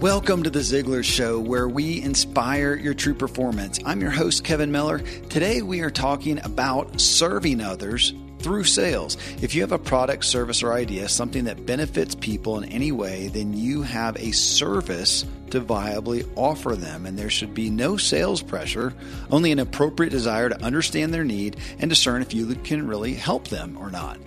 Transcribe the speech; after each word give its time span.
Welcome 0.00 0.42
to 0.42 0.50
the 0.50 0.58
Ziglar 0.58 1.04
Show, 1.04 1.38
where 1.38 1.68
we 1.68 2.02
inspire 2.02 2.74
your 2.74 2.94
true 2.94 3.14
performance. 3.14 3.78
I'm 3.86 4.00
your 4.00 4.10
host, 4.10 4.42
Kevin 4.42 4.72
Miller. 4.72 4.98
Today, 4.98 5.62
we 5.62 5.82
are 5.82 5.90
talking 5.90 6.44
about 6.44 7.00
serving 7.00 7.60
others 7.60 8.12
through 8.44 8.64
sales. 8.64 9.16
If 9.40 9.54
you 9.54 9.62
have 9.62 9.72
a 9.72 9.78
product, 9.78 10.26
service, 10.26 10.62
or 10.62 10.74
idea, 10.74 11.08
something 11.08 11.44
that 11.44 11.64
benefits 11.64 12.14
people 12.14 12.58
in 12.58 12.68
any 12.68 12.92
way, 12.92 13.28
then 13.28 13.54
you 13.54 13.80
have 13.82 14.16
a 14.18 14.32
service 14.32 15.24
to 15.50 15.62
viably 15.62 16.28
offer 16.36 16.76
them. 16.76 17.06
And 17.06 17.18
there 17.18 17.30
should 17.30 17.54
be 17.54 17.70
no 17.70 17.96
sales 17.96 18.42
pressure, 18.42 18.92
only 19.30 19.50
an 19.50 19.58
appropriate 19.58 20.10
desire 20.10 20.50
to 20.50 20.62
understand 20.62 21.14
their 21.14 21.24
need 21.24 21.56
and 21.78 21.88
discern 21.88 22.20
if 22.20 22.34
you 22.34 22.54
can 22.56 22.86
really 22.86 23.14
help 23.14 23.48
them 23.48 23.78
or 23.78 23.90
not. 23.90 24.18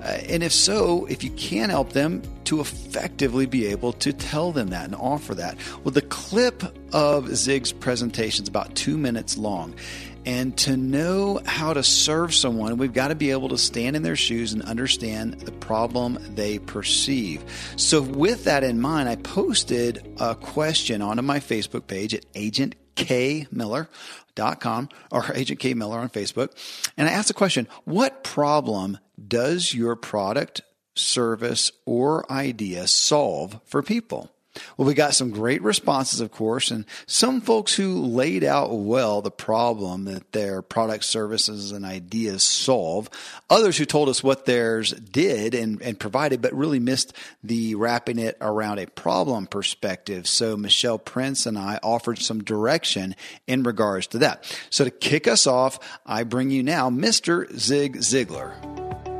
Uh, 0.00 0.18
and 0.28 0.42
if 0.42 0.52
so, 0.52 1.06
if 1.06 1.24
you 1.24 1.30
can 1.30 1.70
help 1.70 1.92
them, 1.92 2.22
to 2.44 2.60
effectively 2.60 3.46
be 3.46 3.66
able 3.66 3.94
to 3.94 4.12
tell 4.12 4.52
them 4.52 4.68
that 4.68 4.84
and 4.84 4.94
offer 4.94 5.34
that. 5.34 5.56
Well, 5.82 5.92
the 5.92 6.02
clip 6.02 6.62
of 6.92 7.34
Zig's 7.34 7.72
presentation 7.72 8.42
is 8.42 8.48
about 8.48 8.74
two 8.74 8.98
minutes 8.98 9.38
long. 9.38 9.74
And 10.26 10.56
to 10.58 10.76
know 10.76 11.40
how 11.44 11.74
to 11.74 11.82
serve 11.82 12.34
someone, 12.34 12.78
we've 12.78 12.92
got 12.92 13.08
to 13.08 13.14
be 13.14 13.30
able 13.30 13.50
to 13.50 13.58
stand 13.58 13.94
in 13.94 14.02
their 14.02 14.16
shoes 14.16 14.52
and 14.52 14.62
understand 14.62 15.40
the 15.40 15.52
problem 15.52 16.18
they 16.34 16.58
perceive. 16.58 17.44
So, 17.76 18.00
with 18.00 18.44
that 18.44 18.64
in 18.64 18.80
mind, 18.80 19.08
I 19.08 19.16
posted 19.16 20.16
a 20.18 20.34
question 20.34 21.02
onto 21.02 21.22
my 21.22 21.40
Facebook 21.40 21.86
page 21.86 22.14
at 22.14 22.24
Agent 22.34 22.74
Miller 23.50 23.88
dot 24.34 24.60
com 24.60 24.88
or 25.10 25.24
Agent 25.34 25.60
K 25.60 25.74
Miller 25.74 25.98
on 25.98 26.08
Facebook. 26.08 26.50
And 26.96 27.08
I 27.08 27.12
asked 27.12 27.28
the 27.28 27.34
question, 27.34 27.68
what 27.84 28.24
problem 28.24 28.98
does 29.26 29.74
your 29.74 29.96
product, 29.96 30.62
service, 30.94 31.70
or 31.84 32.30
idea 32.32 32.86
solve 32.86 33.60
for 33.64 33.82
people? 33.82 34.33
Well, 34.76 34.86
we 34.86 34.94
got 34.94 35.14
some 35.14 35.30
great 35.30 35.62
responses, 35.62 36.20
of 36.20 36.30
course, 36.30 36.70
and 36.70 36.84
some 37.06 37.40
folks 37.40 37.74
who 37.74 38.02
laid 38.04 38.44
out 38.44 38.72
well 38.72 39.20
the 39.20 39.30
problem 39.30 40.04
that 40.04 40.32
their 40.32 40.62
product, 40.62 41.04
services, 41.04 41.72
and 41.72 41.84
ideas 41.84 42.42
solve. 42.42 43.10
Others 43.50 43.78
who 43.78 43.84
told 43.84 44.08
us 44.08 44.22
what 44.22 44.46
theirs 44.46 44.92
did 44.92 45.54
and, 45.54 45.80
and 45.82 45.98
provided, 45.98 46.40
but 46.40 46.54
really 46.54 46.78
missed 46.78 47.12
the 47.42 47.74
wrapping 47.74 48.18
it 48.18 48.36
around 48.40 48.78
a 48.78 48.86
problem 48.86 49.46
perspective. 49.46 50.26
So 50.26 50.56
Michelle 50.56 50.98
Prince 50.98 51.46
and 51.46 51.58
I 51.58 51.78
offered 51.82 52.18
some 52.18 52.42
direction 52.42 53.16
in 53.46 53.62
regards 53.62 54.06
to 54.08 54.18
that. 54.18 54.44
So 54.70 54.84
to 54.84 54.90
kick 54.90 55.26
us 55.26 55.46
off, 55.46 55.78
I 56.06 56.24
bring 56.24 56.50
you 56.50 56.62
now 56.62 56.90
Mr. 56.90 57.52
Zig 57.58 57.96
Ziglar. 57.96 59.13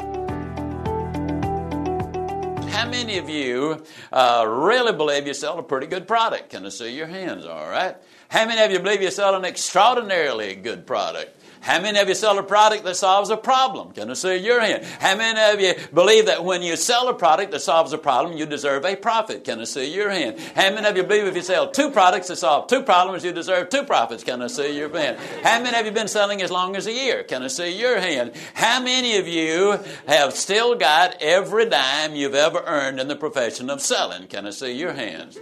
How 2.74 2.90
many 2.90 3.18
of 3.18 3.30
you 3.30 3.84
uh, 4.12 4.44
really 4.48 4.92
believe 4.92 5.28
you 5.28 5.32
sell 5.32 5.60
a 5.60 5.62
pretty 5.62 5.86
good 5.86 6.08
product? 6.08 6.50
Can 6.50 6.66
I 6.66 6.70
see 6.70 6.94
your 6.94 7.06
hands? 7.06 7.46
All 7.46 7.68
right. 7.68 7.96
How 8.28 8.46
many 8.46 8.60
of 8.60 8.72
you 8.72 8.80
believe 8.80 9.00
you 9.00 9.12
sell 9.12 9.36
an 9.36 9.44
extraordinarily 9.44 10.56
good 10.56 10.84
product? 10.84 11.38
How 11.64 11.80
many 11.80 11.98
of 11.98 12.06
you 12.10 12.14
sell 12.14 12.38
a 12.38 12.42
product 12.42 12.84
that 12.84 12.94
solves 12.94 13.30
a 13.30 13.38
problem? 13.38 13.92
Can 13.92 14.10
I 14.10 14.12
see 14.12 14.36
your 14.36 14.60
hand? 14.60 14.84
How 14.84 15.16
many 15.16 15.40
of 15.54 15.58
you 15.62 15.82
believe 15.94 16.26
that 16.26 16.44
when 16.44 16.60
you 16.60 16.76
sell 16.76 17.08
a 17.08 17.14
product 17.14 17.52
that 17.52 17.60
solves 17.60 17.94
a 17.94 17.96
problem, 17.96 18.36
you 18.36 18.44
deserve 18.44 18.84
a 18.84 18.94
profit? 18.96 19.44
Can 19.44 19.60
I 19.60 19.64
see 19.64 19.90
your 19.94 20.10
hand? 20.10 20.38
How 20.54 20.74
many 20.74 20.86
of 20.86 20.94
you 20.94 21.04
believe 21.04 21.24
if 21.24 21.34
you 21.34 21.40
sell 21.40 21.70
two 21.70 21.90
products 21.90 22.28
that 22.28 22.36
solve 22.36 22.66
two 22.66 22.82
problems, 22.82 23.24
you 23.24 23.32
deserve 23.32 23.70
two 23.70 23.84
profits? 23.84 24.22
Can 24.22 24.42
I 24.42 24.48
see 24.48 24.76
your 24.76 24.90
hand? 24.90 25.18
How 25.42 25.62
many 25.62 25.74
of 25.78 25.86
you 25.86 25.92
been 25.92 26.06
selling 26.06 26.42
as 26.42 26.50
long 26.50 26.76
as 26.76 26.86
a 26.86 26.92
year? 26.92 27.22
Can 27.22 27.42
I 27.42 27.46
see 27.46 27.80
your 27.80 27.98
hand? 27.98 28.32
How 28.52 28.82
many 28.82 29.16
of 29.16 29.26
you 29.26 29.78
have 30.06 30.34
still 30.34 30.74
got 30.74 31.16
every 31.22 31.64
dime 31.70 32.14
you've 32.14 32.34
ever 32.34 32.62
earned 32.66 33.00
in 33.00 33.08
the 33.08 33.16
profession 33.16 33.70
of 33.70 33.80
selling? 33.80 34.26
Can 34.26 34.46
I 34.46 34.50
see 34.50 34.72
your 34.72 34.92
hands? 34.92 35.38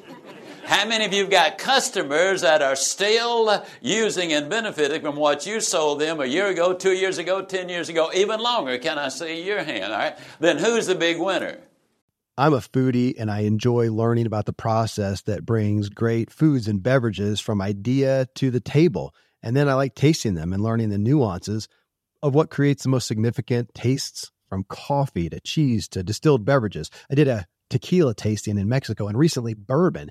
How 0.65 0.87
many 0.87 1.05
of 1.05 1.13
you 1.13 1.23
have 1.23 1.31
got 1.31 1.59
customers 1.59 2.43
that 2.43 2.63
are 2.63 2.77
still 2.77 3.65
using 3.81 4.33
and 4.33 4.49
benefiting 4.49 5.03
from 5.03 5.17
what 5.17 5.45
you 5.45 5.61
sold 5.61 6.01
them 6.01 6.21
a 6.21 6.27
year 6.27 6.47
ago, 6.47 6.73
two 6.73 6.93
years 6.93 7.19
ago, 7.19 7.43
ten 7.43 7.69
years 7.69 7.89
ago, 7.89 8.11
even 8.15 8.41
longer? 8.41 8.79
Can 8.79 8.99
I 8.99 9.09
see 9.09 9.43
your 9.43 9.63
hand? 9.63 9.93
All 9.93 9.99
right. 9.99 10.19
Then 10.41 10.59
who's 10.59 10.87
the 10.87 10.95
big 10.95 11.19
winner? 11.19 11.59
I'm 12.39 12.55
a 12.55 12.59
foodie 12.59 13.15
and 13.19 13.31
I 13.31 13.41
enjoy 13.41 13.91
learning 13.91 14.27
about 14.27 14.47
the 14.47 14.53
process 14.53 15.23
that 15.23 15.45
brings 15.45 15.89
great 15.89 16.31
foods 16.31 16.69
and 16.69 16.83
beverages 16.83 17.41
from 17.41 17.61
idea 17.61 18.27
to 18.37 18.51
the 18.51 18.61
table. 18.61 19.15
And 19.43 19.57
then 19.57 19.69
I 19.69 19.75
like 19.75 19.95
tasting 19.95 20.35
them 20.35 20.53
and 20.53 20.63
learning 20.63 20.89
the 20.91 20.99
nuances 20.99 21.69
of 22.23 22.35
what 22.35 22.51
creates 22.51 22.85
the 22.85 22.89
most 22.89 23.07
significant 23.07 23.75
tastes 23.75 24.31
from 24.49 24.65
coffee 24.65 25.29
to 25.29 25.41
cheese 25.41 25.89
to 25.89 26.03
distilled 26.03 26.45
beverages. 26.45 26.91
I 27.11 27.15
did 27.15 27.29
a 27.29 27.47
tequila 27.69 28.15
tasting 28.15 28.59
in 28.59 28.69
Mexico 28.69 29.09
and 29.09 29.19
recently 29.19 29.55
bourbon. 29.55 30.11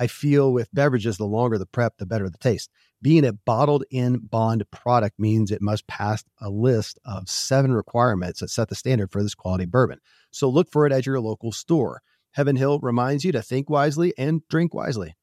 I 0.00 0.06
feel 0.06 0.50
with 0.54 0.72
beverages, 0.72 1.18
the 1.18 1.26
longer 1.26 1.58
the 1.58 1.66
prep, 1.66 1.98
the 1.98 2.06
better 2.06 2.30
the 2.30 2.38
taste. 2.38 2.70
Being 3.02 3.26
a 3.26 3.34
bottled 3.34 3.84
in 3.90 4.16
bond 4.18 4.64
product 4.70 5.18
means 5.18 5.50
it 5.50 5.60
must 5.60 5.86
pass 5.88 6.24
a 6.40 6.48
list 6.48 6.98
of 7.04 7.28
seven 7.28 7.74
requirements 7.74 8.40
that 8.40 8.48
set 8.48 8.70
the 8.70 8.74
standard 8.74 9.12
for 9.12 9.22
this 9.22 9.34
quality 9.34 9.66
bourbon. 9.66 9.98
So 10.30 10.48
look 10.48 10.70
for 10.70 10.86
it 10.86 10.92
at 10.92 11.04
your 11.04 11.20
local 11.20 11.52
store. 11.52 12.00
Heaven 12.32 12.56
Hill 12.56 12.78
reminds 12.78 13.26
you 13.26 13.32
to 13.32 13.42
think 13.42 13.68
wisely 13.68 14.14
and 14.16 14.40
drink 14.48 14.72
wisely. 14.72 15.16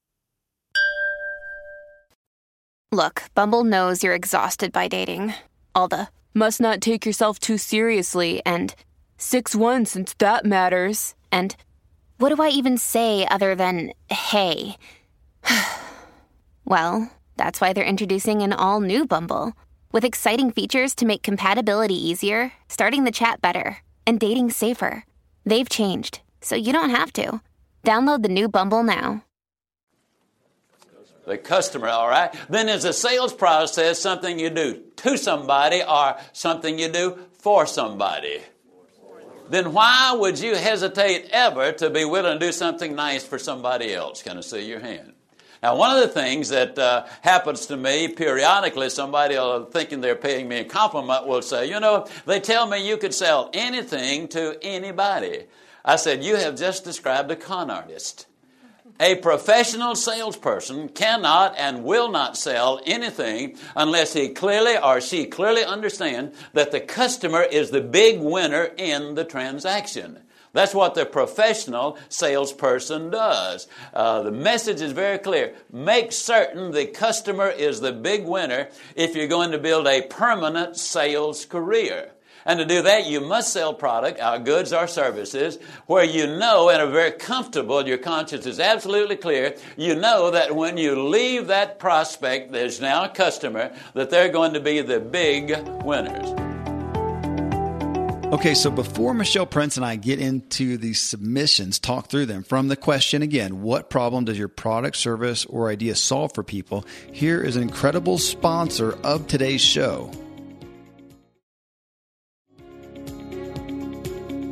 Look, 2.92 3.24
Bumble 3.34 3.64
knows 3.64 4.04
you're 4.04 4.14
exhausted 4.14 4.70
by 4.70 4.86
dating. 4.86 5.34
All 5.74 5.88
the 5.88 6.08
must 6.34 6.60
not 6.60 6.80
take 6.80 7.04
yourself 7.04 7.40
too 7.40 7.58
seriously 7.58 8.42
and 8.46 8.76
6 9.16 9.56
1 9.56 9.86
since 9.86 10.14
that 10.18 10.46
matters. 10.46 11.16
And 11.32 11.56
what 12.18 12.34
do 12.34 12.42
I 12.42 12.48
even 12.48 12.78
say 12.78 13.26
other 13.26 13.54
than 13.54 13.92
hey? 14.10 14.76
well, 16.64 17.10
that's 17.36 17.60
why 17.60 17.72
they're 17.72 17.84
introducing 17.84 18.42
an 18.42 18.52
all 18.52 18.80
new 18.80 19.06
Bumble 19.06 19.52
with 19.92 20.04
exciting 20.04 20.50
features 20.50 20.94
to 20.96 21.06
make 21.06 21.22
compatibility 21.22 21.94
easier, 21.94 22.52
starting 22.68 23.04
the 23.04 23.10
chat 23.10 23.40
better, 23.40 23.78
and 24.06 24.20
dating 24.20 24.50
safer. 24.50 25.04
They've 25.46 25.68
changed, 25.68 26.20
so 26.40 26.56
you 26.56 26.72
don't 26.72 26.90
have 26.90 27.12
to. 27.14 27.40
Download 27.84 28.22
the 28.22 28.28
new 28.28 28.48
Bumble 28.48 28.82
now. 28.82 29.24
The 31.24 31.38
customer, 31.38 31.88
all 31.88 32.08
right? 32.08 32.34
Then 32.48 32.68
is 32.68 32.84
a 32.84 32.92
sales 32.92 33.34
process 33.34 34.00
something 34.00 34.38
you 34.38 34.50
do 34.50 34.82
to 34.96 35.16
somebody 35.16 35.82
or 35.82 36.16
something 36.32 36.78
you 36.78 36.88
do 36.88 37.18
for 37.32 37.66
somebody? 37.66 38.40
Then 39.50 39.72
why 39.72 40.14
would 40.18 40.38
you 40.38 40.54
hesitate 40.54 41.28
ever 41.30 41.72
to 41.72 41.90
be 41.90 42.04
willing 42.04 42.38
to 42.38 42.46
do 42.46 42.52
something 42.52 42.94
nice 42.94 43.24
for 43.24 43.38
somebody 43.38 43.94
else? 43.94 44.22
Can 44.22 44.38
I 44.38 44.42
see 44.42 44.68
your 44.68 44.80
hand? 44.80 45.14
Now, 45.62 45.76
one 45.76 45.96
of 45.96 46.00
the 46.00 46.08
things 46.08 46.50
that 46.50 46.78
uh, 46.78 47.06
happens 47.20 47.66
to 47.66 47.76
me 47.76 48.08
periodically, 48.08 48.90
somebody 48.90 49.36
thinking 49.72 50.00
they're 50.00 50.14
paying 50.14 50.48
me 50.48 50.58
a 50.58 50.64
compliment 50.64 51.26
will 51.26 51.42
say, 51.42 51.68
You 51.68 51.80
know, 51.80 52.06
they 52.26 52.38
tell 52.38 52.66
me 52.66 52.86
you 52.86 52.96
could 52.96 53.12
sell 53.12 53.50
anything 53.52 54.28
to 54.28 54.56
anybody. 54.62 55.46
I 55.84 55.96
said, 55.96 56.22
You 56.22 56.36
have 56.36 56.56
just 56.56 56.84
described 56.84 57.30
a 57.32 57.36
con 57.36 57.70
artist. 57.70 58.27
A 59.00 59.14
professional 59.14 59.94
salesperson 59.94 60.88
cannot 60.88 61.54
and 61.56 61.84
will 61.84 62.10
not 62.10 62.36
sell 62.36 62.80
anything 62.84 63.56
unless 63.76 64.12
he 64.12 64.30
clearly 64.30 64.76
or 64.76 65.00
she 65.00 65.26
clearly 65.26 65.64
understands 65.64 66.36
that 66.52 66.72
the 66.72 66.80
customer 66.80 67.42
is 67.42 67.70
the 67.70 67.80
big 67.80 68.20
winner 68.20 68.64
in 68.76 69.14
the 69.14 69.24
transaction. 69.24 70.18
That's 70.52 70.74
what 70.74 70.94
the 70.94 71.06
professional 71.06 71.96
salesperson 72.08 73.10
does. 73.10 73.68
Uh, 73.94 74.22
the 74.22 74.32
message 74.32 74.80
is 74.80 74.92
very 74.92 75.18
clear. 75.18 75.54
Make 75.72 76.10
certain 76.10 76.72
the 76.72 76.86
customer 76.86 77.48
is 77.48 77.80
the 77.80 77.92
big 77.92 78.24
winner 78.24 78.68
if 78.96 79.14
you're 79.14 79.28
going 79.28 79.52
to 79.52 79.58
build 79.58 79.86
a 79.86 80.02
permanent 80.02 80.76
sales 80.76 81.44
career. 81.44 82.10
And 82.48 82.58
to 82.60 82.64
do 82.64 82.80
that, 82.80 83.04
you 83.04 83.20
must 83.20 83.52
sell 83.52 83.74
product, 83.74 84.20
our 84.20 84.38
goods, 84.38 84.72
our 84.72 84.88
services, 84.88 85.58
where 85.86 86.02
you 86.02 86.26
know 86.26 86.70
and 86.70 86.80
are 86.80 86.90
very 86.90 87.12
comfortable, 87.12 87.86
your 87.86 87.98
conscience 87.98 88.46
is 88.46 88.58
absolutely 88.58 89.16
clear. 89.16 89.54
You 89.76 89.94
know 89.94 90.30
that 90.30 90.56
when 90.56 90.78
you 90.78 91.08
leave 91.08 91.48
that 91.48 91.78
prospect, 91.78 92.50
there's 92.50 92.80
now 92.80 93.04
a 93.04 93.10
customer, 93.10 93.70
that 93.92 94.08
they're 94.08 94.30
going 94.30 94.54
to 94.54 94.60
be 94.60 94.80
the 94.80 94.98
big 94.98 95.58
winners. 95.84 96.30
Okay, 98.32 98.54
so 98.54 98.70
before 98.70 99.12
Michelle 99.12 99.46
Prince 99.46 99.76
and 99.76 99.84
I 99.84 99.96
get 99.96 100.18
into 100.18 100.78
the 100.78 100.94
submissions, 100.94 101.78
talk 101.78 102.08
through 102.08 102.26
them 102.26 102.42
from 102.42 102.68
the 102.68 102.76
question 102.76 103.20
again, 103.20 103.60
what 103.60 103.90
problem 103.90 104.24
does 104.24 104.38
your 104.38 104.48
product, 104.48 104.96
service, 104.96 105.44
or 105.44 105.68
idea 105.68 105.94
solve 105.94 106.34
for 106.34 106.42
people? 106.42 106.86
Here 107.12 107.42
is 107.42 107.56
an 107.56 107.62
incredible 107.62 108.16
sponsor 108.16 108.92
of 109.04 109.26
today's 109.26 109.60
show. 109.60 110.10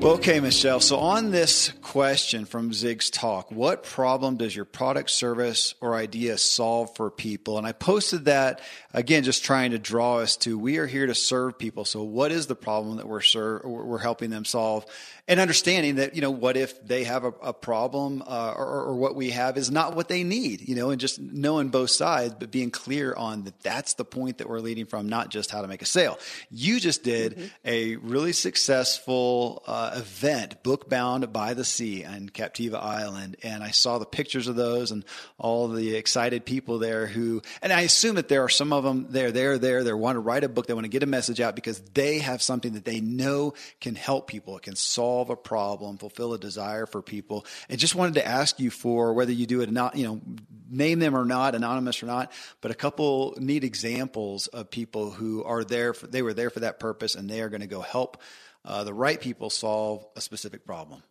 Okay, 0.06 0.38
Michelle. 0.38 0.78
So, 0.78 0.98
on 0.98 1.32
this 1.32 1.72
question 1.82 2.44
from 2.44 2.72
Zig's 2.72 3.10
Talk, 3.10 3.50
what 3.50 3.82
problem 3.82 4.36
does 4.36 4.54
your 4.54 4.64
product, 4.64 5.10
service, 5.10 5.74
or 5.80 5.96
idea 5.96 6.38
solve 6.38 6.94
for 6.94 7.10
people? 7.10 7.58
And 7.58 7.66
I 7.66 7.72
posted 7.72 8.26
that 8.26 8.60
again, 8.94 9.24
just 9.24 9.44
trying 9.44 9.72
to 9.72 9.80
draw 9.80 10.18
us 10.18 10.36
to 10.38 10.56
we 10.56 10.78
are 10.78 10.86
here 10.86 11.08
to 11.08 11.14
serve 11.14 11.58
people. 11.58 11.84
So, 11.84 12.04
what 12.04 12.30
is 12.30 12.46
the 12.46 12.54
problem 12.54 12.98
that 12.98 13.08
we're 13.08 13.20
serve, 13.20 13.64
we're 13.64 13.98
helping 13.98 14.30
them 14.30 14.44
solve? 14.44 14.86
and 15.28 15.40
understanding 15.40 15.96
that 15.96 16.14
you 16.14 16.22
know 16.22 16.30
what 16.30 16.56
if 16.56 16.84
they 16.86 17.04
have 17.04 17.24
a, 17.24 17.32
a 17.42 17.52
problem 17.52 18.22
uh, 18.26 18.52
or, 18.56 18.84
or, 18.84 18.96
what 18.96 19.16
we 19.16 19.30
have 19.30 19.56
is 19.56 19.70
not 19.70 19.94
what 19.96 20.08
they 20.08 20.22
need 20.22 20.66
you 20.68 20.74
know 20.74 20.90
and 20.90 21.00
just 21.00 21.20
knowing 21.20 21.68
both 21.68 21.90
sides 21.90 22.34
but 22.38 22.50
being 22.50 22.70
clear 22.70 23.14
on 23.14 23.42
that 23.44 23.60
that's 23.60 23.94
the 23.94 24.04
point 24.04 24.38
that 24.38 24.48
we're 24.48 24.60
leading 24.60 24.86
from 24.86 25.08
not 25.08 25.28
just 25.28 25.50
how 25.50 25.62
to 25.62 25.68
make 25.68 25.82
a 25.82 25.86
sale 25.86 26.18
you 26.50 26.80
just 26.80 27.02
did 27.02 27.36
mm-hmm. 27.36 27.46
a 27.64 27.96
really 27.96 28.32
successful 28.32 29.62
uh, 29.66 29.95
event 29.96 30.62
book 30.62 30.88
bound 30.88 31.32
by 31.32 31.54
the 31.54 31.64
sea 31.64 32.04
on 32.04 32.28
captiva 32.28 32.82
island 32.82 33.36
and 33.42 33.64
i 33.64 33.70
saw 33.70 33.98
the 33.98 34.06
pictures 34.06 34.48
of 34.48 34.56
those 34.56 34.90
and 34.90 35.04
all 35.38 35.68
the 35.68 35.96
excited 35.96 36.44
people 36.44 36.78
there 36.78 37.06
who 37.06 37.42
and 37.62 37.72
i 37.72 37.80
assume 37.80 38.14
that 38.14 38.28
there 38.28 38.42
are 38.42 38.48
some 38.48 38.72
of 38.72 38.84
them 38.84 39.06
there, 39.10 39.32
they're 39.32 39.58
there 39.58 39.58
there 39.58 39.84
they 39.84 39.92
want 39.92 40.16
to 40.16 40.20
write 40.20 40.44
a 40.44 40.48
book 40.48 40.66
they 40.66 40.74
want 40.74 40.84
to 40.84 40.88
get 40.88 41.02
a 41.02 41.06
message 41.06 41.40
out 41.40 41.54
because 41.56 41.80
they 41.94 42.18
have 42.18 42.40
something 42.40 42.74
that 42.74 42.84
they 42.84 43.00
know 43.00 43.54
can 43.80 43.94
help 43.94 44.28
people 44.28 44.56
it 44.56 44.62
can 44.62 44.76
solve 44.76 45.16
solve 45.16 45.30
a 45.30 45.36
problem, 45.36 45.98
fulfill 45.98 46.34
a 46.34 46.38
desire 46.38 46.84
for 46.84 47.00
people. 47.00 47.46
And 47.68 47.78
just 47.78 47.94
wanted 47.94 48.14
to 48.14 48.26
ask 48.26 48.60
you 48.60 48.70
for 48.70 49.14
whether 49.14 49.32
you 49.32 49.46
do 49.46 49.60
it 49.60 49.68
or 49.68 49.72
not, 49.72 49.96
you 49.96 50.04
know, 50.04 50.20
name 50.68 50.98
them 50.98 51.16
or 51.16 51.24
not, 51.24 51.54
anonymous 51.54 52.02
or 52.02 52.06
not, 52.06 52.32
but 52.60 52.70
a 52.70 52.74
couple 52.74 53.34
neat 53.38 53.64
examples 53.64 54.46
of 54.48 54.70
people 54.70 55.10
who 55.10 55.42
are 55.44 55.64
there, 55.64 55.94
for, 55.94 56.06
they 56.06 56.22
were 56.22 56.34
there 56.34 56.50
for 56.50 56.60
that 56.60 56.78
purpose 56.78 57.14
and 57.14 57.30
they 57.30 57.40
are 57.40 57.48
going 57.48 57.60
to 57.60 57.66
go 57.66 57.80
help 57.80 58.20
uh, 58.66 58.84
the 58.84 58.94
right 58.94 59.20
people 59.20 59.48
solve 59.48 60.04
a 60.16 60.20
specific 60.20 60.66
problem. 60.66 61.02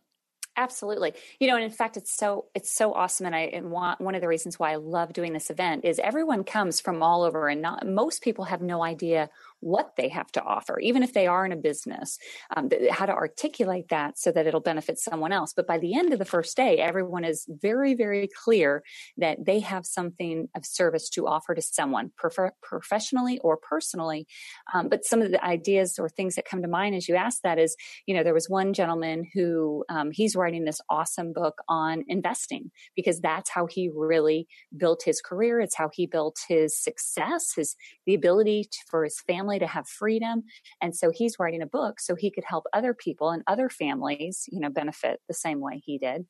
Absolutely. 0.58 1.12
You 1.38 1.48
know, 1.48 1.56
and 1.56 1.64
in 1.64 1.70
fact, 1.70 1.98
it's 1.98 2.16
so 2.16 2.46
it's 2.54 2.70
so 2.70 2.94
awesome, 2.94 3.26
and 3.26 3.36
I 3.36 3.40
and 3.40 3.70
want, 3.70 4.00
one 4.00 4.14
of 4.14 4.22
the 4.22 4.28
reasons 4.28 4.58
why 4.58 4.72
I 4.72 4.76
love 4.76 5.12
doing 5.12 5.34
this 5.34 5.50
event 5.50 5.84
is 5.84 5.98
everyone 5.98 6.44
comes 6.44 6.80
from 6.80 7.02
all 7.02 7.24
over, 7.24 7.48
and 7.48 7.60
not 7.60 7.86
most 7.86 8.22
people 8.22 8.44
have 8.44 8.62
no 8.62 8.82
idea 8.82 9.28
what 9.60 9.92
they 9.96 10.08
have 10.08 10.30
to 10.32 10.42
offer, 10.42 10.78
even 10.80 11.02
if 11.02 11.12
they 11.12 11.26
are 11.26 11.44
in 11.44 11.52
a 11.52 11.56
business, 11.56 12.18
um, 12.54 12.68
how 12.90 13.06
to 13.06 13.12
articulate 13.12 13.88
that 13.88 14.18
so 14.18 14.30
that 14.30 14.46
it'll 14.46 14.60
benefit 14.60 14.98
someone 14.98 15.32
else. 15.32 15.52
But 15.54 15.66
by 15.66 15.78
the 15.78 15.94
end 15.94 16.12
of 16.12 16.18
the 16.18 16.24
first 16.24 16.56
day, 16.56 16.78
everyone 16.78 17.24
is 17.24 17.46
very, 17.48 17.94
very 17.94 18.28
clear 18.44 18.82
that 19.16 19.44
they 19.44 19.60
have 19.60 19.86
something 19.86 20.48
of 20.54 20.64
service 20.64 21.08
to 21.10 21.26
offer 21.26 21.54
to 21.54 21.62
someone, 21.62 22.12
prefer- 22.16 22.52
professionally 22.62 23.38
or 23.40 23.56
personally. 23.56 24.26
Um, 24.72 24.88
but 24.88 25.04
some 25.04 25.22
of 25.22 25.30
the 25.30 25.44
ideas 25.44 25.98
or 25.98 26.08
things 26.08 26.34
that 26.36 26.44
come 26.44 26.62
to 26.62 26.68
mind 26.68 26.94
as 26.94 27.08
you 27.08 27.16
ask 27.16 27.40
that 27.42 27.58
is, 27.58 27.76
you 28.06 28.14
know, 28.14 28.22
there 28.22 28.34
was 28.34 28.48
one 28.48 28.72
gentleman 28.72 29.24
who 29.34 29.84
um, 29.88 30.10
he's 30.12 30.36
writing 30.36 30.64
this 30.64 30.80
awesome 30.90 31.32
book 31.32 31.58
on 31.68 32.04
investing 32.08 32.70
because 32.94 33.20
that's 33.20 33.50
how 33.50 33.66
he 33.66 33.90
really 33.94 34.46
built 34.76 35.02
his 35.04 35.20
career. 35.20 35.60
It's 35.60 35.76
how 35.76 35.90
he 35.92 36.06
built 36.06 36.38
his 36.48 36.76
success, 36.78 37.52
his 37.56 37.74
the 38.06 38.14
ability 38.14 38.64
to, 38.64 38.78
for 38.88 39.04
his 39.04 39.20
family 39.20 39.45
family 39.46 39.58
to 39.58 39.66
have 39.66 39.88
freedom. 39.88 40.42
And 40.80 40.94
so 40.94 41.10
he's 41.12 41.36
writing 41.38 41.62
a 41.62 41.66
book 41.66 42.00
so 42.00 42.14
he 42.14 42.30
could 42.30 42.44
help 42.44 42.64
other 42.72 42.94
people 42.94 43.30
and 43.30 43.42
other 43.46 43.68
families, 43.68 44.44
you 44.50 44.60
know, 44.60 44.70
benefit 44.70 45.20
the 45.28 45.34
same 45.34 45.60
way 45.60 45.82
he 45.84 45.98
did. 45.98 46.26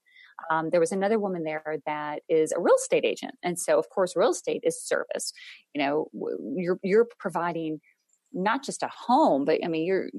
Um, 0.51 0.69
there 0.71 0.81
was 0.81 0.93
another 0.93 1.19
woman 1.19 1.45
there 1.45 1.79
that 1.87 2.21
is 2.29 2.53
a 2.53 2.61
real 2.61 2.75
estate 2.75 3.07
agent, 3.07 3.37
and 3.43 3.59
so 3.59 3.79
of 3.79 3.89
course, 3.89 4.15
real 4.15 4.33
estate 4.33 4.61
is 4.65 4.79
service. 4.79 5.33
You 5.75 5.83
know, 5.83 6.11
you're 6.55 6.79
you're 6.83 7.07
providing 7.19 7.81
not 8.37 8.63
just 8.63 8.83
a 8.83 8.89
home, 8.89 9.47
but 9.47 9.65
I 9.65 9.69
mean, 9.69 9.87
you're 9.87 10.11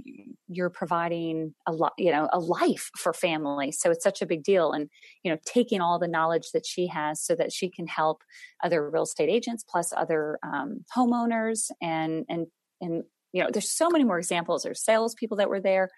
you're 0.47 0.71
providing 0.71 1.53
a 1.67 1.71
lot, 1.71 1.93
you 1.99 2.11
know, 2.11 2.27
a 2.33 2.39
life 2.39 2.89
for 2.97 3.13
families. 3.13 3.79
So 3.79 3.91
it's 3.91 4.03
such 4.03 4.23
a 4.23 4.25
big 4.25 4.43
deal, 4.43 4.71
and 4.71 4.89
you 5.23 5.31
know, 5.31 5.37
taking 5.45 5.81
all 5.81 5.99
the 5.99 6.07
knowledge 6.07 6.49
that 6.53 6.65
she 6.65 6.87
has 6.87 7.21
so 7.21 7.35
that 7.35 7.53
she 7.53 7.69
can 7.69 7.85
help 7.85 8.23
other 8.63 8.89
real 8.89 9.03
estate 9.03 9.29
agents 9.29 9.63
plus 9.69 9.93
other 9.95 10.39
um, 10.43 10.83
homeowners 10.95 11.69
and 11.79 12.25
and 12.27 12.47
and 12.81 13.03
you 13.33 13.43
know 13.43 13.49
there's 13.51 13.71
so 13.71 13.89
many 13.89 14.03
more 14.03 14.17
examples 14.17 14.63
there's 14.63 14.83
salespeople 14.83 15.37
that 15.37 15.49
were 15.49 15.61
there 15.61 15.89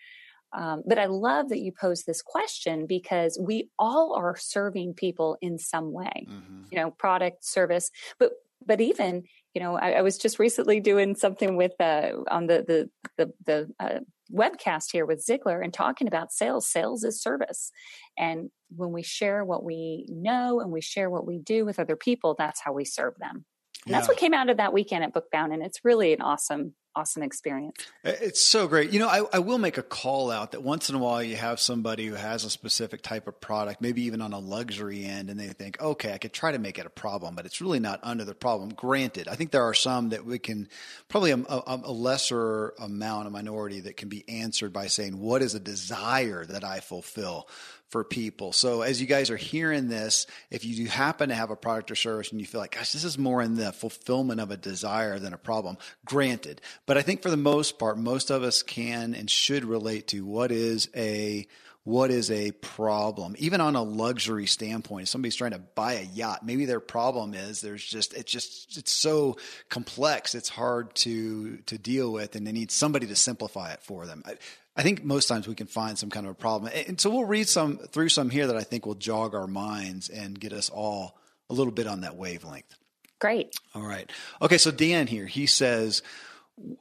um, 0.54 0.84
but 0.86 0.98
i 0.98 1.06
love 1.06 1.50
that 1.50 1.60
you 1.60 1.72
pose 1.72 2.04
this 2.04 2.22
question 2.22 2.86
because 2.88 3.40
we 3.42 3.70
all 3.78 4.16
are 4.16 4.36
serving 4.38 4.94
people 4.94 5.38
in 5.42 5.58
some 5.58 5.92
way 5.92 6.26
mm-hmm. 6.28 6.64
you 6.72 6.78
know 6.78 6.92
product 6.92 7.46
service 7.46 7.92
but 8.18 8.32
but 8.66 8.82
even 8.82 9.24
you 9.54 9.62
know 9.62 9.76
i, 9.76 9.92
I 9.92 10.02
was 10.02 10.18
just 10.18 10.40
recently 10.40 10.80
doing 10.80 11.16
something 11.16 11.56
with 11.56 11.80
uh, 11.80 12.12
on 12.30 12.48
the 12.48 12.64
the 12.68 12.90
the, 13.18 13.34
the 13.46 13.74
uh, 13.80 14.00
webcast 14.32 14.92
here 14.92 15.06
with 15.06 15.26
Ziglar 15.26 15.64
and 15.64 15.74
talking 15.74 16.08
about 16.08 16.32
sales. 16.32 16.68
Sales 16.68 17.04
is 17.04 17.22
service. 17.22 17.72
And 18.18 18.50
when 18.76 18.92
we 18.92 19.04
share 19.04 19.44
what 19.44 19.64
we 19.64 20.06
know 20.10 20.60
and 20.60 20.72
we 20.72 20.82
share 20.82 21.10
what 21.10 21.26
we 21.26 21.40
do 21.40 21.66
with 21.66 21.80
other 21.80 21.96
people, 21.96 22.36
that's 22.38 22.62
how 22.62 22.74
we 22.74 22.86
serve 22.86 23.16
them. 23.20 23.46
And 23.86 23.92
yeah. 23.92 23.98
that's 23.98 24.08
what 24.08 24.18
came 24.18 24.34
out 24.34 24.50
of 24.50 24.58
that 24.58 24.74
weekend 24.74 25.04
at 25.04 25.14
Bookbound. 25.14 25.54
And 25.54 25.64
it's 25.64 25.86
really 25.86 26.14
an 26.14 26.22
awesome, 26.22 26.74
awesome 26.96 27.24
experience. 27.24 27.78
It's 28.04 28.42
so 28.42 28.68
great. 28.68 28.92
You 28.92 29.00
know, 29.00 29.08
I, 29.08 29.24
I, 29.32 29.40
will 29.40 29.58
make 29.58 29.78
a 29.78 29.84
call 29.84 30.30
out 30.30 30.52
that 30.52 30.62
once 30.62 30.90
in 30.90 30.96
a 30.96 31.00
while 31.00 31.24
you 31.24 31.38
have 31.38 31.62
somebody 31.62 32.06
who 32.08 32.16
has 32.16 32.44
a 32.44 32.50
specific 32.50 33.02
type 33.02 33.26
of 33.28 33.40
product, 33.40 33.80
maybe 33.80 34.04
even 34.04 34.22
on 34.22 34.34
a 34.34 34.40
luxury 34.40 35.06
end, 35.06 35.30
and 35.30 35.40
they 35.40 35.48
think, 35.48 35.82
okay, 35.82 36.14
I 36.14 36.18
could 36.18 36.34
try 36.34 36.52
to 36.52 36.60
make 36.60 36.78
it 36.78 36.86
a 36.86 36.90
problem, 36.90 37.36
but 37.36 37.46
it's 37.46 37.62
really 37.62 37.80
not 37.80 38.02
under 38.04 38.26
the 38.26 38.36
problem. 38.36 38.70
Granted, 38.70 39.30
I 39.30 39.36
think 39.36 39.52
there 39.52 39.64
are 39.64 39.74
some 39.74 40.10
that 40.10 40.26
we 40.26 40.40
can 40.40 40.68
probably 41.08 41.32
a, 41.32 41.38
a, 41.38 41.82
a 41.86 41.92
lesser 41.92 42.74
amount, 42.80 43.28
a 43.28 43.32
minority 43.32 43.80
that 43.82 43.96
can 43.96 44.10
be 44.10 44.28
answered 44.28 44.74
by 44.74 44.88
saying, 44.88 45.18
what 45.18 45.42
is 45.42 45.56
a 45.56 45.60
desire 45.60 46.46
that 46.46 46.66
I 46.66 46.82
fulfill? 46.82 47.48
For 47.90 48.04
people. 48.04 48.54
So 48.54 48.82
as 48.82 49.02
you 49.02 49.08
guys 49.08 49.30
are 49.30 49.38
hearing 49.38 49.90
this, 49.90 50.28
if 50.52 50.64
you 50.64 50.76
do 50.76 50.86
happen 50.86 51.30
to 51.30 51.36
have 51.36 51.50
a 51.50 51.56
product 51.56 51.92
or 51.92 51.96
service 51.96 52.32
and 52.32 52.40
you 52.40 52.46
feel 52.46 52.62
like, 52.62 52.76
gosh, 52.76 52.92
this 52.92 53.04
is 53.04 53.18
more 53.18 53.42
in 53.42 53.56
the 53.56 53.72
fulfillment 53.72 54.40
of 54.40 54.52
a 54.52 54.58
desire 54.58 55.18
than 55.20 55.34
a 55.34 55.38
problem, 55.38 55.78
granted. 56.06 56.62
But 56.86 56.98
I 56.98 57.02
think 57.02 57.22
for 57.24 57.32
the 57.32 57.38
most 57.38 57.80
part, 57.80 57.98
most 57.98 58.30
of 58.30 58.44
us 58.44 58.62
can 58.62 59.16
and 59.16 59.30
should 59.30 59.66
relate 59.66 60.08
to 60.10 60.26
what 60.26 60.52
is 60.52 60.90
a 60.96 61.48
what 61.84 62.12
is 62.12 62.30
a 62.30 62.52
problem 62.52 63.36
even 63.40 63.62
on 63.62 63.76
a 63.76 63.82
luxury 63.82 64.46
standpoint 64.46 65.04
if 65.04 65.10
somebody's 65.10 65.36
trying 65.36 65.52
to 65.52 65.60
buy 65.60 65.94
a 65.94 66.04
yacht 66.04 66.46
maybe 66.46 66.66
their 66.66 66.80
problem 66.80 67.34
is 67.34 67.62
there's 67.62 67.84
just 67.84 68.14
it's 68.14 68.32
just 68.32 68.78
it's 68.78 68.92
so 68.92 69.38
complex 69.70 70.36
it's 70.36 70.50
hard 70.50 70.94
to 70.94 71.58
to 71.66 71.78
deal 71.78 72.12
with 72.12 72.36
and 72.36 72.46
they 72.46 72.52
need 72.52 72.70
somebody 72.72 73.08
to 73.08 73.16
simplify 73.16 73.72
it 73.72 73.82
for 73.82 74.06
them 74.06 74.22
I 74.26 74.36
I 74.80 74.82
think 74.82 75.04
most 75.04 75.28
times 75.28 75.46
we 75.46 75.56
can 75.56 75.68
find 75.68 75.98
some 75.98 76.10
kind 76.10 76.26
of 76.26 76.32
a 76.32 76.36
problem. 76.36 76.72
And 76.88 77.02
so 77.02 77.10
we'll 77.10 77.26
read 77.26 77.50
some 77.50 77.80
through 77.80 78.08
some 78.08 78.30
here 78.30 78.48
that 78.48 78.56
I 78.56 78.64
think 78.64 78.86
will 78.86 78.96
jog 78.96 79.36
our 79.36 79.46
minds 79.46 80.08
and 80.08 80.40
get 80.40 80.54
us 80.54 80.70
all 80.70 81.18
a 81.50 81.54
little 81.54 81.74
bit 81.74 81.86
on 81.86 82.02
that 82.02 82.16
wavelength. 82.16 82.74
Great. 83.20 83.54
All 83.76 83.86
right. 83.86 84.10
Okay, 84.42 84.58
so 84.58 84.72
Dan 84.72 85.08
here, 85.08 85.26
he 85.26 85.48
says, 85.48 86.02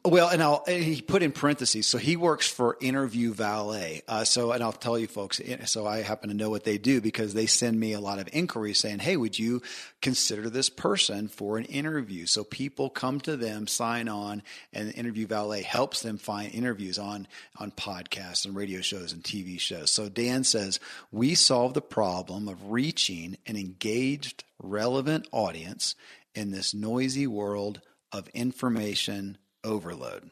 well, 0.04 0.28
and 0.28 0.42
I'll 0.42 0.64
and 0.66 0.82
he 0.82 1.00
put 1.00 1.22
in 1.22 1.30
parentheses. 1.30 1.86
So 1.86 1.98
he 1.98 2.16
works 2.16 2.48
for 2.48 2.76
Interview 2.80 3.32
Valet. 3.32 4.02
Uh, 4.08 4.24
so, 4.24 4.50
and 4.50 4.62
I'll 4.62 4.72
tell 4.72 4.98
you 4.98 5.06
folks. 5.06 5.40
Eh, 5.44 5.64
so 5.66 5.86
I 5.86 6.02
happen 6.02 6.30
to 6.30 6.34
know 6.34 6.50
what 6.50 6.64
they 6.64 6.78
do 6.78 7.00
because 7.00 7.32
they 7.32 7.46
send 7.46 7.78
me 7.78 7.92
a 7.92 8.00
lot 8.00 8.18
of 8.18 8.28
inquiries 8.32 8.78
saying, 8.78 8.98
"Hey, 9.00 9.16
would 9.16 9.38
you 9.38 9.62
consider 10.02 10.50
this 10.50 10.68
person 10.68 11.28
for 11.28 11.58
an 11.58 11.64
interview?" 11.66 12.26
So 12.26 12.42
people 12.42 12.90
come 12.90 13.20
to 13.20 13.36
them, 13.36 13.66
sign 13.66 14.08
on, 14.08 14.42
and 14.72 14.92
Interview 14.94 15.26
Valet 15.26 15.62
helps 15.62 16.02
them 16.02 16.18
find 16.18 16.52
interviews 16.52 16.98
on 16.98 17.28
on 17.56 17.70
podcasts 17.70 18.44
and 18.44 18.56
radio 18.56 18.80
shows 18.80 19.12
and 19.12 19.22
TV 19.22 19.60
shows. 19.60 19.92
So 19.92 20.08
Dan 20.08 20.42
says 20.42 20.80
we 21.12 21.34
solve 21.34 21.74
the 21.74 21.82
problem 21.82 22.48
of 22.48 22.70
reaching 22.70 23.36
an 23.46 23.56
engaged, 23.56 24.42
relevant 24.58 25.28
audience 25.30 25.94
in 26.34 26.50
this 26.50 26.74
noisy 26.74 27.26
world 27.26 27.80
of 28.12 28.28
information 28.28 29.38
overload. 29.64 30.30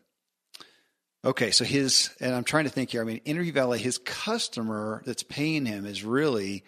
Okay, 1.24 1.50
so 1.50 1.64
his, 1.64 2.10
and 2.20 2.34
I'm 2.34 2.44
trying 2.44 2.64
to 2.64 2.70
think 2.70 2.90
here. 2.90 3.00
I 3.00 3.04
mean, 3.04 3.20
Interview 3.24 3.52
Valet, 3.52 3.78
his 3.78 3.98
customer 3.98 5.02
that's 5.04 5.24
paying 5.24 5.66
him 5.66 5.84
is 5.84 6.04
really 6.04 6.62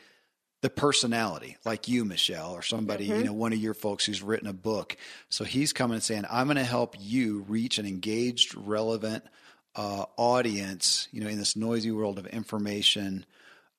the 0.63 0.71
personality, 0.71 1.57
like 1.65 1.87
you, 1.87 2.05
Michelle, 2.05 2.53
or 2.53 2.63
somebody, 2.63 3.09
mm-hmm. 3.09 3.19
you 3.19 3.25
know, 3.27 3.33
one 3.33 3.53
of 3.53 3.61
your 3.61 3.75
folks 3.75 4.05
who's 4.05 4.23
written 4.23 4.49
a 4.49 4.53
book. 4.53 4.97
So 5.29 5.45
he's 5.45 5.73
coming 5.73 5.95
and 5.95 6.03
saying, 6.03 6.25
I'm 6.29 6.49
going 6.49 6.57
to 6.57 6.65
help 6.65 6.97
you 6.99 7.45
reach 7.49 7.79
an 7.79 7.87
engaged, 7.87 8.57
relevant 8.57 9.25
uh, 9.77 10.07
audience, 10.17 11.07
you 11.13 11.23
know, 11.23 11.29
in 11.29 11.39
this 11.39 11.55
noisy 11.55 11.93
world 11.93 12.19
of 12.19 12.27
information 12.27 13.25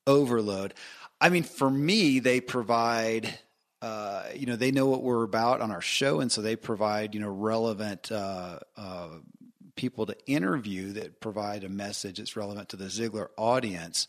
overload. 0.07 0.73
I 1.19 1.27
mean, 1.27 1.43
for 1.43 1.69
me, 1.69 2.19
they 2.19 2.39
provide 2.39 3.37
uh, 3.81 4.23
you 4.35 4.45
know, 4.45 4.55
they 4.55 4.71
know 4.71 4.87
what 4.87 5.03
we're 5.03 5.23
about 5.23 5.61
on 5.61 5.71
our 5.71 5.81
show, 5.81 6.19
and 6.19 6.31
so 6.31 6.41
they 6.41 6.55
provide 6.55 7.13
you 7.15 7.21
know 7.21 7.29
relevant 7.29 8.11
uh, 8.11 8.59
uh, 8.75 9.09
people 9.75 10.05
to 10.05 10.15
interview 10.25 10.93
that 10.93 11.19
provide 11.21 11.63
a 11.63 11.69
message 11.69 12.17
that's 12.17 12.35
relevant 12.35 12.69
to 12.69 12.75
the 12.75 12.85
Ziglar 12.85 13.29
audience. 13.37 14.07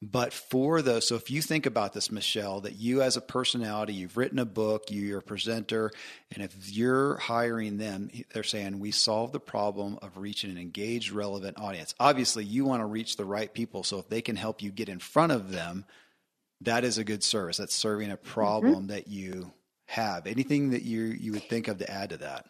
But 0.00 0.32
for 0.32 0.80
those, 0.80 1.08
so 1.08 1.16
if 1.16 1.28
you 1.28 1.42
think 1.42 1.66
about 1.66 1.92
this, 1.92 2.12
Michelle, 2.12 2.60
that 2.60 2.76
you 2.76 3.02
as 3.02 3.16
a 3.16 3.20
personality, 3.20 3.94
you've 3.94 4.16
written 4.16 4.38
a 4.38 4.44
book, 4.44 4.84
you're 4.90 5.18
a 5.18 5.22
presenter, 5.22 5.90
and 6.30 6.44
if 6.44 6.70
you're 6.70 7.16
hiring 7.16 7.78
them, 7.78 8.08
they're 8.32 8.44
saying, 8.44 8.78
we 8.78 8.92
solve 8.92 9.32
the 9.32 9.40
problem 9.40 9.98
of 10.00 10.16
reaching 10.16 10.52
an 10.52 10.58
engaged, 10.58 11.10
relevant 11.10 11.58
audience. 11.58 11.96
Obviously, 11.98 12.44
you 12.44 12.64
want 12.64 12.80
to 12.80 12.86
reach 12.86 13.16
the 13.16 13.24
right 13.24 13.52
people. 13.52 13.82
So 13.82 13.98
if 13.98 14.08
they 14.08 14.22
can 14.22 14.36
help 14.36 14.62
you 14.62 14.70
get 14.70 14.88
in 14.88 15.00
front 15.00 15.32
of 15.32 15.50
them, 15.50 15.84
that 16.62 16.84
is 16.84 16.98
a 16.98 17.04
good 17.04 17.22
service. 17.22 17.56
That's 17.56 17.74
serving 17.74 18.10
a 18.10 18.16
problem 18.16 18.74
mm-hmm. 18.74 18.86
that 18.88 19.08
you 19.08 19.52
have. 19.86 20.26
Anything 20.26 20.70
that 20.70 20.82
you 20.82 21.02
you 21.02 21.32
would 21.32 21.48
think 21.48 21.68
of 21.68 21.78
to 21.78 21.90
add 21.90 22.10
to 22.10 22.18
that? 22.18 22.46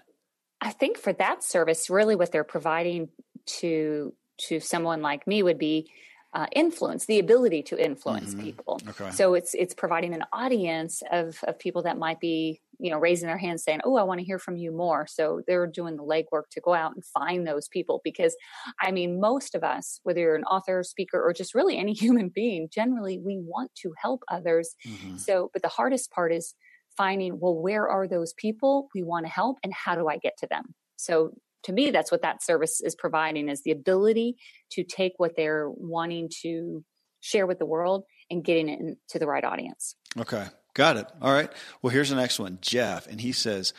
I 0.60 0.70
think 0.70 0.98
for 0.98 1.12
that 1.14 1.44
service, 1.44 1.88
really 1.88 2.16
what 2.16 2.32
they're 2.32 2.44
providing 2.44 3.08
to 3.46 4.14
to 4.48 4.60
someone 4.60 5.02
like 5.02 5.26
me 5.26 5.42
would 5.42 5.58
be 5.58 5.90
uh, 6.34 6.46
influence, 6.52 7.06
the 7.06 7.18
ability 7.18 7.62
to 7.62 7.82
influence 7.82 8.34
mm-hmm. 8.34 8.44
people. 8.44 8.80
Okay. 8.88 9.10
So 9.10 9.34
it's 9.34 9.54
it's 9.54 9.74
providing 9.74 10.14
an 10.14 10.24
audience 10.32 11.02
of 11.10 11.38
of 11.44 11.58
people 11.58 11.82
that 11.82 11.96
might 11.96 12.20
be 12.20 12.60
you 12.78 12.90
know 12.90 12.98
raising 12.98 13.26
their 13.26 13.38
hands 13.38 13.64
saying, 13.64 13.80
"Oh, 13.84 13.96
I 13.96 14.02
want 14.02 14.20
to 14.20 14.26
hear 14.26 14.38
from 14.38 14.56
you 14.56 14.70
more." 14.70 15.06
So 15.06 15.40
they're 15.46 15.66
doing 15.66 15.96
the 15.96 16.02
legwork 16.02 16.50
to 16.52 16.60
go 16.60 16.74
out 16.74 16.94
and 16.94 17.04
find 17.04 17.46
those 17.46 17.68
people 17.68 18.02
because, 18.04 18.36
I 18.80 18.90
mean, 18.90 19.20
most 19.20 19.54
of 19.54 19.64
us, 19.64 20.00
whether 20.02 20.20
you're 20.20 20.36
an 20.36 20.44
author, 20.44 20.82
speaker, 20.82 21.22
or 21.22 21.32
just 21.32 21.54
really 21.54 21.78
any 21.78 21.92
human 22.04 22.28
being, 22.28 22.68
generally 22.70 23.18
we 23.18 23.38
want 23.38 23.74
to 23.76 23.94
help 23.96 24.22
others. 24.30 24.74
Mm-hmm. 24.86 25.16
So, 25.16 25.50
but 25.52 25.62
the 25.62 25.68
hardest 25.68 26.10
part 26.10 26.32
is 26.32 26.54
finding 26.96 27.40
well, 27.40 27.54
where 27.54 27.88
are 27.88 28.06
those 28.06 28.34
people 28.34 28.88
we 28.94 29.02
want 29.02 29.24
to 29.24 29.32
help, 29.32 29.56
and 29.62 29.72
how 29.72 29.94
do 29.94 30.08
I 30.08 30.18
get 30.18 30.36
to 30.38 30.46
them? 30.46 30.74
So 30.96 31.32
to 31.68 31.74
me 31.74 31.90
that's 31.90 32.10
what 32.10 32.22
that 32.22 32.42
service 32.42 32.80
is 32.80 32.94
providing 32.94 33.48
is 33.50 33.62
the 33.62 33.70
ability 33.70 34.36
to 34.72 34.82
take 34.82 35.12
what 35.18 35.36
they're 35.36 35.68
wanting 35.68 36.30
to 36.42 36.82
share 37.20 37.46
with 37.46 37.58
the 37.58 37.66
world 37.66 38.04
and 38.30 38.42
getting 38.42 38.68
it 38.70 38.96
to 39.10 39.18
the 39.18 39.26
right 39.26 39.44
audience. 39.44 39.94
Okay. 40.18 40.46
Got 40.72 40.96
it. 40.96 41.06
All 41.20 41.32
right. 41.32 41.52
Well 41.82 41.90
here's 41.90 42.08
the 42.08 42.16
next 42.16 42.38
one. 42.38 42.58
Jeff. 42.62 43.06
And 43.06 43.20
he 43.20 43.32
says 43.32 43.74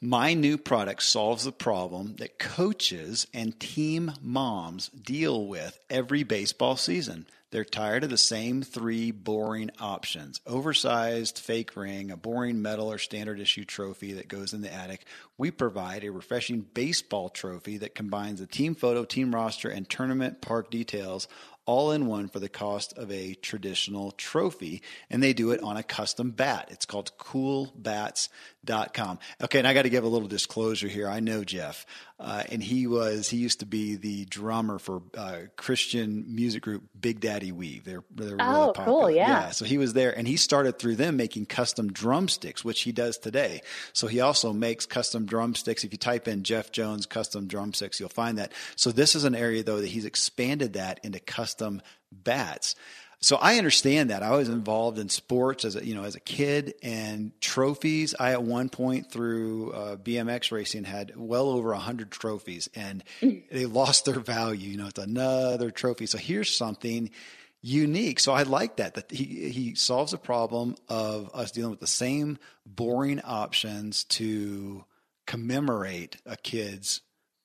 my 0.00 0.34
new 0.34 0.58
product 0.58 1.02
solves 1.02 1.44
the 1.44 1.52
problem 1.52 2.16
that 2.16 2.38
coaches 2.38 3.26
and 3.32 3.58
team 3.58 4.12
moms 4.20 4.88
deal 4.88 5.46
with 5.46 5.78
every 5.88 6.22
baseball 6.22 6.76
season 6.76 7.26
they're 7.52 7.64
tired 7.64 8.02
of 8.04 8.10
the 8.10 8.18
same 8.18 8.62
three 8.62 9.12
boring 9.12 9.70
options 9.78 10.40
oversized 10.46 11.38
fake 11.38 11.76
ring, 11.76 12.10
a 12.10 12.16
boring 12.16 12.60
medal 12.60 12.92
or 12.92 12.98
standard 12.98 13.38
issue 13.38 13.64
trophy 13.64 14.14
that 14.14 14.28
goes 14.28 14.52
in 14.52 14.62
the 14.62 14.72
attic. 14.72 15.06
We 15.38 15.50
provide 15.50 16.04
a 16.04 16.10
refreshing 16.10 16.62
baseball 16.74 17.28
trophy 17.28 17.78
that 17.78 17.94
combines 17.94 18.40
the 18.40 18.46
team 18.46 18.74
photo, 18.74 19.04
team 19.04 19.34
roster, 19.34 19.68
and 19.68 19.88
tournament 19.88 20.42
park 20.42 20.70
details 20.70 21.28
all 21.66 21.92
in 21.92 22.06
one 22.06 22.28
for 22.28 22.40
the 22.40 22.48
cost 22.48 22.96
of 22.96 23.10
a 23.10 23.34
traditional 23.34 24.12
trophy. 24.12 24.82
And 25.08 25.22
they 25.22 25.32
do 25.32 25.50
it 25.50 25.62
on 25.62 25.76
a 25.76 25.82
custom 25.82 26.32
bat. 26.32 26.68
It's 26.70 26.86
called 26.86 27.16
coolbats.com. 28.66 29.18
Okay, 29.42 29.58
and 29.58 29.68
I 29.68 29.74
got 29.74 29.82
to 29.82 29.90
give 29.90 30.04
a 30.04 30.08
little 30.08 30.28
disclosure 30.28 30.88
here. 30.88 31.08
I 31.08 31.20
know 31.20 31.44
Jeff, 31.44 31.86
uh, 32.18 32.42
and 32.50 32.62
he 32.62 32.86
was, 32.86 33.28
he 33.28 33.38
used 33.38 33.60
to 33.60 33.66
be 33.66 33.96
the 33.96 34.24
drummer 34.26 34.78
for 34.78 35.02
uh, 35.16 35.38
Christian 35.56 36.24
music 36.34 36.62
group 36.62 36.82
Big 36.98 37.20
Daddy 37.20 37.52
Weave. 37.52 37.84
They're, 37.84 38.04
they're 38.14 38.36
oh, 38.38 38.60
really 38.60 38.72
popular. 38.74 39.00
cool. 39.00 39.10
Yeah. 39.10 39.28
yeah. 39.28 39.50
So 39.50 39.64
he 39.64 39.78
was 39.78 39.92
there 39.92 40.16
and 40.16 40.26
he 40.26 40.36
started 40.36 40.78
through 40.78 40.96
them 40.96 41.16
making 41.16 41.46
custom 41.46 41.92
drumsticks, 41.92 42.64
which 42.64 42.82
he 42.82 42.92
does 42.92 43.18
today. 43.18 43.62
So 43.92 44.06
he 44.06 44.20
also 44.20 44.52
makes 44.52 44.86
custom 44.86 45.26
drumsticks. 45.26 45.84
If 45.84 45.92
you 45.92 45.98
type 45.98 46.28
in 46.28 46.42
Jeff 46.42 46.72
Jones 46.72 47.06
custom 47.06 47.46
drumsticks, 47.46 48.00
you'll 48.00 48.08
find 48.08 48.38
that. 48.38 48.52
So 48.76 48.92
this 48.92 49.14
is 49.14 49.24
an 49.24 49.34
area 49.34 49.62
though 49.62 49.80
that 49.80 49.88
he's 49.88 50.04
expanded 50.04 50.74
that 50.74 51.00
into 51.02 51.20
custom 51.20 51.82
bats. 52.12 52.74
So 53.20 53.36
I 53.36 53.56
understand 53.56 54.10
that. 54.10 54.22
I 54.22 54.32
was 54.32 54.48
involved 54.48 54.98
in 54.98 55.08
sports 55.08 55.64
as 55.64 55.74
a 55.74 55.84
you 55.84 55.94
know 55.94 56.04
as 56.04 56.14
a 56.14 56.20
kid 56.20 56.74
and 56.82 57.32
trophies. 57.40 58.14
I 58.18 58.32
at 58.32 58.42
one 58.42 58.68
point 58.68 59.10
through 59.10 59.72
uh, 59.72 59.96
BMX 59.96 60.52
racing 60.52 60.84
had 60.84 61.12
well 61.16 61.48
over 61.48 61.72
hundred 61.74 62.10
trophies, 62.10 62.68
and 62.74 63.02
they 63.22 63.66
lost 63.66 64.04
their 64.04 64.20
value. 64.20 64.70
You 64.70 64.76
know, 64.76 64.86
it's 64.86 64.98
another 64.98 65.70
trophy. 65.70 66.06
So 66.06 66.18
here's 66.18 66.54
something 66.54 67.10
unique. 67.62 68.20
So 68.20 68.32
I 68.32 68.42
like 68.42 68.76
that 68.76 68.94
that 68.94 69.10
he 69.10 69.50
he 69.50 69.74
solves 69.74 70.12
the 70.12 70.18
problem 70.18 70.76
of 70.88 71.30
us 71.34 71.50
dealing 71.50 71.70
with 71.70 71.80
the 71.80 71.86
same 71.86 72.38
boring 72.66 73.20
options 73.22 74.04
to 74.04 74.84
commemorate 75.26 76.16
a 76.26 76.36
kid's 76.36 77.00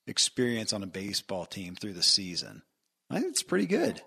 experience 0.06 0.74
on 0.74 0.84
a 0.84 0.88
baseball 0.88 1.46
team 1.46 1.76
through 1.76 1.94
the 1.94 2.04
season. 2.04 2.62
I 3.10 3.16
think 3.20 3.32
it's 3.32 3.44
pretty 3.44 3.66
good. 3.66 4.02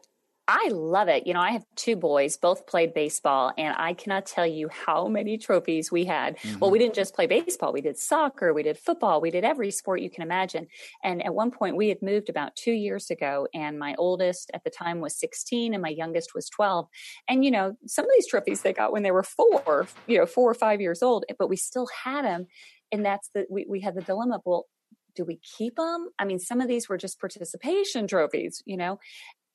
I 0.46 0.68
love 0.68 1.08
it. 1.08 1.26
You 1.26 1.32
know, 1.32 1.40
I 1.40 1.52
have 1.52 1.64
two 1.74 1.96
boys, 1.96 2.36
both 2.36 2.66
played 2.66 2.92
baseball, 2.92 3.52
and 3.56 3.74
I 3.78 3.94
cannot 3.94 4.26
tell 4.26 4.46
you 4.46 4.68
how 4.68 5.08
many 5.08 5.38
trophies 5.38 5.90
we 5.90 6.04
had. 6.04 6.36
Mm-hmm. 6.36 6.58
Well, 6.58 6.70
we 6.70 6.78
didn't 6.78 6.94
just 6.94 7.14
play 7.14 7.26
baseball, 7.26 7.72
we 7.72 7.80
did 7.80 7.96
soccer, 7.96 8.52
we 8.52 8.62
did 8.62 8.76
football, 8.76 9.22
we 9.22 9.30
did 9.30 9.44
every 9.44 9.70
sport 9.70 10.02
you 10.02 10.10
can 10.10 10.22
imagine. 10.22 10.66
And 11.02 11.24
at 11.24 11.34
one 11.34 11.50
point, 11.50 11.76
we 11.76 11.88
had 11.88 12.02
moved 12.02 12.28
about 12.28 12.56
two 12.56 12.72
years 12.72 13.10
ago, 13.10 13.48
and 13.54 13.78
my 13.78 13.94
oldest 13.96 14.50
at 14.52 14.64
the 14.64 14.70
time 14.70 15.00
was 15.00 15.18
16, 15.18 15.72
and 15.72 15.82
my 15.82 15.88
youngest 15.88 16.34
was 16.34 16.50
12. 16.50 16.88
And, 17.26 17.42
you 17.42 17.50
know, 17.50 17.76
some 17.86 18.04
of 18.04 18.10
these 18.14 18.28
trophies 18.28 18.60
they 18.60 18.74
got 18.74 18.92
when 18.92 19.02
they 19.02 19.12
were 19.12 19.22
four, 19.22 19.86
you 20.06 20.18
know, 20.18 20.26
four 20.26 20.50
or 20.50 20.54
five 20.54 20.80
years 20.80 21.02
old, 21.02 21.24
but 21.38 21.48
we 21.48 21.56
still 21.56 21.88
had 22.04 22.24
them. 22.24 22.46
And 22.92 23.04
that's 23.04 23.30
the, 23.34 23.46
we, 23.48 23.64
we 23.66 23.80
had 23.80 23.94
the 23.94 24.02
dilemma. 24.02 24.40
Well, 24.44 24.66
do 25.14 25.24
we 25.24 25.36
keep 25.36 25.76
them? 25.76 26.08
I 26.18 26.24
mean, 26.24 26.38
some 26.38 26.60
of 26.60 26.68
these 26.68 26.88
were 26.88 26.98
just 26.98 27.20
participation 27.20 28.06
trophies, 28.06 28.62
you 28.66 28.76
know. 28.76 28.98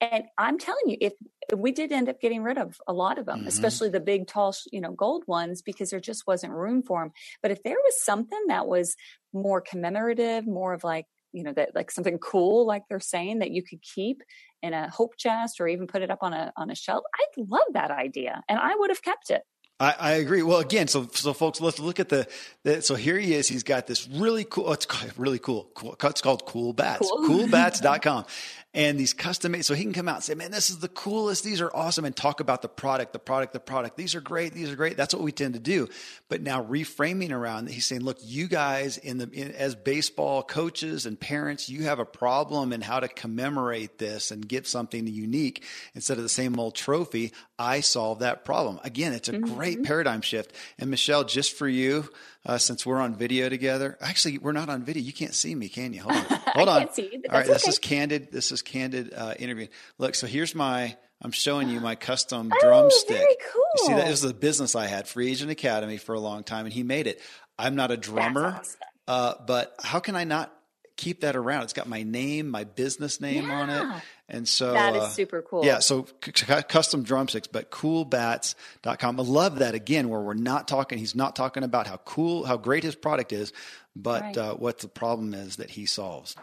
And 0.02 0.26
I'm 0.38 0.58
telling 0.58 0.84
you, 0.88 0.98
if, 1.02 1.14
we 1.56 1.72
did 1.72 1.92
end 1.92 2.10
up 2.10 2.22
getting 2.22 2.44
rid 2.44 2.58
of 2.58 2.80
a 2.88 2.94
lot 2.94 3.18
of 3.18 3.26
them, 3.26 3.40
mm-hmm. 3.40 3.48
especially 3.48 3.90
the 3.90 4.00
big, 4.00 4.28
tall, 4.28 4.56
you 4.72 4.82
know, 4.82 4.92
gold 4.92 5.24
ones, 5.28 5.62
because 5.62 5.90
there 5.90 6.00
just 6.00 6.28
wasn't 6.28 6.54
room 6.54 6.84
for 6.84 7.02
them. 7.02 7.12
But 7.42 7.52
if 7.52 7.64
there 7.64 7.76
was 7.76 8.04
something 8.04 8.40
that 8.48 8.68
was 8.68 8.96
more 9.34 9.62
commemorative, 9.62 10.46
more 10.46 10.74
of 10.74 10.84
like, 10.84 11.06
you 11.32 11.44
know, 11.44 11.54
that 11.54 11.76
like 11.76 11.92
something 11.92 12.18
cool, 12.20 12.66
like 12.66 12.84
they're 12.88 13.00
saying 13.00 13.40
that 13.40 13.52
you 13.52 13.64
could 13.64 13.82
keep 13.82 14.22
in 14.62 14.74
a 14.74 14.90
hope 14.90 15.18
chest 15.18 15.60
or 15.60 15.68
even 15.68 15.88
put 15.88 16.02
it 16.02 16.12
up 16.12 16.20
on 16.22 16.34
a 16.34 16.52
on 16.58 16.70
a 16.70 16.76
shelf, 16.76 17.04
I'd 17.16 17.46
love 17.50 17.68
that 17.74 17.92
idea, 17.92 18.44
and 18.48 18.60
I 18.60 18.76
would 18.76 18.90
have 18.90 19.02
kept 19.02 19.30
it. 19.30 19.44
I, 19.82 19.96
I, 19.98 20.12
agree. 20.14 20.44
Well, 20.44 20.60
again, 20.60 20.90
so 20.90 21.08
so 21.14 21.32
folks, 21.32 21.62
let's 21.62 21.80
look 21.80 22.02
at 22.02 22.10
the, 22.10 22.28
the, 22.66 22.82
So 22.82 22.96
here 22.96 23.18
he 23.18 23.34
is. 23.34 23.48
He's 23.48 23.64
got 23.64 23.88
this 23.88 24.10
really 24.10 24.44
cool. 24.44 24.66
Oh, 24.68 24.74
it's 24.74 24.86
really 25.18 25.40
cool. 25.40 25.72
cool 25.74 25.96
it's 26.04 26.22
called 26.22 26.46
Cool 26.46 26.74
Bats. 26.74 27.10
Cool. 27.10 27.48
Coolbats.com 27.48 28.26
and 28.74 29.00
these 29.00 29.14
custom 29.14 29.54
made. 29.54 29.66
So 29.66 29.74
he 29.74 29.84
can 29.84 29.94
come 29.94 30.08
out 30.08 30.16
and 30.16 30.24
say, 30.24 30.36
man, 30.36 30.52
this 30.52 30.70
is 30.70 30.78
the 30.78 30.88
coolest. 30.88 31.44
These 31.44 31.60
are 31.60 31.72
awesome. 31.76 32.06
And 32.06 32.16
talk 32.16 32.40
about 32.40 32.62
the 32.62 32.70
product, 32.70 33.14
the 33.14 33.20
product, 33.20 33.54
the 33.54 33.60
product. 33.60 33.98
These 33.98 34.14
are 34.14 34.22
great. 34.22 34.54
These 34.54 34.72
are 34.72 34.76
great. 34.76 34.96
That's 34.96 35.14
what 35.14 35.24
we 35.24 35.32
tend 35.32 35.56
to 35.56 35.60
do. 35.60 35.88
But 36.28 36.42
now 36.42 36.64
reframing 36.64 37.32
around, 37.32 37.70
he's 37.70 37.88
saying, 37.88 38.04
look, 38.04 38.20
you 38.22 38.48
guys 38.48 38.98
in 38.98 39.18
the, 39.18 39.30
in, 39.32 39.52
as 39.54 39.74
baseball 39.74 40.44
coaches 40.44 41.08
and 41.08 41.20
parents, 41.20 41.68
you 41.68 41.84
have 41.84 41.98
a 41.98 42.06
problem 42.06 42.72
in 42.72 42.82
how 42.82 43.00
to 43.00 43.08
commemorate 43.08 43.98
this 43.98 44.30
and 44.30 44.48
give 44.48 44.68
something 44.68 45.08
unique 45.08 45.64
instead 45.96 46.18
of 46.18 46.24
the 46.24 46.30
same 46.30 46.60
old 46.60 46.76
trophy. 46.76 47.34
I 47.58 47.80
solve 47.82 48.20
that 48.20 48.46
problem. 48.46 48.80
Again, 48.84 49.14
it's 49.14 49.30
a 49.30 49.34
mm-hmm. 49.34 49.56
great 49.56 49.84
paradigm 49.84 50.22
shift. 50.22 50.54
And 50.78 50.92
Michelle, 50.92 51.24
just 51.24 51.54
for 51.54 51.68
you, 51.68 52.08
uh, 52.46 52.58
since 52.58 52.86
we're 52.86 53.00
on 53.00 53.16
video 53.16 53.50
together. 53.50 53.98
Actually, 54.02 54.38
we're 54.38 54.52
not 54.52 54.70
on 54.70 54.84
video. 54.84 55.04
You 55.04 55.14
can't 55.14 55.34
see 55.34 55.54
me, 55.54 55.70
can 55.70 55.94
you? 55.94 56.02
Hold 56.02 56.16
on. 56.16 56.24
Hold 56.56 56.70
on. 56.70 56.82
All 56.82 56.88
right, 56.88 57.44
okay. 57.44 57.48
this 57.48 57.68
is 57.68 57.80
candid. 57.80 58.32
This 58.32 58.52
is 58.52 58.62
candid 58.62 59.14
uh, 59.14 59.36
interview. 59.38 59.68
Look, 59.98 60.16
so 60.16 60.28
here's 60.28 60.56
my. 60.56 60.96
I'm 61.22 61.32
showing 61.32 61.68
you 61.70 61.82
my 61.82 61.96
custom 61.96 62.50
oh, 62.54 62.58
drumstick. 62.62 63.18
Very 63.18 63.36
cool. 63.52 63.64
You 63.78 63.86
see 63.88 63.94
that 63.94 64.08
this 64.08 64.24
is 64.24 64.32
a 64.32 64.34
business 64.34 64.76
I 64.76 64.88
had, 64.88 65.08
Free 65.08 65.30
Agent 65.32 65.52
Academy, 65.52 65.98
for 65.98 66.16
a 66.16 66.20
long 66.20 66.44
time, 66.44 66.66
and 66.66 66.74
he 66.74 66.84
made 66.84 67.08
it. 67.08 67.22
I'm 67.58 67.76
not 67.76 67.92
a 67.92 67.98
drummer, 67.98 68.56
awesome. 68.58 68.80
uh, 69.08 69.34
but 69.46 69.76
how 69.84 70.00
can 70.00 70.16
I 70.16 70.24
not 70.24 70.54
keep 70.96 71.22
that 71.22 71.36
around? 71.36 71.64
It's 71.64 71.74
got 71.74 71.90
my 71.90 72.04
name, 72.04 72.50
my 72.50 72.64
business 72.64 73.20
name 73.20 73.48
yeah. 73.48 73.60
on 73.60 73.70
it. 73.70 74.02
And 74.30 74.48
so 74.48 74.74
that 74.74 74.96
is 74.96 75.04
uh, 75.04 75.10
super 75.10 75.42
cool. 75.42 75.66
Yeah. 75.66 75.80
So 75.80 76.06
c- 76.24 76.32
custom 76.68 77.04
drumsticks, 77.04 77.48
but 77.48 77.72
coolbats.com. 77.72 79.20
I 79.20 79.24
love 79.24 79.60
that 79.60 79.76
again, 79.76 80.10
where 80.10 80.22
we're 80.22 80.34
not 80.34 80.68
talking, 80.68 80.98
he's 80.98 81.16
not 81.16 81.36
talking 81.36 81.64
about 81.64 81.88
how 81.88 81.98
cool, 81.98 82.46
how 82.46 82.58
great 82.58 82.84
his 82.84 82.96
product 82.96 83.34
is, 83.34 83.52
but 83.96 84.22
right. 84.22 84.38
uh, 84.38 84.54
what 84.54 84.80
the 84.80 84.88
problem 84.88 85.34
is 85.34 85.58
that 85.58 85.72
he 85.72 85.86
solves. 85.86 86.36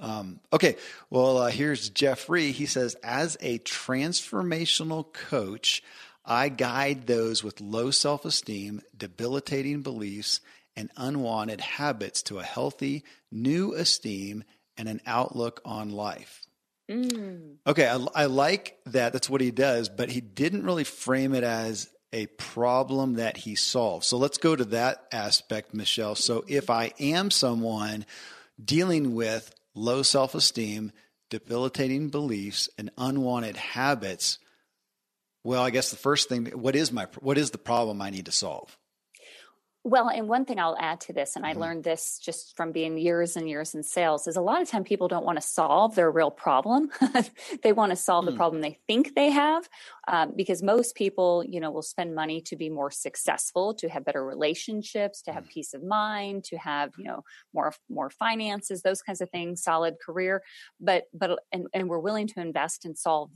Um, 0.00 0.40
okay. 0.52 0.76
Well, 1.10 1.38
uh, 1.38 1.50
here's 1.50 1.88
Jeffrey. 1.90 2.52
He 2.52 2.66
says, 2.66 2.96
as 3.02 3.36
a 3.40 3.58
transformational 3.60 5.12
coach, 5.12 5.82
I 6.24 6.48
guide 6.48 7.06
those 7.06 7.44
with 7.44 7.60
low 7.60 7.90
self 7.90 8.24
esteem, 8.24 8.80
debilitating 8.96 9.82
beliefs, 9.82 10.40
and 10.76 10.90
unwanted 10.96 11.60
habits 11.60 12.22
to 12.22 12.38
a 12.38 12.44
healthy, 12.44 13.04
new 13.30 13.74
esteem 13.74 14.44
and 14.76 14.88
an 14.88 15.00
outlook 15.06 15.60
on 15.64 15.90
life. 15.90 16.43
Mm. 16.90 17.56
Okay, 17.66 17.88
I, 17.88 18.06
I 18.14 18.26
like 18.26 18.78
that. 18.86 19.12
That's 19.12 19.30
what 19.30 19.40
he 19.40 19.50
does, 19.50 19.88
but 19.88 20.10
he 20.10 20.20
didn't 20.20 20.64
really 20.64 20.84
frame 20.84 21.34
it 21.34 21.44
as 21.44 21.88
a 22.12 22.26
problem 22.26 23.14
that 23.14 23.36
he 23.36 23.54
solves. 23.54 24.06
So 24.06 24.18
let's 24.18 24.38
go 24.38 24.54
to 24.54 24.64
that 24.66 25.04
aspect, 25.10 25.74
Michelle. 25.74 26.14
So 26.14 26.44
if 26.46 26.70
I 26.70 26.92
am 27.00 27.30
someone 27.30 28.04
dealing 28.62 29.14
with 29.14 29.52
low 29.74 30.02
self 30.02 30.34
esteem, 30.34 30.92
debilitating 31.30 32.10
beliefs, 32.10 32.68
and 32.78 32.90
unwanted 32.96 33.56
habits. 33.56 34.38
Well, 35.42 35.62
I 35.62 35.70
guess 35.70 35.90
the 35.90 35.96
first 35.96 36.28
thing, 36.28 36.46
what 36.46 36.76
is 36.76 36.92
my, 36.92 37.06
what 37.20 37.38
is 37.38 37.50
the 37.50 37.58
problem 37.58 38.00
I 38.00 38.10
need 38.10 38.26
to 38.26 38.32
solve? 38.32 38.78
Well, 39.86 40.08
and 40.08 40.28
one 40.28 40.46
thing 40.46 40.58
I'll 40.58 40.78
add 40.80 41.02
to 41.02 41.12
this, 41.12 41.36
and 41.36 41.44
I 41.44 41.50
mm-hmm. 41.50 41.60
learned 41.60 41.84
this 41.84 42.18
just 42.18 42.56
from 42.56 42.72
being 42.72 42.96
years 42.96 43.36
and 43.36 43.46
years 43.46 43.74
in 43.74 43.82
sales, 43.82 44.26
is 44.26 44.36
a 44.36 44.40
lot 44.40 44.62
of 44.62 44.70
time 44.70 44.82
people 44.82 45.08
don't 45.08 45.26
want 45.26 45.36
to 45.36 45.46
solve 45.46 45.94
their 45.94 46.10
real 46.10 46.30
problem. 46.30 46.90
they 47.62 47.74
want 47.74 47.90
to 47.90 47.96
solve 47.96 48.24
mm. 48.24 48.30
the 48.30 48.36
problem 48.36 48.62
they 48.62 48.78
think 48.86 49.14
they 49.14 49.28
have, 49.28 49.68
um, 50.08 50.32
because 50.34 50.62
most 50.62 50.94
people, 50.94 51.44
you 51.46 51.60
know, 51.60 51.70
will 51.70 51.82
spend 51.82 52.14
money 52.14 52.40
to 52.40 52.56
be 52.56 52.70
more 52.70 52.90
successful, 52.90 53.74
to 53.74 53.90
have 53.90 54.06
better 54.06 54.24
relationships, 54.24 55.20
to 55.20 55.34
have 55.34 55.44
mm. 55.44 55.50
peace 55.50 55.74
of 55.74 55.84
mind, 55.84 56.44
to 56.44 56.56
have, 56.56 56.92
you 56.96 57.04
know, 57.04 57.22
more 57.52 57.74
more 57.90 58.08
finances, 58.08 58.80
those 58.80 59.02
kinds 59.02 59.20
of 59.20 59.28
things, 59.28 59.62
solid 59.62 59.96
career. 60.04 60.42
But 60.80 61.04
but 61.12 61.40
and, 61.52 61.66
and 61.74 61.90
we're 61.90 61.98
willing 61.98 62.28
to 62.28 62.40
invest 62.40 62.86
and 62.86 62.96
solve 62.96 63.32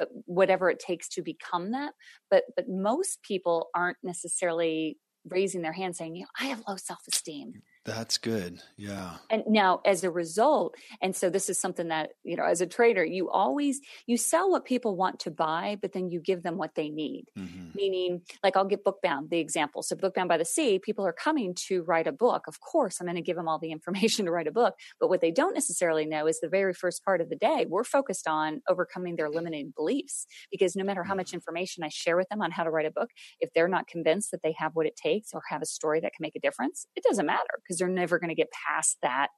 the, 0.00 0.08
whatever 0.24 0.68
it 0.68 0.80
takes 0.80 1.08
to 1.10 1.22
become 1.22 1.70
that. 1.70 1.92
But 2.28 2.42
but 2.56 2.68
most 2.68 3.22
people 3.22 3.68
aren't 3.72 3.98
necessarily 4.02 4.96
raising 5.28 5.62
their 5.62 5.72
hand 5.72 5.96
saying, 5.96 6.16
you 6.16 6.22
know, 6.22 6.28
I 6.38 6.46
have 6.46 6.62
low 6.68 6.76
self 6.76 7.00
esteem. 7.08 7.62
That's 7.84 8.16
good. 8.18 8.60
Yeah. 8.76 9.16
And 9.28 9.42
now 9.48 9.80
as 9.84 10.04
a 10.04 10.10
result, 10.10 10.76
and 11.00 11.16
so 11.16 11.30
this 11.30 11.48
is 11.48 11.58
something 11.58 11.88
that, 11.88 12.10
you 12.22 12.36
know, 12.36 12.44
as 12.44 12.60
a 12.60 12.66
trader, 12.66 13.04
you 13.04 13.28
always 13.28 13.80
you 14.06 14.16
sell 14.16 14.50
what 14.50 14.64
people 14.64 14.94
want 14.94 15.18
to 15.20 15.32
buy, 15.32 15.76
but 15.80 15.92
then 15.92 16.08
you 16.08 16.20
give 16.20 16.44
them 16.44 16.58
what 16.58 16.76
they 16.76 16.90
need. 16.90 17.24
Mm-hmm. 17.36 17.70
Meaning, 17.74 18.22
like 18.44 18.56
I'll 18.56 18.64
get 18.64 18.84
Bookbound, 18.84 19.30
the 19.30 19.38
example. 19.38 19.82
So 19.82 19.96
Bookbound 19.96 20.28
by 20.28 20.36
the 20.36 20.44
Sea, 20.44 20.78
people 20.78 21.04
are 21.04 21.12
coming 21.12 21.54
to 21.66 21.82
write 21.82 22.06
a 22.06 22.12
book. 22.12 22.44
Of 22.46 22.60
course, 22.60 23.00
I'm 23.00 23.06
going 23.06 23.16
to 23.16 23.22
give 23.22 23.36
them 23.36 23.48
all 23.48 23.58
the 23.58 23.72
information 23.72 24.26
to 24.26 24.30
write 24.30 24.46
a 24.46 24.52
book, 24.52 24.74
but 25.00 25.08
what 25.08 25.20
they 25.20 25.32
don't 25.32 25.54
necessarily 25.54 26.06
know 26.06 26.28
is 26.28 26.38
the 26.38 26.48
very 26.48 26.74
first 26.74 27.04
part 27.04 27.20
of 27.20 27.30
the 27.30 27.36
day, 27.36 27.66
we're 27.68 27.84
focused 27.84 28.28
on 28.28 28.62
overcoming 28.68 29.16
their 29.16 29.28
limiting 29.28 29.72
beliefs 29.76 30.26
because 30.52 30.76
no 30.76 30.84
matter 30.84 31.02
how 31.02 31.16
much 31.16 31.28
mm-hmm. 31.28 31.36
information 31.36 31.82
I 31.82 31.88
share 31.88 32.16
with 32.16 32.28
them 32.28 32.42
on 32.42 32.52
how 32.52 32.62
to 32.62 32.70
write 32.70 32.86
a 32.86 32.92
book, 32.92 33.10
if 33.40 33.50
they're 33.54 33.66
not 33.66 33.88
convinced 33.88 34.30
that 34.30 34.42
they 34.44 34.54
have 34.58 34.72
what 34.74 34.86
it 34.86 34.94
takes 34.94 35.30
or 35.34 35.42
have 35.48 35.62
a 35.62 35.66
story 35.66 35.98
that 36.00 36.12
can 36.12 36.22
make 36.22 36.36
a 36.36 36.40
difference, 36.40 36.86
it 36.94 37.02
doesn't 37.02 37.26
matter 37.26 37.42
because 37.72 37.78
they're 37.78 37.88
never 37.88 38.18
going 38.18 38.28
to 38.28 38.34
get 38.34 38.52
past 38.52 38.98
that 39.02 39.28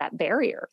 that 0.00 0.16
barrier. 0.16 0.68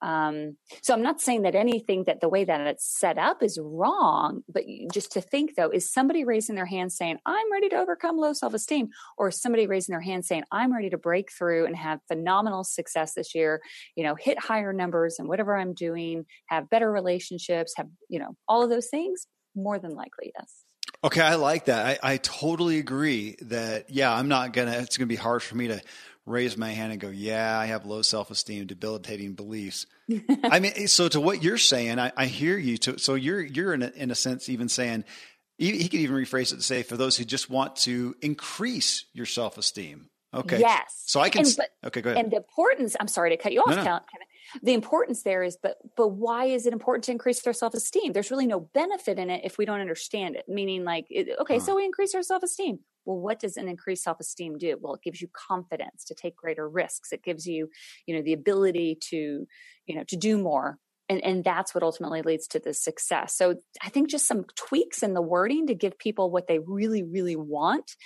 Um, 0.00 0.56
so 0.82 0.92
I'm 0.92 1.02
not 1.02 1.20
saying 1.20 1.42
that 1.42 1.54
anything 1.54 2.04
that 2.08 2.20
the 2.20 2.28
way 2.28 2.44
that 2.44 2.66
it's 2.66 2.84
set 2.84 3.18
up 3.18 3.40
is 3.40 3.56
wrong, 3.62 4.42
but 4.48 4.64
just 4.92 5.12
to 5.12 5.20
think 5.20 5.54
though, 5.54 5.70
is 5.70 5.92
somebody 5.92 6.24
raising 6.24 6.56
their 6.56 6.66
hand 6.66 6.92
saying, 6.92 7.18
I'm 7.24 7.52
ready 7.52 7.68
to 7.68 7.76
overcome 7.76 8.16
low 8.16 8.32
self 8.32 8.52
esteem? 8.52 8.88
Or 9.16 9.30
somebody 9.30 9.68
raising 9.68 9.92
their 9.92 10.00
hand 10.00 10.24
saying, 10.24 10.42
I'm 10.50 10.74
ready 10.74 10.90
to 10.90 10.98
break 10.98 11.30
through 11.30 11.66
and 11.66 11.76
have 11.76 12.00
phenomenal 12.08 12.64
success 12.64 13.14
this 13.14 13.32
year, 13.32 13.60
you 13.94 14.02
know, 14.02 14.16
hit 14.16 14.40
higher 14.40 14.72
numbers 14.72 15.16
and 15.20 15.28
whatever 15.28 15.56
I'm 15.56 15.72
doing, 15.72 16.24
have 16.46 16.68
better 16.68 16.90
relationships, 16.90 17.74
have, 17.76 17.86
you 18.08 18.18
know, 18.18 18.34
all 18.48 18.64
of 18.64 18.70
those 18.70 18.88
things? 18.88 19.28
More 19.54 19.78
than 19.78 19.94
likely, 19.94 20.32
yes. 20.36 20.64
Okay, 21.04 21.20
I 21.20 21.34
like 21.34 21.64
that. 21.66 22.00
I, 22.02 22.12
I 22.12 22.16
totally 22.18 22.78
agree 22.78 23.36
that, 23.42 23.90
yeah, 23.90 24.12
I'm 24.12 24.28
not 24.28 24.52
going 24.52 24.68
to, 24.68 24.78
it's 24.78 24.96
going 24.96 25.08
to 25.08 25.12
be 25.12 25.16
hard 25.16 25.42
for 25.42 25.56
me 25.56 25.68
to 25.68 25.80
raise 26.26 26.56
my 26.56 26.70
hand 26.70 26.92
and 26.92 27.00
go, 27.00 27.08
yeah, 27.08 27.58
I 27.58 27.66
have 27.66 27.86
low 27.86 28.02
self 28.02 28.30
esteem, 28.30 28.66
debilitating 28.66 29.34
beliefs. 29.34 29.86
I 30.44 30.60
mean, 30.60 30.88
so 30.88 31.08
to 31.08 31.20
what 31.20 31.42
you're 31.42 31.58
saying, 31.58 31.98
I, 31.98 32.12
I 32.16 32.26
hear 32.26 32.56
you. 32.56 32.78
To, 32.78 32.98
so 32.98 33.14
you're, 33.14 33.40
you're 33.40 33.74
in 33.74 33.82
a, 33.82 33.92
in 33.94 34.10
a 34.10 34.14
sense 34.14 34.48
even 34.48 34.68
saying, 34.68 35.04
he, 35.58 35.78
he 35.78 35.88
could 35.88 36.00
even 36.00 36.16
rephrase 36.16 36.52
it 36.52 36.56
to 36.56 36.62
say, 36.62 36.82
for 36.82 36.96
those 36.96 37.16
who 37.16 37.24
just 37.24 37.50
want 37.50 37.76
to 37.76 38.14
increase 38.20 39.04
your 39.12 39.26
self 39.26 39.58
esteem. 39.58 40.08
Okay. 40.34 40.60
Yes. 40.60 41.02
So 41.06 41.20
I 41.20 41.28
can. 41.28 41.44
And, 41.44 41.54
but, 41.56 41.68
okay, 41.88 42.00
go 42.00 42.10
ahead. 42.10 42.24
And 42.24 42.32
the 42.32 42.38
importance. 42.38 42.96
I'm 42.98 43.08
sorry 43.08 43.30
to 43.30 43.36
cut 43.36 43.52
you 43.52 43.60
off, 43.60 43.68
no, 43.68 43.76
no. 43.76 43.82
Kevin. 43.82 44.26
The 44.62 44.74
importance 44.74 45.22
there 45.22 45.42
is, 45.42 45.56
but 45.62 45.76
but 45.96 46.08
why 46.08 46.46
is 46.46 46.66
it 46.66 46.72
important 46.72 47.04
to 47.04 47.12
increase 47.12 47.40
their 47.42 47.52
self 47.52 47.74
esteem? 47.74 48.12
There's 48.12 48.30
really 48.30 48.46
no 48.46 48.60
benefit 48.60 49.18
in 49.18 49.30
it 49.30 49.42
if 49.44 49.56
we 49.56 49.64
don't 49.64 49.80
understand 49.80 50.36
it. 50.36 50.46
Meaning, 50.48 50.84
like, 50.84 51.06
okay, 51.40 51.58
huh. 51.58 51.60
so 51.60 51.76
we 51.76 51.84
increase 51.84 52.14
our 52.14 52.22
self 52.22 52.42
esteem. 52.42 52.80
Well, 53.04 53.18
what 53.18 53.40
does 53.40 53.56
an 53.56 53.68
increased 53.68 54.04
self 54.04 54.20
esteem 54.20 54.58
do? 54.58 54.76
Well, 54.80 54.94
it 54.94 55.02
gives 55.02 55.20
you 55.20 55.28
confidence 55.32 56.04
to 56.04 56.14
take 56.14 56.36
greater 56.36 56.68
risks. 56.68 57.12
It 57.12 57.22
gives 57.22 57.46
you, 57.46 57.68
you 58.06 58.14
know, 58.14 58.22
the 58.22 58.32
ability 58.32 58.98
to, 59.10 59.46
you 59.86 59.94
know, 59.94 60.04
to 60.08 60.16
do 60.16 60.38
more 60.38 60.78
and, 61.12 61.22
and 61.24 61.44
that's 61.44 61.74
what 61.74 61.82
ultimately 61.82 62.22
leads 62.22 62.46
to 62.48 62.58
the 62.58 62.72
success. 62.72 63.36
So 63.36 63.56
I 63.82 63.90
think 63.90 64.08
just 64.08 64.26
some 64.26 64.44
tweaks 64.56 65.02
in 65.02 65.12
the 65.12 65.20
wording 65.20 65.66
to 65.66 65.74
give 65.74 65.98
people 65.98 66.30
what 66.30 66.46
they 66.46 66.58
really, 66.58 67.02
really 67.02 67.36
want 67.36 67.96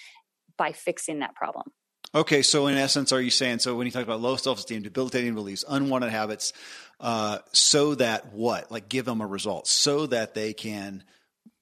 by 0.59 0.73
fixing 0.73 1.21
that 1.21 1.37
problem. 1.37 1.67
Okay, 2.15 2.43
so 2.43 2.67
in 2.67 2.77
essence, 2.77 3.13
are 3.13 3.21
you 3.21 3.31
saying 3.31 3.59
so 3.61 3.77
when 3.77 3.87
you 3.87 3.93
talk 3.93 4.03
about 4.03 4.21
low 4.21 4.37
self 4.37 4.59
esteem, 4.59 4.83
debilitating 4.83 5.35
beliefs, 5.35 5.65
unwanted 5.69 6.11
habits, 6.11 6.53
uh, 6.99 7.39
so 7.53 7.95
that 7.95 8.33
what? 8.33 8.73
Like 8.73 8.89
give 8.89 9.05
them 9.05 9.21
a 9.21 9.27
result 9.27 9.67
so 9.67 10.07
that 10.07 10.35
they 10.35 10.53
can 10.53 11.05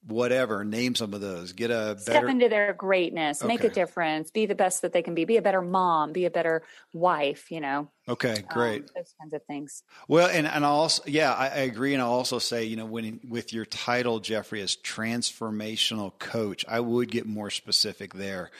whatever 0.06 0.64
name 0.64 0.94
some 0.94 1.14
of 1.14 1.20
those. 1.20 1.52
Get 1.52 1.70
a 1.70 1.94
better 1.94 2.00
step 2.00 2.24
into 2.24 2.48
their 2.48 2.72
greatness. 2.72 3.40
Okay. 3.40 3.48
make 3.48 3.64
a 3.64 3.70
difference. 3.70 4.30
Be 4.30 4.46
the 4.46 4.54
best 4.54 4.82
that 4.82 4.92
they 4.92 5.02
can 5.02 5.14
be. 5.14 5.24
Be 5.24 5.36
a 5.36 5.42
better 5.42 5.62
mom. 5.62 6.12
Be 6.12 6.26
a 6.26 6.30
better 6.30 6.62
wife 6.92 7.50
you 7.50 7.60
know? 7.60 7.88
Okay 8.08 8.36
um, 8.36 8.44
great. 8.48 8.82
um, 8.82 8.88
those 8.96 9.14
kinds 9.20 9.32
of 9.32 9.42
things. 9.44 9.82
Well 10.08 10.28
and 10.28 10.46
and 10.46 10.64
i 10.64 10.68
also 10.68 11.02
yeah 11.06 11.32
I, 11.32 11.46
I, 11.46 11.58
agree. 11.60 11.94
And 11.94 12.02
i'll 12.02 12.10
also 12.10 12.38
say 12.38 12.64
you 12.64 12.76
know 12.76 12.86
when 12.86 13.20
with 13.28 13.52
your 13.52 13.64
title 13.64 14.20
jeffrey 14.20 14.60
as 14.60 14.76
transformational 14.76 16.18
coach 16.18 16.64
i 16.68 16.80
would 16.80 17.10
get 17.10 17.26
more 17.26 17.50
specific 17.50 18.14
there 18.14 18.50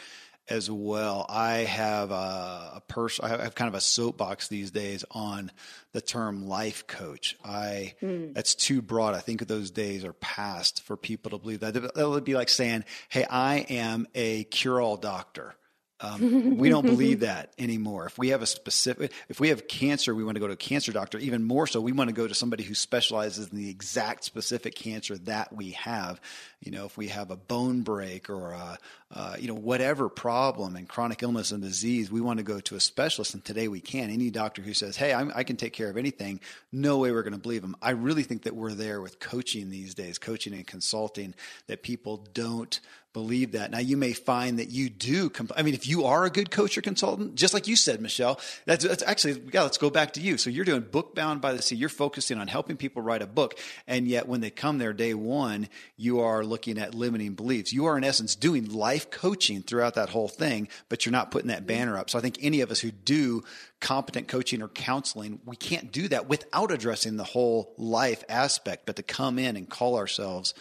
as 0.48 0.70
well. 0.70 1.26
I 1.28 1.58
have 1.58 2.10
a, 2.10 2.72
a 2.76 2.82
person, 2.86 3.24
I 3.24 3.28
have 3.28 3.54
kind 3.54 3.68
of 3.68 3.74
a 3.74 3.80
soapbox 3.80 4.48
these 4.48 4.70
days 4.70 5.04
on 5.10 5.50
the 5.92 6.00
term 6.00 6.46
life 6.46 6.86
coach. 6.86 7.36
I, 7.44 7.94
mm. 8.02 8.34
that's 8.34 8.54
too 8.54 8.82
broad. 8.82 9.14
I 9.14 9.20
think 9.20 9.46
those 9.46 9.70
days 9.70 10.04
are 10.04 10.12
past 10.14 10.82
for 10.82 10.96
people 10.96 11.30
to 11.30 11.38
believe 11.38 11.60
that. 11.60 11.74
That 11.94 12.08
would 12.08 12.24
be 12.24 12.34
like 12.34 12.48
saying, 12.48 12.84
Hey, 13.08 13.24
I 13.28 13.66
am 13.68 14.06
a 14.14 14.44
cure 14.44 14.80
all 14.80 14.96
doctor. 14.96 15.54
Um, 16.00 16.56
we 16.58 16.68
don't 16.68 16.84
believe 16.84 17.20
that 17.20 17.52
anymore. 17.58 18.06
If 18.06 18.18
we 18.18 18.30
have 18.30 18.42
a 18.42 18.46
specific, 18.46 19.12
if 19.28 19.38
we 19.38 19.50
have 19.50 19.68
cancer, 19.68 20.14
we 20.14 20.24
want 20.24 20.36
to 20.36 20.40
go 20.40 20.48
to 20.48 20.54
a 20.54 20.56
cancer 20.56 20.92
doctor. 20.92 21.18
Even 21.18 21.44
more 21.44 21.66
so, 21.66 21.80
we 21.80 21.92
want 21.92 22.08
to 22.08 22.14
go 22.14 22.26
to 22.26 22.34
somebody 22.34 22.64
who 22.64 22.74
specializes 22.74 23.48
in 23.50 23.56
the 23.56 23.70
exact 23.70 24.24
specific 24.24 24.74
cancer 24.74 25.16
that 25.18 25.52
we 25.52 25.70
have. 25.72 26.20
You 26.60 26.72
know, 26.72 26.84
if 26.84 26.96
we 26.96 27.08
have 27.08 27.30
a 27.30 27.36
bone 27.36 27.82
break 27.82 28.28
or 28.28 28.52
a, 28.52 28.78
uh, 29.12 29.36
you 29.38 29.46
know, 29.46 29.54
whatever 29.54 30.08
problem 30.08 30.74
and 30.74 30.88
chronic 30.88 31.22
illness 31.22 31.52
and 31.52 31.62
disease, 31.62 32.10
we 32.10 32.20
want 32.20 32.38
to 32.38 32.44
go 32.44 32.58
to 32.60 32.74
a 32.74 32.80
specialist. 32.80 33.34
And 33.34 33.44
today 33.44 33.68
we 33.68 33.80
can. 33.80 34.10
Any 34.10 34.30
doctor 34.30 34.62
who 34.62 34.74
says, 34.74 34.96
"Hey, 34.96 35.14
I'm, 35.14 35.30
i 35.34 35.44
can 35.44 35.56
take 35.56 35.72
care 35.72 35.90
of 35.90 35.96
anything," 35.96 36.40
no 36.72 36.98
way 36.98 37.12
we're 37.12 37.22
going 37.22 37.34
to 37.34 37.38
believe 37.38 37.62
them. 37.62 37.76
I 37.80 37.90
really 37.90 38.24
think 38.24 38.42
that 38.42 38.56
we're 38.56 38.72
there 38.72 39.00
with 39.00 39.20
coaching 39.20 39.70
these 39.70 39.94
days, 39.94 40.18
coaching 40.18 40.54
and 40.54 40.66
consulting, 40.66 41.34
that 41.68 41.82
people 41.82 42.26
don't 42.34 42.80
believe 43.14 43.52
that. 43.52 43.70
Now 43.70 43.78
you 43.78 43.96
may 43.96 44.12
find 44.12 44.58
that 44.58 44.70
you 44.70 44.90
do. 44.90 45.30
I 45.56 45.62
mean, 45.62 45.72
if 45.72 45.88
you 45.88 46.04
are 46.04 46.24
a 46.24 46.30
good 46.30 46.50
coach 46.50 46.76
or 46.76 46.82
consultant, 46.82 47.36
just 47.36 47.54
like 47.54 47.68
you 47.68 47.76
said, 47.76 48.02
Michelle, 48.02 48.38
that's, 48.66 48.84
that's 48.84 49.04
actually, 49.04 49.40
yeah, 49.52 49.62
let's 49.62 49.78
go 49.78 49.88
back 49.88 50.12
to 50.14 50.20
you. 50.20 50.36
So 50.36 50.50
you're 50.50 50.64
doing 50.64 50.82
book 50.82 51.14
bound 51.14 51.40
by 51.40 51.54
the 51.54 51.62
sea. 51.62 51.76
You're 51.76 51.88
focusing 51.88 52.38
on 52.38 52.48
helping 52.48 52.76
people 52.76 53.02
write 53.02 53.22
a 53.22 53.26
book. 53.26 53.56
And 53.86 54.08
yet 54.08 54.28
when 54.28 54.40
they 54.40 54.50
come 54.50 54.78
there 54.78 54.92
day 54.92 55.14
one, 55.14 55.68
you 55.96 56.20
are 56.20 56.44
looking 56.44 56.76
at 56.76 56.94
limiting 56.94 57.34
beliefs. 57.34 57.72
You 57.72 57.86
are 57.86 57.96
in 57.96 58.02
essence 58.02 58.34
doing 58.34 58.68
life 58.70 59.10
coaching 59.10 59.62
throughout 59.62 59.94
that 59.94 60.10
whole 60.10 60.28
thing, 60.28 60.68
but 60.88 61.06
you're 61.06 61.12
not 61.12 61.30
putting 61.30 61.48
that 61.48 61.68
banner 61.68 61.96
up. 61.96 62.10
So 62.10 62.18
I 62.18 62.22
think 62.22 62.38
any 62.42 62.62
of 62.62 62.72
us 62.72 62.80
who 62.80 62.90
do 62.90 63.44
competent 63.80 64.26
coaching 64.26 64.60
or 64.60 64.68
counseling, 64.68 65.38
we 65.44 65.54
can't 65.54 65.92
do 65.92 66.08
that 66.08 66.28
without 66.28 66.72
addressing 66.72 67.16
the 67.16 67.22
whole 67.22 67.74
life 67.78 68.24
aspect, 68.28 68.86
but 68.86 68.96
to 68.96 69.04
come 69.04 69.38
in 69.38 69.56
and 69.56 69.70
call 69.70 69.96
ourselves 69.96 70.52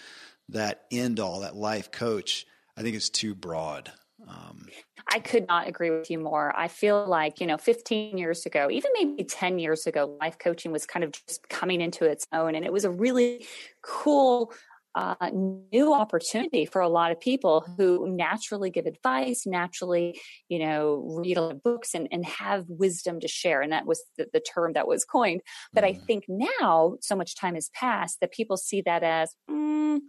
that 0.50 0.86
end 0.92 1.20
all, 1.20 1.42
that 1.42 1.56
life 1.56 1.92
coach, 1.92 2.46
I 2.78 2.82
think 2.82 2.96
it's 2.96 3.10
too 3.10 3.36
broad. 3.36 3.92
Um, 4.28 4.68
I 5.12 5.20
could 5.20 5.48
not 5.48 5.68
agree 5.68 5.90
with 5.90 6.10
you 6.10 6.20
more. 6.20 6.54
I 6.58 6.68
feel 6.68 7.06
like, 7.06 7.42
you 7.42 7.48
know, 7.48 7.58
15 7.58 8.18
years 8.18 8.46
ago, 8.46 8.70
even 8.72 8.92
maybe 8.94 9.24
10 9.24 9.60
years 9.60 9.86
ago, 9.86 10.18
life 10.22 10.38
coaching 10.40 10.72
was 10.72 10.86
kind 10.86 11.04
of 11.04 11.12
just 11.12 11.48
coming 11.50 11.82
into 11.82 12.06
its 12.06 12.26
own. 12.32 12.56
And 12.56 12.66
it 12.66 12.72
was 12.72 12.86
a 12.86 12.92
really 12.92 13.46
cool 13.82 14.54
uh, 14.96 15.30
new 15.72 15.94
opportunity 15.94 16.66
for 16.66 16.80
a 16.80 16.88
lot 16.88 17.12
of 17.12 17.20
people 17.20 17.66
who 17.78 18.08
naturally 18.16 18.70
give 18.70 18.86
advice, 18.86 19.44
naturally, 19.46 20.20
you 20.50 20.60
know, 20.60 21.04
read 21.20 21.38
a 21.38 21.42
lot 21.42 21.52
of 21.52 21.64
books 21.64 21.96
and, 21.96 22.08
and 22.12 22.24
have 22.26 22.66
wisdom 22.70 23.20
to 23.20 23.28
share. 23.28 23.62
And 23.62 23.72
that 23.72 23.88
was 23.88 24.04
the, 24.18 24.28
the 24.32 24.40
term 24.40 24.74
that 24.74 24.88
was 24.88 25.04
coined. 25.04 25.42
But 25.74 25.84
mm. 25.84 25.88
I 25.88 25.94
think 25.94 26.26
now 26.28 26.98
so 27.02 27.16
much 27.16 27.36
time 27.36 27.56
has 27.56 27.70
passed 27.70 28.20
that 28.22 28.32
people 28.32 28.56
see 28.56 28.82
that 28.82 29.04
as, 29.04 29.36
mm, 29.50 30.00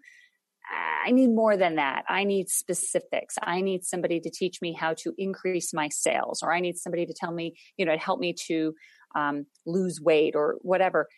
I 1.07 1.11
need 1.11 1.29
more 1.29 1.57
than 1.57 1.77
that. 1.77 2.05
I 2.09 2.25
need 2.25 2.49
specifics. 2.49 3.37
I 3.43 3.61
need 3.61 3.85
somebody 3.85 4.21
to 4.21 4.31
teach 4.31 4.63
me 4.63 4.73
how 4.73 4.95
to 4.95 5.13
increase 5.19 5.75
my 5.75 5.89
sales, 5.91 6.43
or 6.43 6.53
I 6.53 6.61
need 6.61 6.79
somebody 6.79 7.05
to 7.07 7.13
tell 7.13 7.33
me, 7.33 7.55
you 7.77 7.85
know, 7.85 7.93
to 7.93 7.99
help 7.99 8.21
me 8.21 8.35
to 8.47 8.75
um, 9.15 9.47
lose 9.67 10.01
weight 10.01 10.35
or 10.35 10.57
whatever. 10.63 11.09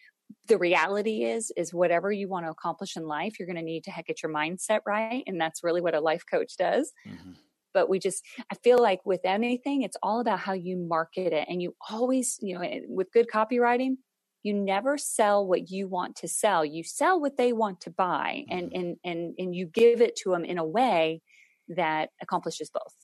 The 0.48 0.58
reality 0.58 1.22
is, 1.22 1.52
is 1.56 1.72
whatever 1.72 2.10
you 2.10 2.28
want 2.28 2.46
to 2.46 2.50
accomplish 2.50 2.96
in 2.96 3.06
life, 3.06 3.38
you're 3.38 3.46
going 3.46 3.56
to 3.56 3.62
need 3.62 3.84
to 3.84 3.92
get 4.04 4.22
your 4.22 4.32
mindset 4.32 4.80
right, 4.84 5.22
and 5.28 5.40
that's 5.40 5.62
really 5.62 5.80
what 5.80 5.94
a 5.94 6.00
life 6.00 6.24
coach 6.28 6.56
does. 6.56 6.92
Mm-hmm. 7.06 7.32
But 7.72 7.88
we 7.88 8.00
just, 8.00 8.24
I 8.50 8.56
feel 8.56 8.78
like 8.78 9.04
with 9.04 9.20
anything, 9.24 9.82
it's 9.82 9.98
all 10.02 10.18
about 10.20 10.40
how 10.40 10.54
you 10.54 10.76
market 10.76 11.32
it, 11.32 11.46
and 11.48 11.62
you 11.62 11.76
always, 11.88 12.38
you 12.42 12.58
know, 12.58 12.68
with 12.88 13.12
good 13.12 13.28
copywriting, 13.32 13.98
you 14.46 14.54
never 14.54 14.96
sell 14.98 15.38
what 15.50 15.62
you 15.70 15.82
want 15.96 16.12
to 16.16 16.28
sell 16.28 16.62
you 16.64 16.82
sell 17.00 17.20
what 17.20 17.36
they 17.36 17.52
want 17.52 17.78
to 17.80 17.90
buy 17.90 18.44
and 18.48 18.66
Mm-hmm. 18.66 18.80
and 18.80 18.96
and 19.04 19.20
and 19.40 19.48
you 19.58 19.64
give 19.66 20.00
it 20.06 20.14
to 20.22 20.30
them 20.32 20.44
in 20.44 20.58
a 20.58 20.68
way 20.78 21.20
that 21.68 22.04
accomplishes 22.24 22.70
both 22.70 22.94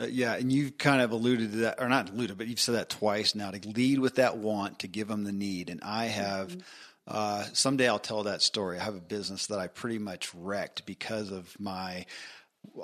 Uh, 0.00 0.06
yeah, 0.22 0.34
and 0.40 0.52
you've 0.52 0.78
kind 0.78 1.02
of 1.02 1.10
alluded 1.10 1.50
to 1.50 1.56
that, 1.58 1.82
or 1.82 1.88
not 1.88 2.10
alluded, 2.10 2.38
but 2.38 2.46
you've 2.46 2.60
said 2.60 2.76
that 2.76 2.88
twice 2.88 3.34
now 3.34 3.50
to 3.50 3.68
lead 3.68 3.98
with 3.98 4.14
that 4.14 4.38
want, 4.38 4.78
to 4.78 4.86
give 4.86 5.08
them 5.08 5.24
the 5.24 5.32
need. 5.32 5.70
And 5.70 5.80
I 5.82 6.04
have, 6.06 6.56
uh, 7.08 7.42
someday 7.52 7.88
I'll 7.88 7.98
tell 7.98 8.22
that 8.22 8.40
story. 8.40 8.78
I 8.78 8.84
have 8.84 8.94
a 8.94 9.00
business 9.16 9.48
that 9.48 9.58
I 9.58 9.66
pretty 9.66 9.98
much 9.98 10.32
wrecked 10.34 10.86
because 10.86 11.32
of 11.32 11.52
my, 11.58 12.06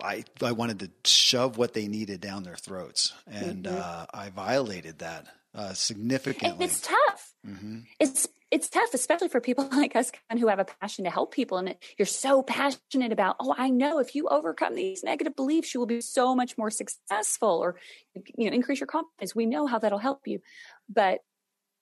I, 0.03 0.25
I 0.43 0.53
wanted 0.53 0.79
to 0.81 0.91
shove 1.05 1.57
what 1.57 1.73
they 1.73 1.87
needed 1.87 2.21
down 2.21 2.43
their 2.43 2.57
throats. 2.57 3.13
And 3.31 3.69
uh, 3.69 4.07
I 4.13 4.31
violated 4.31 4.99
that 4.99 5.29
uh, 5.55 5.69
and 5.69 5.77
significantly. 5.77 6.65
it's 6.65 6.81
tough. 6.81 7.33
Mm-hmm. 7.47 7.81
it's 8.01 8.27
it's 8.51 8.71
tough 8.71 8.95
especially 8.95 9.29
for 9.29 9.41
people 9.41 9.69
like 9.73 9.95
us 9.95 10.11
who 10.39 10.49
have 10.49 10.59
a 10.59 10.65
passion 10.65 11.05
to 11.05 11.11
help 11.11 11.33
people 11.33 11.59
and 11.59 11.75
you're 11.99 12.07
so 12.07 12.43
passionate 12.43 13.13
about 13.13 13.37
oh 13.39 13.55
i 13.59 13.69
know 13.69 13.99
if 13.99 14.15
you 14.15 14.29
overcome 14.29 14.75
these 14.75 15.05
negative 15.05 15.37
beliefs 15.37 15.75
you 15.75 15.81
will 15.81 15.87
be 15.87 16.01
so 16.01 16.35
much 16.35 16.57
more 16.57 16.71
successful 16.71 17.59
or 17.63 17.77
you 18.37 18.49
know 18.49 18.55
increase 18.55 18.81
your 18.81 18.87
confidence. 18.87 19.35
We 19.35 19.47
know 19.47 19.67
how 19.67 19.79
that'll 19.79 19.99
help 19.99 20.23
you. 20.27 20.41
But 20.89 21.21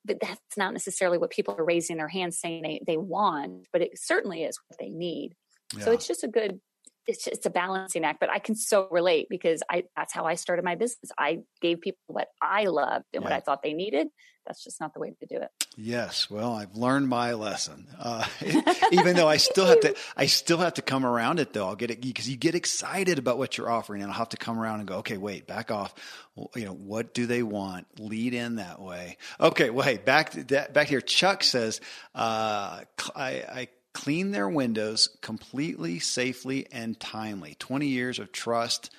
but 0.05 0.19
that's 0.21 0.57
not 0.57 0.73
necessarily 0.73 1.19
what 1.19 1.31
people 1.31 1.55
are 1.57 1.65
raising 1.65 1.97
their 1.97 2.09
hands 2.09 2.39
saying 2.39 2.63
they, 2.63 2.81
they 2.85 2.97
want 2.97 3.69
but 3.73 3.83
it 3.83 3.99
certainly 3.99 4.43
is 4.43 4.59
what 4.69 4.79
they 4.79 4.89
need. 4.89 5.35
So 5.79 5.91
it's 5.91 6.07
just 6.07 6.23
a 6.23 6.29
good 6.29 6.61
it's 7.07 7.27
it's 7.27 7.47
a 7.47 7.51
balancing 7.51 8.05
act 8.05 8.21
but 8.21 8.31
i 8.31 8.39
can 8.39 8.55
so 8.55 8.89
relate 8.91 9.27
because 9.29 9.63
i 9.71 9.85
that's 9.97 10.13
how 10.13 10.25
i 10.25 10.35
started 10.35 10.65
my 10.65 10.75
business 10.75 11.11
i 11.19 11.41
gave 11.61 11.81
people 11.81 11.99
what 12.07 12.29
i 12.41 12.65
loved 12.65 13.07
and 13.13 13.23
what 13.25 13.33
i 13.33 13.41
thought 13.41 13.63
they 13.63 13.73
needed 13.73 14.09
that's 14.47 14.65
just 14.65 14.81
not 14.81 14.93
the 14.95 15.01
way 15.01 15.15
to 15.21 15.27
do 15.27 15.37
it 15.37 15.63
Yes, 15.77 16.29
well, 16.29 16.53
I've 16.55 16.75
learned 16.75 17.09
my 17.09 17.33
lesson. 17.33 17.87
Uh, 17.99 18.27
even 18.93 19.17
though 19.17 19.29
I 19.29 19.39
still 19.39 19.65
have 19.65 19.81
to, 19.81 19.95
I 20.17 20.27
still 20.27 20.59
have 20.59 20.75
to 20.75 20.83
come 20.83 21.07
around 21.07 21.41
it 21.41 21.55
though. 21.55 21.67
I'll 21.67 21.77
get 21.77 21.91
it 21.91 22.03
because 22.03 22.29
you 22.29 22.37
get 22.37 22.55
excited 22.55 23.19
about 23.19 23.39
what 23.39 23.57
you're 23.57 23.71
offering, 23.71 24.03
and 24.03 24.11
I'll 24.11 24.19
have 24.19 24.29
to 24.31 24.37
come 24.37 24.59
around 24.59 24.81
and 24.81 24.89
go, 24.89 24.97
okay, 24.97 25.17
wait, 25.17 25.47
back 25.47 25.71
off. 25.71 25.95
Well, 26.35 26.51
You 26.55 26.67
know, 26.67 26.75
what 26.75 27.15
do 27.15 27.27
they 27.27 27.43
want? 27.43 27.87
Lead 27.99 28.35
in 28.35 28.57
that 28.57 28.81
way. 28.81 29.17
Okay, 29.41 29.71
well, 29.71 29.87
hey, 29.87 29.97
back 29.97 30.31
to 30.33 30.45
that, 30.45 30.75
back 30.75 30.89
here. 30.89 31.01
Chuck 31.01 31.43
says, 31.43 31.81
uh, 32.15 32.83
I, 33.17 33.31
I 33.51 33.69
clean 33.93 34.31
their 34.31 34.49
windows 34.49 35.09
completely, 35.21 35.99
safely, 35.99 36.67
and 36.73 36.99
timely. 36.99 37.57
Twenty 37.59 37.89
years 37.89 38.19
of 38.19 38.33
trust. 38.33 38.91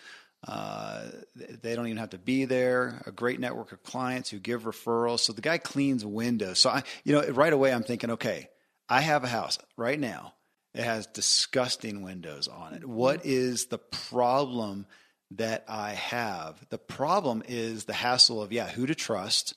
Uh, 0.45 1.05
they 1.35 1.73
don't 1.73 1.87
even 1.87 1.97
have 1.97 2.09
to 2.09 2.17
be 2.17 2.43
there. 2.43 3.01
A 3.05 3.11
great 3.11 3.39
network 3.39 3.71
of 3.71 3.81
clients 3.81 4.29
who 4.29 4.39
give 4.39 4.63
referrals. 4.63 5.21
So 5.21 5.31
the 5.31 5.41
guy 5.41 5.57
cleans 5.57 6.05
windows. 6.05 6.59
So 6.59 6.69
I, 6.69 6.83
you 7.05 7.13
know, 7.13 7.25
right 7.29 7.53
away 7.53 7.73
I'm 7.73 7.83
thinking, 7.83 8.11
okay, 8.11 8.49
I 8.89 8.99
have 8.99 9.23
a 9.23 9.29
house 9.29 9.57
right 9.77 9.99
now. 9.99 10.33
It 10.73 10.83
has 10.83 11.07
disgusting 11.07 12.01
windows 12.01 12.49
on 12.49 12.73
it. 12.73 12.85
What 12.85 13.25
is 13.25 13.67
the 13.67 13.77
problem 13.77 14.85
that 15.31 15.63
I 15.69 15.91
have? 15.91 16.57
The 16.69 16.77
problem 16.77 17.43
is 17.47 17.85
the 17.85 17.93
hassle 17.93 18.41
of 18.41 18.51
yeah, 18.51 18.67
who 18.67 18.85
to 18.85 18.95
trust. 18.95 19.55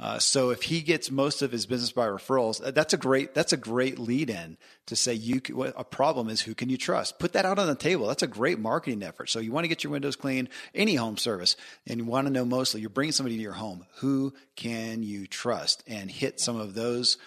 Uh, 0.00 0.18
so 0.18 0.48
if 0.48 0.62
he 0.62 0.80
gets 0.80 1.10
most 1.10 1.42
of 1.42 1.52
his 1.52 1.66
business 1.66 1.92
by 1.92 2.06
referrals, 2.06 2.64
uh, 2.64 2.70
that's 2.70 2.94
a 2.94 2.96
great 2.96 3.34
that's 3.34 3.52
a 3.52 3.56
great 3.58 3.98
lead 3.98 4.30
in 4.30 4.56
to 4.86 4.96
say 4.96 5.12
you 5.12 5.42
c- 5.46 5.52
what 5.52 5.74
a 5.76 5.84
problem 5.84 6.30
is 6.30 6.40
who 6.40 6.54
can 6.54 6.70
you 6.70 6.78
trust? 6.78 7.18
Put 7.18 7.34
that 7.34 7.44
out 7.44 7.58
on 7.58 7.66
the 7.66 7.74
table. 7.74 8.06
That's 8.06 8.22
a 8.22 8.26
great 8.26 8.58
marketing 8.58 9.02
effort. 9.02 9.28
So 9.28 9.40
you 9.40 9.52
want 9.52 9.64
to 9.64 9.68
get 9.68 9.84
your 9.84 9.92
windows 9.92 10.16
clean, 10.16 10.48
any 10.74 10.94
home 10.94 11.18
service, 11.18 11.54
and 11.86 11.98
you 11.98 12.06
want 12.06 12.26
to 12.26 12.32
know 12.32 12.46
mostly 12.46 12.80
you're 12.80 12.88
bringing 12.88 13.12
somebody 13.12 13.36
to 13.36 13.42
your 13.42 13.52
home. 13.52 13.84
Who 13.96 14.32
can 14.56 15.02
you 15.02 15.26
trust? 15.26 15.84
And 15.86 16.10
hit 16.10 16.40
some 16.40 16.56
of 16.56 16.72
those 16.72 17.18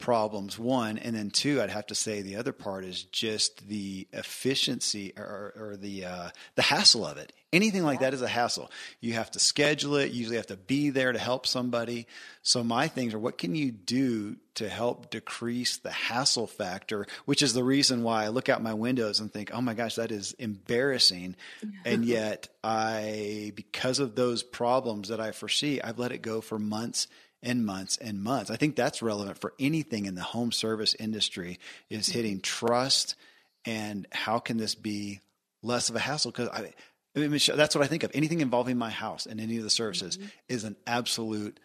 problems 0.00 0.58
one 0.58 0.98
and 0.98 1.14
then 1.14 1.30
two 1.30 1.60
i'd 1.62 1.70
have 1.70 1.86
to 1.86 1.94
say 1.94 2.22
the 2.22 2.36
other 2.36 2.52
part 2.52 2.84
is 2.84 3.04
just 3.04 3.68
the 3.68 4.08
efficiency 4.12 5.12
or, 5.16 5.52
or 5.56 5.76
the 5.76 6.04
uh, 6.04 6.30
the 6.54 6.62
hassle 6.62 7.06
of 7.06 7.16
it. 7.16 7.32
Anything 7.52 7.82
like 7.82 8.00
that 8.00 8.14
is 8.14 8.22
a 8.22 8.28
hassle. 8.28 8.70
You 9.00 9.14
have 9.14 9.30
to 9.32 9.40
schedule 9.40 9.96
it. 9.96 10.12
You 10.12 10.20
usually 10.20 10.36
have 10.36 10.46
to 10.46 10.56
be 10.56 10.90
there 10.90 11.12
to 11.12 11.18
help 11.18 11.46
somebody. 11.46 12.06
So 12.42 12.62
my 12.62 12.86
things 12.86 13.12
are 13.12 13.18
what 13.18 13.38
can 13.38 13.54
you 13.54 13.72
do 13.72 14.36
to 14.54 14.68
help 14.68 15.10
decrease 15.10 15.78
the 15.78 15.90
hassle 15.90 16.46
factor 16.46 17.06
which 17.24 17.40
is 17.40 17.54
the 17.54 17.64
reason 17.64 18.02
why 18.02 18.24
i 18.24 18.28
look 18.28 18.48
out 18.48 18.62
my 18.62 18.74
windows 18.74 19.20
and 19.20 19.32
think 19.32 19.50
oh 19.54 19.60
my 19.60 19.74
gosh 19.74 19.94
that 19.94 20.10
is 20.10 20.32
embarrassing. 20.34 21.36
And 21.84 22.04
yet 22.16 22.48
i 22.62 23.52
because 23.54 24.00
of 24.00 24.16
those 24.16 24.42
problems 24.42 25.08
that 25.08 25.20
i 25.20 25.30
foresee 25.32 25.80
i've 25.80 25.98
let 25.98 26.12
it 26.12 26.20
go 26.20 26.40
for 26.40 26.58
months 26.58 27.06
and 27.42 27.64
months 27.64 27.96
and 27.96 28.22
months. 28.22 28.50
I 28.50 28.56
think 28.56 28.76
that's 28.76 29.02
relevant 29.02 29.38
for 29.38 29.54
anything 29.58 30.06
in 30.06 30.14
the 30.14 30.22
home 30.22 30.52
service 30.52 30.94
industry 30.98 31.58
is 31.88 32.08
hitting 32.08 32.40
trust 32.40 33.16
and 33.64 34.06
how 34.12 34.38
can 34.38 34.56
this 34.56 34.74
be 34.74 35.20
less 35.62 35.90
of 35.90 35.96
a 35.96 36.00
hassle? 36.00 36.30
Because 36.30 36.48
I, 36.48 36.72
I 37.14 37.18
mean, 37.18 37.30
Michelle, 37.30 37.56
that's 37.56 37.74
what 37.74 37.84
I 37.84 37.88
think 37.88 38.02
of. 38.02 38.10
Anything 38.14 38.40
involving 38.40 38.78
my 38.78 38.90
house 38.90 39.26
and 39.26 39.40
any 39.40 39.56
of 39.56 39.62
the 39.62 39.70
services 39.70 40.16
mm-hmm. 40.16 40.28
is 40.48 40.64
an 40.64 40.76
absolute 40.86 41.58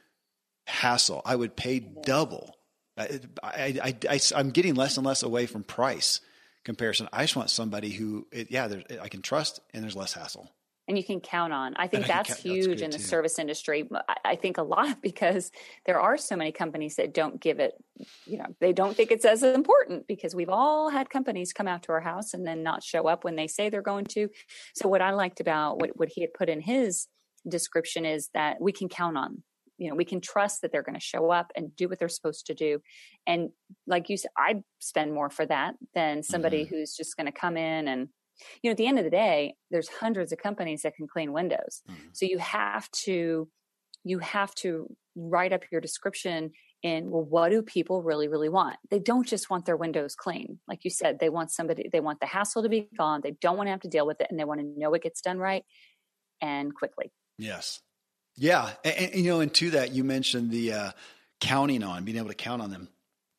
hassle. 0.68 1.22
I 1.26 1.36
would 1.36 1.56
pay 1.56 1.80
double. 1.80 2.58
I, 2.98 3.20
I, 3.44 3.96
I, 4.10 4.20
am 4.40 4.52
getting 4.52 4.76
less 4.76 4.98
and 4.98 5.06
less 5.06 5.22
away 5.24 5.46
from 5.46 5.64
price 5.64 6.22
comparison. 6.64 7.10
I 7.12 7.24
just 7.24 7.36
want 7.36 7.50
somebody 7.50 7.90
who, 7.90 8.26
it, 8.32 8.52
yeah, 8.52 8.68
there, 8.68 8.84
I 9.02 9.10
can 9.10 9.22
trust 9.22 9.60
and 9.74 9.84
there's 9.84 9.96
less 9.96 10.14
hassle 10.14 10.50
and 10.88 10.98
you 10.98 11.04
can 11.04 11.20
count 11.20 11.52
on. 11.52 11.74
I 11.78 11.88
think 11.88 12.06
that's 12.06 12.30
count- 12.30 12.40
huge 12.40 12.66
good 12.66 12.82
in 12.82 12.92
the 12.92 12.98
too. 12.98 13.04
service 13.04 13.40
industry. 13.40 13.90
I- 14.08 14.16
I 14.26 14.36
think 14.36 14.58
a 14.58 14.64
lot 14.64 15.02
because 15.02 15.52
there 15.86 16.00
are 16.00 16.18
so 16.18 16.36
many 16.36 16.52
companies 16.52 16.96
that 16.96 17.14
don't 17.14 17.40
give 17.40 17.60
it, 17.60 17.74
you 18.26 18.38
know, 18.38 18.56
they 18.60 18.74
don't 18.74 18.96
think 18.96 19.12
it's 19.12 19.26
as 19.26 19.44
important 19.44 20.08
because 20.08 20.36
we've 20.36 20.50
all 20.50 20.90
had 20.90 21.10
companies 21.10 21.54
come 21.54 21.68
out 21.68 21.84
to 21.84 21.92
our 21.92 22.02
house 22.02 22.34
and 22.34 22.46
then 22.46 22.64
not 22.64 22.84
show 22.84 23.08
up 23.08 23.24
when 23.24 23.36
they 23.36 23.48
say 23.48 23.70
they're 23.70 23.82
going 23.82 24.06
to. 24.06 24.30
So 24.76 24.88
what 24.88 25.02
I 25.02 25.12
liked 25.12 25.40
about 25.40 25.80
what, 25.80 25.92
what 25.96 26.10
he 26.10 26.22
had 26.22 26.34
put 26.34 26.50
in 26.50 26.62
his 26.62 27.08
description 27.48 28.06
is 28.06 28.30
that 28.34 28.60
we 28.60 28.72
can 28.72 28.90
count 28.90 29.18
on 29.18 29.44
you 29.78 29.90
know 29.90 29.96
we 29.96 30.06
can 30.06 30.22
trust 30.22 30.62
that 30.62 30.72
they're 30.72 30.84
going 30.84 30.96
to 30.96 31.00
show 31.00 31.32
up 31.32 31.52
and 31.56 31.76
do 31.76 31.88
what 31.88 32.00
they're 32.00 32.10
supposed 32.10 32.48
to 32.48 32.54
do 32.54 32.80
and 33.28 33.50
like 33.88 34.10
you 34.10 34.18
said 34.18 34.32
i'd 34.38 34.64
spend 34.80 35.14
more 35.14 35.30
for 35.30 35.46
that 35.46 35.76
than 35.94 36.24
somebody 36.24 36.64
mm-hmm. 36.64 36.76
who's 36.76 36.96
just 36.96 37.16
going 37.18 37.26
to 37.26 37.32
come 37.32 37.58
in 37.58 37.88
and 37.88 38.10
you 38.62 38.70
know 38.70 38.72
at 38.72 38.78
the 38.78 38.88
end 38.88 38.98
of 38.98 39.04
the 39.04 39.10
day 39.10 39.56
there's 39.72 39.88
hundreds 39.88 40.32
of 40.32 40.40
companies 40.40 40.82
that 40.82 40.96
can 40.96 41.08
clean 41.08 41.34
windows 41.34 41.82
so 42.14 42.26
you 42.26 42.38
have 42.38 42.90
to 42.92 43.48
you 44.04 44.20
have 44.20 44.54
to 44.56 44.94
write 45.16 45.54
up 45.54 45.62
your 45.72 45.82
description 45.82 46.52
in 46.84 47.10
well 47.10 47.24
what 47.24 47.50
do 47.50 47.62
people 47.62 48.04
really 48.04 48.28
really 48.28 48.50
want 48.50 48.76
they 48.90 49.00
don't 49.00 49.28
just 49.28 49.50
want 49.50 49.66
their 49.66 49.78
windows 49.78 50.16
clean 50.16 50.60
like 50.68 50.84
you 50.84 50.90
said 50.90 51.20
they 51.20 51.30
want 51.30 51.52
somebody 51.52 51.90
they 51.92 52.00
want 52.00 52.20
the 52.20 52.26
hassle 52.26 52.62
to 52.62 52.70
be 52.70 52.88
gone 52.98 53.22
they 53.24 53.36
don't 53.42 53.58
want 53.58 53.68
to 53.68 53.72
have 53.72 53.82
to 53.82 53.88
deal 53.88 54.06
with 54.06 54.20
it 54.22 54.28
and 54.30 54.40
they 54.40 54.44
want 54.44 54.60
to 54.60 54.68
know 54.78 54.94
it 54.94 55.02
gets 55.02 55.22
done 55.22 55.40
right 55.40 55.64
and 56.42 56.76
quickly 56.76 57.12
Yes. 57.38 57.82
Yeah. 58.36 58.70
And, 58.84 58.96
and, 58.96 59.16
you 59.16 59.32
know, 59.32 59.40
and 59.40 59.54
to 59.56 59.72
that, 59.72 59.92
you 59.94 60.04
mentioned 60.04 60.52
the 60.52 60.74
uh, 60.74 60.92
counting 61.42 61.84
on, 61.84 62.04
being 62.04 62.18
able 62.18 62.30
to 62.30 62.36
count 62.36 62.62
on 62.62 62.72
them. 62.72 62.90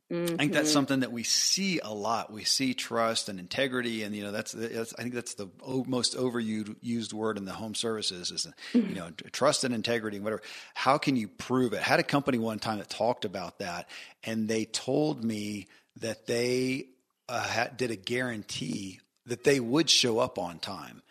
I 0.09 0.15
think 0.37 0.53
that's 0.53 0.71
Mhm. 0.71 0.73
something 0.73 1.01
that 1.01 1.11
we 1.11 1.25
see 1.25 1.81
a 1.81 1.93
lot. 1.93 2.33
We 2.33 2.45
see 2.45 2.75
trust 2.75 3.29
and 3.29 3.41
integrity, 3.41 4.05
and 4.05 4.15
you 4.15 4.23
know 4.23 4.31
that's, 4.31 4.53
that's 4.53 4.95
I 4.97 5.03
think 5.03 5.15
that's 5.15 5.35
the 5.35 5.49
o- 5.61 5.85
most 5.85 6.17
overused 6.17 7.13
word 7.13 7.39
in 7.39 7.45
the 7.45 7.53
home 7.53 7.75
services 7.75 8.31
is 8.31 8.47
you 8.73 8.95
know 8.95 9.11
trust 9.33 9.65
and 9.65 9.75
integrity, 9.75 10.19
and 10.19 10.25
whatever. 10.25 10.43
How 10.75 10.97
can 10.99 11.17
you 11.17 11.27
prove 11.27 11.73
it? 11.73 11.81
I 11.81 11.85
had 11.85 11.99
a 11.99 12.05
company 12.05 12.39
one 12.39 12.61
time 12.61 12.79
that 12.79 12.89
talked 12.89 13.25
about 13.25 13.59
that, 13.59 13.89
and 14.23 14.49
they 14.49 14.65
told 14.65 15.25
me 15.25 15.67
that 16.01 16.27
they 16.27 16.87
uh, 17.29 17.43
had, 17.43 17.77
did 17.77 17.91
a 17.91 17.97
guarantee 17.97 19.01
that 19.25 19.43
they 19.43 19.59
would 19.59 19.91
show 19.91 20.21
up 20.21 20.39
on 20.39 20.61
time, 20.61 21.03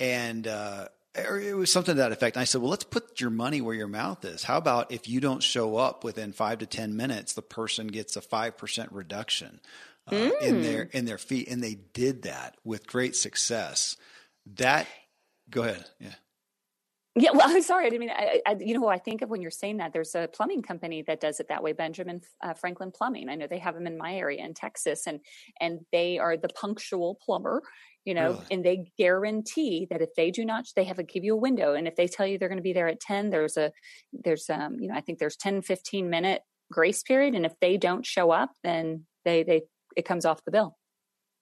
and 0.00 0.48
uh, 0.48 0.88
or 1.16 1.38
it 1.38 1.56
was 1.56 1.70
something 1.70 1.94
to 1.94 2.00
that 2.00 2.12
effect. 2.12 2.36
And 2.36 2.40
I 2.40 2.44
said, 2.44 2.60
well, 2.60 2.70
let's 2.70 2.84
put 2.84 3.20
your 3.20 3.30
money 3.30 3.60
where 3.60 3.74
your 3.74 3.88
mouth 3.88 4.24
is. 4.24 4.44
How 4.44 4.56
about 4.56 4.92
if 4.92 5.08
you 5.08 5.20
don't 5.20 5.42
show 5.42 5.76
up 5.76 6.04
within 6.04 6.32
five 6.32 6.58
to 6.58 6.66
10 6.66 6.96
minutes, 6.96 7.34
the 7.34 7.42
person 7.42 7.88
gets 7.88 8.16
a 8.16 8.20
5% 8.20 8.88
reduction 8.90 9.60
uh, 10.10 10.30
in 10.40 10.62
their, 10.62 10.82
in 10.82 11.04
their 11.04 11.18
fee. 11.18 11.46
And 11.48 11.62
they 11.62 11.74
did 11.92 12.22
that 12.22 12.56
with 12.64 12.86
great 12.86 13.14
success. 13.14 13.96
That, 14.54 14.86
go 15.50 15.62
ahead. 15.64 15.84
Yeah. 16.00 16.14
Yeah, 17.14 17.32
well, 17.32 17.42
I'm 17.44 17.62
sorry. 17.62 17.86
I 17.86 17.90
didn't 17.90 18.00
mean, 18.00 18.10
I, 18.10 18.40
I, 18.46 18.56
you 18.58 18.78
know 18.78 18.88
I 18.88 18.98
think 18.98 19.22
of 19.22 19.28
when 19.28 19.42
you're 19.42 19.50
saying 19.50 19.78
that? 19.78 19.92
There's 19.92 20.14
a 20.14 20.28
plumbing 20.32 20.62
company 20.62 21.02
that 21.02 21.20
does 21.20 21.40
it 21.40 21.48
that 21.48 21.62
way, 21.62 21.72
Benjamin 21.72 22.22
uh, 22.42 22.54
Franklin 22.54 22.90
Plumbing. 22.90 23.28
I 23.28 23.34
know 23.34 23.46
they 23.46 23.58
have 23.58 23.74
them 23.74 23.86
in 23.86 23.98
my 23.98 24.14
area 24.14 24.44
in 24.44 24.54
Texas, 24.54 25.06
and 25.06 25.20
and 25.60 25.80
they 25.92 26.18
are 26.18 26.36
the 26.36 26.48
punctual 26.48 27.18
plumber, 27.22 27.62
you 28.04 28.14
know, 28.14 28.32
Really? 28.32 28.44
and 28.50 28.64
they 28.64 28.92
guarantee 28.98 29.86
that 29.90 30.02
if 30.02 30.10
they 30.16 30.30
do 30.30 30.44
not, 30.44 30.64
they 30.76 30.84
have 30.84 30.96
to 30.96 31.02
give 31.02 31.24
you 31.24 31.34
a 31.34 31.38
window, 31.40 31.74
and 31.74 31.86
if 31.86 31.96
they 31.96 32.08
tell 32.08 32.26
you 32.26 32.38
they're 32.38 32.48
going 32.48 32.58
to 32.58 32.62
be 32.62 32.72
there 32.72 32.88
at 32.88 33.00
10, 33.00 33.30
there's 33.30 33.56
a, 33.56 33.72
there's 34.12 34.48
um, 34.50 34.76
you 34.80 34.88
know, 34.88 34.94
I 34.94 35.00
think 35.00 35.18
there's 35.18 35.36
10, 35.36 35.62
15 35.62 36.10
minute 36.10 36.42
grace 36.70 37.02
period, 37.02 37.34
and 37.34 37.44
if 37.46 37.52
they 37.60 37.76
don't 37.76 38.04
show 38.06 38.30
up, 38.30 38.50
then 38.64 39.04
they 39.24 39.42
they 39.42 39.62
it 39.96 40.04
comes 40.04 40.24
off 40.24 40.44
the 40.44 40.50
bill. 40.50 40.76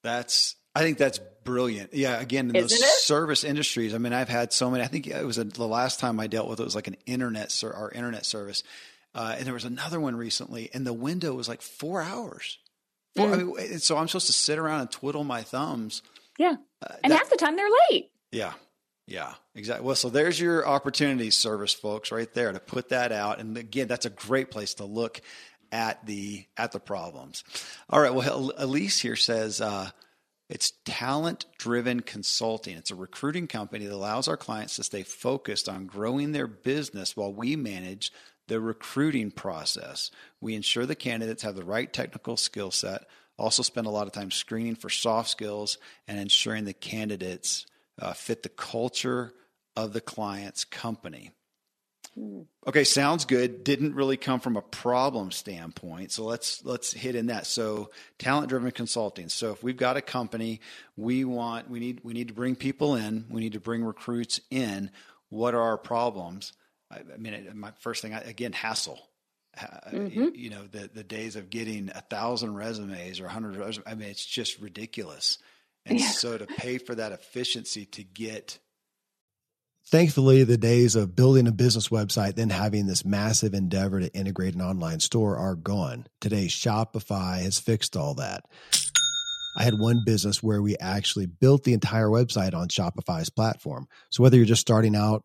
That's 0.02 0.56
I 0.74 0.80
think 0.82 0.98
that's 0.98 1.20
brilliant. 1.44 1.94
Yeah, 1.94 2.20
again, 2.20 2.48
in 2.48 2.52
those 2.62 2.72
it? 2.72 2.84
service 2.84 3.44
industries. 3.44 3.94
I 3.94 3.98
mean, 3.98 4.12
I've 4.12 4.28
had 4.28 4.52
so 4.52 4.70
many. 4.70 4.82
I 4.84 4.86
think 4.86 5.06
it 5.06 5.24
was 5.24 5.38
a, 5.38 5.44
the 5.44 5.66
last 5.66 6.00
time 6.00 6.20
I 6.20 6.26
dealt 6.26 6.48
with 6.48 6.60
it 6.60 6.64
was 6.64 6.74
like 6.74 6.86
an 6.88 6.96
internet 7.06 7.50
ser- 7.52 7.74
our 7.74 7.90
internet 7.90 8.24
service, 8.26 8.62
Uh, 9.14 9.34
and 9.36 9.46
there 9.46 9.54
was 9.54 9.64
another 9.64 9.98
one 10.00 10.14
recently, 10.16 10.70
and 10.72 10.86
the 10.86 10.92
window 10.92 11.34
was 11.34 11.48
like 11.48 11.62
four 11.62 12.02
hours. 12.02 12.58
Four. 13.16 13.32
I 13.32 13.36
mean, 13.36 13.78
so 13.80 13.96
I'm 13.96 14.06
supposed 14.06 14.28
to 14.28 14.32
sit 14.32 14.58
around 14.58 14.80
and 14.82 14.90
twiddle 14.90 15.24
my 15.24 15.42
thumbs. 15.42 16.02
Yeah, 16.38 16.56
uh, 16.82 16.94
and 17.02 17.12
that, 17.12 17.18
half 17.18 17.30
the 17.30 17.36
time 17.36 17.56
they're 17.56 17.68
late. 17.90 18.10
Yeah, 18.32 18.52
yeah, 19.06 19.34
exactly. 19.54 19.84
Well, 19.84 19.96
so 19.96 20.08
there's 20.08 20.38
your 20.40 20.66
opportunity 20.66 21.30
service, 21.30 21.72
folks, 21.72 22.12
right 22.12 22.32
there 22.32 22.52
to 22.52 22.60
put 22.60 22.90
that 22.90 23.10
out. 23.10 23.40
And 23.40 23.56
again, 23.56 23.88
that's 23.88 24.06
a 24.06 24.10
great 24.10 24.50
place 24.50 24.74
to 24.74 24.84
look 24.84 25.20
at 25.72 26.06
the 26.06 26.46
at 26.56 26.72
the 26.72 26.80
problems. 26.80 27.44
All 27.88 28.00
right. 28.00 28.14
Well, 28.14 28.52
Elise 28.56 29.00
here 29.00 29.16
says 29.16 29.60
uh, 29.60 29.90
it's 30.48 30.72
talent 30.84 31.46
driven 31.58 32.00
consulting. 32.00 32.76
It's 32.76 32.90
a 32.90 32.96
recruiting 32.96 33.46
company 33.46 33.86
that 33.86 33.94
allows 33.94 34.28
our 34.28 34.36
clients 34.36 34.76
to 34.76 34.84
stay 34.84 35.02
focused 35.02 35.68
on 35.68 35.86
growing 35.86 36.32
their 36.32 36.46
business 36.46 37.16
while 37.16 37.32
we 37.32 37.56
manage 37.56 38.12
the 38.48 38.60
recruiting 38.60 39.30
process. 39.30 40.10
We 40.40 40.54
ensure 40.54 40.86
the 40.86 40.94
candidates 40.94 41.42
have 41.42 41.54
the 41.56 41.64
right 41.64 41.92
technical 41.92 42.36
skill 42.36 42.70
set. 42.70 43.06
Also, 43.40 43.62
spend 43.62 43.86
a 43.86 43.90
lot 43.90 44.06
of 44.06 44.12
time 44.12 44.30
screening 44.30 44.74
for 44.74 44.90
soft 44.90 45.30
skills 45.30 45.78
and 46.06 46.18
ensuring 46.18 46.64
the 46.66 46.74
candidates 46.74 47.66
uh, 47.98 48.12
fit 48.12 48.42
the 48.42 48.48
culture 48.50 49.32
of 49.76 49.92
the 49.92 50.00
client's 50.00 50.64
company. 50.64 51.30
Okay, 52.66 52.84
sounds 52.84 53.24
good. 53.24 53.64
Didn't 53.64 53.94
really 53.94 54.16
come 54.16 54.40
from 54.40 54.56
a 54.56 54.62
problem 54.62 55.30
standpoint. 55.30 56.12
So 56.12 56.24
let's 56.24 56.64
let's 56.64 56.92
hit 56.92 57.14
in 57.14 57.26
that. 57.26 57.46
So 57.46 57.90
talent 58.18 58.48
driven 58.48 58.70
consulting. 58.72 59.28
So 59.28 59.52
if 59.52 59.62
we've 59.62 59.76
got 59.76 59.96
a 59.96 60.02
company, 60.02 60.60
we 60.96 61.24
want 61.24 61.70
we 61.70 61.80
need 61.80 62.00
we 62.02 62.12
need 62.12 62.28
to 62.28 62.34
bring 62.34 62.56
people 62.56 62.94
in, 62.94 63.26
we 63.30 63.40
need 63.40 63.52
to 63.52 63.60
bring 63.60 63.84
recruits 63.84 64.40
in. 64.50 64.90
What 65.30 65.54
are 65.54 65.62
our 65.62 65.78
problems? 65.78 66.52
I, 66.90 66.98
I 67.14 67.16
mean, 67.16 67.48
my 67.54 67.70
first 67.78 68.02
thing 68.02 68.12
again, 68.12 68.52
hassle. 68.52 69.00
Mm-hmm. 69.58 70.06
You, 70.06 70.32
you, 70.34 70.50
know, 70.50 70.64
the 70.70 70.90
the 70.92 71.04
days 71.04 71.36
of 71.36 71.50
getting 71.50 71.90
a 71.94 72.00
thousand 72.00 72.54
resumes 72.54 73.20
or 73.20 73.26
a 73.26 73.30
hundred 73.30 73.56
resumes. 73.56 73.86
I 73.86 73.94
mean, 73.94 74.08
it's 74.08 74.24
just 74.24 74.60
ridiculous. 74.60 75.38
And 75.86 75.98
yeah. 75.98 76.08
so 76.08 76.38
to 76.38 76.46
pay 76.46 76.78
for 76.78 76.94
that 76.94 77.12
efficiency 77.12 77.86
to 77.86 78.04
get 78.04 78.58
Thankfully, 79.86 80.44
the 80.44 80.56
days 80.56 80.94
of 80.94 81.16
building 81.16 81.48
a 81.48 81.52
business 81.52 81.88
website, 81.88 82.36
then 82.36 82.50
having 82.50 82.86
this 82.86 83.04
massive 83.04 83.54
endeavor 83.54 83.98
to 83.98 84.14
integrate 84.14 84.54
an 84.54 84.60
online 84.60 85.00
store 85.00 85.36
are 85.36 85.56
gone. 85.56 86.06
Today, 86.20 86.46
Shopify 86.46 87.42
has 87.42 87.58
fixed 87.58 87.96
all 87.96 88.14
that. 88.14 88.44
I 89.56 89.64
had 89.64 89.74
one 89.80 90.02
business 90.06 90.42
where 90.42 90.62
we 90.62 90.76
actually 90.76 91.26
built 91.26 91.64
the 91.64 91.72
entire 91.72 92.06
website 92.06 92.54
on 92.54 92.68
Shopify's 92.68 93.30
platform. 93.30 93.88
So 94.10 94.22
whether 94.22 94.36
you're 94.36 94.46
just 94.46 94.60
starting 94.60 94.94
out 94.94 95.24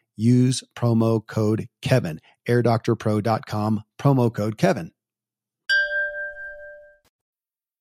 Use 0.17 0.63
promo 0.75 1.25
code 1.25 1.67
Kevin, 1.81 2.19
airdoctorpro.com, 2.47 3.81
promo 3.99 4.33
code 4.33 4.57
Kevin. 4.57 4.91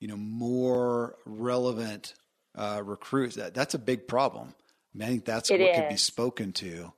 you 0.00 0.08
know, 0.08 0.16
more 0.16 1.16
relevant 1.24 2.14
uh, 2.54 2.82
recruits. 2.84 3.36
That, 3.36 3.54
that's 3.54 3.74
a 3.74 3.78
big 3.78 4.08
problem. 4.08 4.54
I, 4.94 4.98
mean, 4.98 5.08
I 5.08 5.10
think 5.10 5.24
that's 5.24 5.50
it 5.50 5.60
what 5.60 5.70
is. 5.70 5.76
could 5.76 5.88
be 5.88 5.96
spoken 5.96 6.52
to 6.54 6.92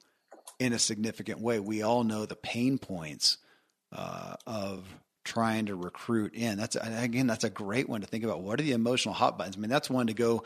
in 0.58 0.72
a 0.72 0.78
significant 0.78 1.40
way. 1.40 1.61
We 1.61 1.82
all 1.82 2.04
know 2.04 2.26
the 2.26 2.37
pain 2.37 2.78
points 2.78 3.38
uh, 3.92 4.34
of 4.46 4.87
trying 5.24 5.66
to 5.66 5.74
recruit 5.74 6.34
in. 6.34 6.58
That's 6.58 6.76
again, 6.76 7.26
that's 7.26 7.44
a 7.44 7.50
great 7.50 7.88
one 7.88 8.00
to 8.00 8.06
think 8.06 8.24
about. 8.24 8.40
What 8.40 8.61
are 8.61 8.62
the 8.62 8.72
emotional 8.72 9.14
hot 9.14 9.37
buttons? 9.38 9.56
I 9.56 9.61
mean, 9.61 9.70
that's 9.70 9.90
one 9.90 10.06
to 10.06 10.14
go 10.14 10.44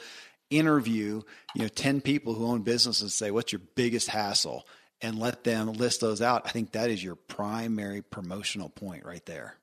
interview, 0.51 1.23
you 1.55 1.63
know, 1.63 1.69
10 1.69 2.01
people 2.01 2.35
who 2.35 2.47
own 2.47 2.63
businesses 2.63 3.03
and 3.03 3.13
say, 3.13 3.31
what's 3.31 3.53
your 3.53 3.63
biggest 3.75 4.09
hassle? 4.09 4.67
And 5.01 5.19
let 5.19 5.43
them 5.43 5.73
list 5.73 6.01
those 6.01 6.23
out. 6.23 6.43
I 6.45 6.51
think 6.51 6.73
that 6.73 6.91
is 6.91 7.03
your 7.03 7.17
primary 7.17 8.03
promotional 8.03 8.69
point 8.69 9.05
right 9.05 9.25
there. 9.27 9.57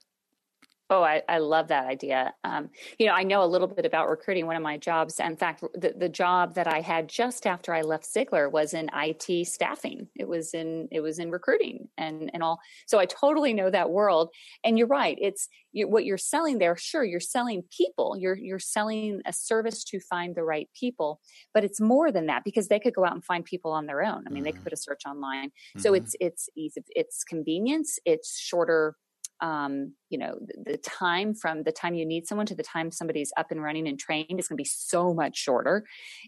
Oh, 0.91 1.03
I, 1.03 1.21
I 1.29 1.37
love 1.37 1.67
that 1.67 1.85
idea. 1.85 2.33
Um, 2.43 2.69
you 2.97 3.05
know, 3.05 3.13
I 3.13 3.21
know 3.23 3.43
a 3.43 3.45
little 3.45 3.67
bit 3.67 3.85
about 3.85 4.09
recruiting. 4.09 4.47
One 4.47 4.55
of 4.55 4.63
my 4.63 4.77
jobs, 4.77 5.19
in 5.19 5.37
fact, 5.37 5.63
the, 5.75 5.93
the 5.95 6.09
job 6.09 6.55
that 6.55 6.67
I 6.67 6.81
had 6.81 7.07
just 7.07 7.45
after 7.45 7.73
I 7.73 7.81
left 7.81 8.05
Ziglar 8.05 8.51
was 8.51 8.73
in 8.73 8.89
IT 8.93 9.47
staffing. 9.47 10.07
It 10.15 10.27
was 10.27 10.55
in 10.55 10.87
it 10.91 11.01
was 11.01 11.19
in 11.19 11.29
recruiting 11.29 11.89
and 11.97 12.31
and 12.33 12.41
all. 12.41 12.59
So 12.87 12.97
I 12.97 13.05
totally 13.05 13.53
know 13.53 13.69
that 13.69 13.91
world. 13.91 14.29
And 14.63 14.79
you're 14.79 14.87
right. 14.87 15.17
It's 15.21 15.47
you, 15.73 15.87
what 15.87 16.05
you're 16.05 16.17
selling 16.17 16.57
there. 16.57 16.75
Sure, 16.75 17.03
you're 17.03 17.19
selling 17.19 17.63
people. 17.75 18.17
You're 18.17 18.37
you're 18.37 18.57
selling 18.57 19.21
a 19.27 19.33
service 19.33 19.83
to 19.85 19.99
find 19.99 20.33
the 20.33 20.43
right 20.43 20.69
people, 20.73 21.21
but 21.53 21.63
it's 21.63 21.79
more 21.79 22.11
than 22.11 22.25
that 22.27 22.43
because 22.43 22.67
they 22.67 22.79
could 22.79 22.95
go 22.95 23.05
out 23.05 23.13
and 23.13 23.23
find 23.23 23.45
people 23.45 23.71
on 23.71 23.85
their 23.85 24.03
own. 24.03 24.23
I 24.25 24.29
mean, 24.29 24.37
mm-hmm. 24.37 24.43
they 24.43 24.51
could 24.51 24.57
mm-hmm. 24.57 24.63
put 24.63 24.73
a 24.73 24.77
search 24.77 25.03
online. 25.07 25.49
Mm-hmm. 25.49 25.81
So 25.81 25.93
it's 25.93 26.15
it's 26.19 26.49
easy. 26.55 26.81
It's 26.89 27.23
convenience. 27.23 27.99
It's 28.05 28.39
shorter 28.39 28.95
um, 29.41 29.93
you 30.09 30.17
know, 30.17 30.37
the, 30.39 30.71
the, 30.71 30.77
time 30.77 31.33
from 31.33 31.63
the 31.63 31.71
time 31.71 31.93
you 31.93 32.05
need 32.05 32.27
someone 32.27 32.45
to 32.47 32.55
the 32.55 32.63
time 32.63 32.91
somebody's 32.91 33.31
up 33.37 33.51
and 33.51 33.61
running 33.61 33.87
and 33.87 33.99
trained 33.99 34.39
is 34.39 34.47
going 34.47 34.57
to 34.57 34.61
be 34.61 34.65
so 34.65 35.13
much 35.13 35.37
shorter. 35.37 35.85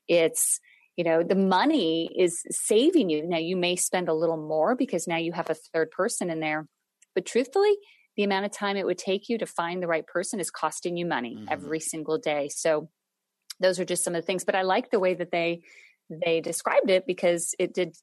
It's, 0.08 0.60
you 0.96 1.04
know, 1.04 1.24
the 1.24 1.36
money 1.36 2.10
is 2.16 2.44
saving 2.50 3.10
you. 3.10 3.28
Now 3.28 3.38
you 3.38 3.58
may 3.58 3.76
spend 3.76 4.08
a 4.08 4.14
little 4.14 4.38
more 4.38 4.76
because 4.76 5.08
now 5.08 5.18
you 5.18 5.34
have 5.34 5.50
a 5.50 5.56
third 5.56 5.92
person 5.92 6.30
in 6.30 6.40
there. 6.40 6.68
But 7.14 7.26
truthfully, 7.26 7.76
the 8.18 8.24
amount 8.24 8.46
of 8.46 8.52
time 8.52 8.78
it 8.78 8.86
would 8.86 8.98
take 8.98 9.30
you 9.30 9.38
to 9.38 9.46
find 9.46 9.82
the 9.82 9.88
right 9.88 10.06
person 10.06 10.40
is 10.40 10.52
costing 10.52 10.98
you 10.98 11.06
money 11.06 11.36
mm-hmm. 11.36 11.48
every 11.50 11.80
single 11.80 12.18
day. 12.18 12.50
So 12.50 12.90
those 13.60 13.80
are 13.80 13.86
just 13.86 14.04
some 14.04 14.16
of 14.16 14.22
the 14.22 14.26
things. 14.26 14.44
But 14.44 14.56
I 14.56 14.64
like 14.64 14.92
the 14.92 15.00
way 15.00 15.14
that 15.14 15.32
they 15.32 15.62
they 16.10 16.42
described 16.42 16.90
it 16.90 17.08
because 17.08 17.56
it 17.58 17.74
did 17.74 17.96